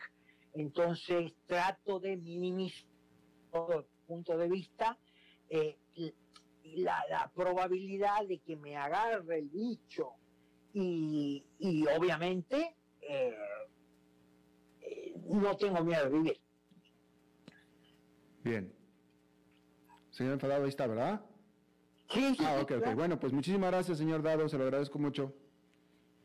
entonces 0.53 1.33
trato 1.45 1.99
de 1.99 2.17
minimizar 2.17 2.89
todo 3.51 3.79
el 3.79 3.85
punto 4.07 4.37
de 4.37 4.47
vista 4.47 4.97
eh, 5.49 5.77
la, 6.63 7.31
probabilidad 7.33 8.25
de 8.27 8.39
que 8.39 8.55
me 8.55 8.77
agarre 8.77 9.39
el 9.39 9.49
bicho 9.49 10.13
y, 10.73 11.43
obviamente 11.97 12.75
eh, 13.01 13.33
eh, 14.81 15.13
no 15.25 15.55
tengo 15.57 15.83
miedo 15.83 16.05
de 16.05 16.09
vivir. 16.09 16.41
Bien. 18.43 18.73
Señor 20.11 20.33
enfadado, 20.33 20.63
ahí 20.63 20.69
está, 20.69 20.85
¿verdad? 20.87 21.21
Sí, 22.09 22.35
sí. 22.35 22.43
Ah, 22.45 22.59
ok, 22.61 22.71
ok. 22.77 22.95
Bueno, 22.95 23.19
pues 23.19 23.33
muchísimas 23.33 23.71
gracias, 23.71 23.97
señor 23.97 24.23
Dado, 24.23 24.49
se 24.49 24.57
lo 24.57 24.63
agradezco 24.63 24.97
mucho. 24.99 25.33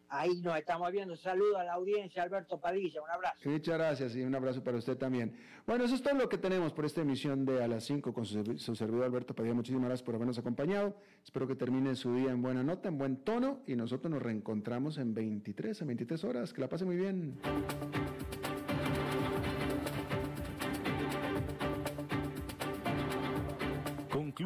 Ahí 0.08 0.40
nos 0.42 0.56
estamos 0.56 0.92
viendo. 0.92 1.16
Saludo 1.16 1.58
a 1.58 1.64
la 1.64 1.72
audiencia, 1.72 2.22
Alberto 2.22 2.60
Padilla. 2.60 3.02
Un 3.02 3.10
abrazo. 3.10 3.50
Muchas 3.50 3.76
gracias 3.76 4.14
y 4.14 4.22
un 4.22 4.34
abrazo 4.34 4.62
para 4.62 4.78
usted 4.78 4.96
también. 4.96 5.36
Bueno, 5.66 5.84
eso 5.84 5.96
es 5.96 6.02
todo 6.02 6.14
lo 6.14 6.28
que 6.28 6.38
tenemos 6.38 6.72
por 6.72 6.84
esta 6.84 7.00
emisión 7.00 7.44
de 7.44 7.64
A 7.64 7.66
las 7.66 7.84
5 7.84 8.12
con 8.14 8.24
su, 8.24 8.56
su, 8.58 8.76
servidor 8.76 9.04
Alberto 9.04 9.34
Padilla. 9.34 9.54
Muchísimas 9.54 9.86
gracias 9.86 10.04
por 10.04 10.14
habernos 10.14 10.38
acompañado. 10.38 10.96
Espero 11.24 11.48
que 11.48 11.56
termine 11.56 11.96
su 11.96 12.14
día 12.14 12.30
en 12.30 12.42
buena 12.42 12.62
nota, 12.62 12.88
en 12.88 12.96
buen 12.96 13.16
tono 13.24 13.62
y 13.66 13.74
nosotros 13.74 14.10
nos 14.10 14.22
reencontramos 14.22 14.98
en 14.98 15.14
23, 15.14 15.80
en 15.80 15.86
23 15.88 16.24
horas. 16.24 16.52
Que 16.52 16.60
la 16.60 16.68
pase 16.68 16.84
muy 16.84 16.96
bien. 16.96 17.40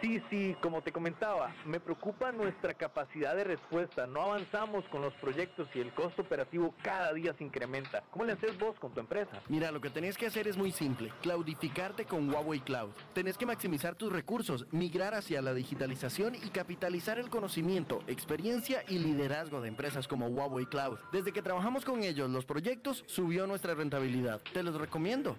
Sí, 0.00 0.22
sí, 0.30 0.56
como 0.62 0.82
te 0.82 0.92
comentaba, 0.92 1.54
me 1.66 1.78
preocupa 1.78 2.32
nuestra 2.32 2.72
capacidad 2.72 3.36
de 3.36 3.44
respuesta. 3.44 4.06
No 4.06 4.22
avanzamos 4.22 4.84
con 4.86 5.02
los 5.02 5.12
proyectos 5.14 5.68
y 5.74 5.80
el 5.80 5.92
costo 5.92 6.22
operativo 6.22 6.74
cada 6.82 7.12
día 7.12 7.34
se 7.36 7.44
incrementa. 7.44 8.02
¿Cómo 8.10 8.24
le 8.24 8.32
haces 8.32 8.58
vos 8.58 8.78
con 8.78 8.92
tu 8.94 9.00
empresa? 9.00 9.42
Mira, 9.48 9.70
lo 9.70 9.80
que 9.80 9.90
tenés 9.90 10.16
que 10.16 10.26
hacer 10.26 10.48
es 10.48 10.56
muy 10.56 10.72
simple. 10.72 11.12
Claudificarte 11.20 12.06
con 12.06 12.32
Huawei 12.32 12.60
Cloud. 12.60 12.92
Tenés 13.12 13.36
que 13.36 13.44
maximizar 13.44 13.94
tus 13.94 14.10
recursos, 14.10 14.66
migrar 14.70 15.14
hacia 15.14 15.42
la 15.42 15.52
digitalización 15.52 16.34
y 16.34 16.48
capitalizar 16.48 17.18
el 17.18 17.28
conocimiento, 17.28 18.02
experiencia 18.06 18.82
y 18.88 18.98
liderazgo 18.98 19.60
de 19.60 19.68
empresas 19.68 20.08
como 20.08 20.28
Huawei 20.28 20.64
Cloud. 20.66 20.98
Desde 21.12 21.32
que 21.32 21.42
trabajamos 21.42 21.84
con 21.84 22.02
ellos, 22.02 22.30
los 22.30 22.46
proyectos 22.46 23.04
subió 23.06 23.46
nuestra 23.46 23.74
rentabilidad. 23.74 24.40
Te 24.54 24.62
los 24.62 24.80
recomiendo. 24.80 25.36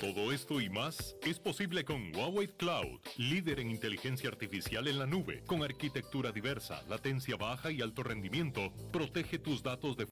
Todo 0.00 0.32
esto 0.32 0.62
y 0.62 0.70
más 0.70 1.14
es 1.26 1.38
posible 1.38 1.84
con 1.84 2.16
Huawei 2.16 2.48
Cloud, 2.48 3.00
líder 3.18 3.60
en 3.60 3.68
inteligencia 3.68 4.30
artificial 4.30 4.88
en 4.88 4.98
la 4.98 5.04
nube, 5.04 5.42
con 5.44 5.62
arquitectura 5.62 6.32
diversa, 6.32 6.82
latencia 6.88 7.36
baja 7.36 7.70
y 7.70 7.82
alto 7.82 8.02
rendimiento. 8.02 8.72
Protege 8.92 9.38
tus 9.38 9.62
datos 9.62 9.98
de 9.98 10.06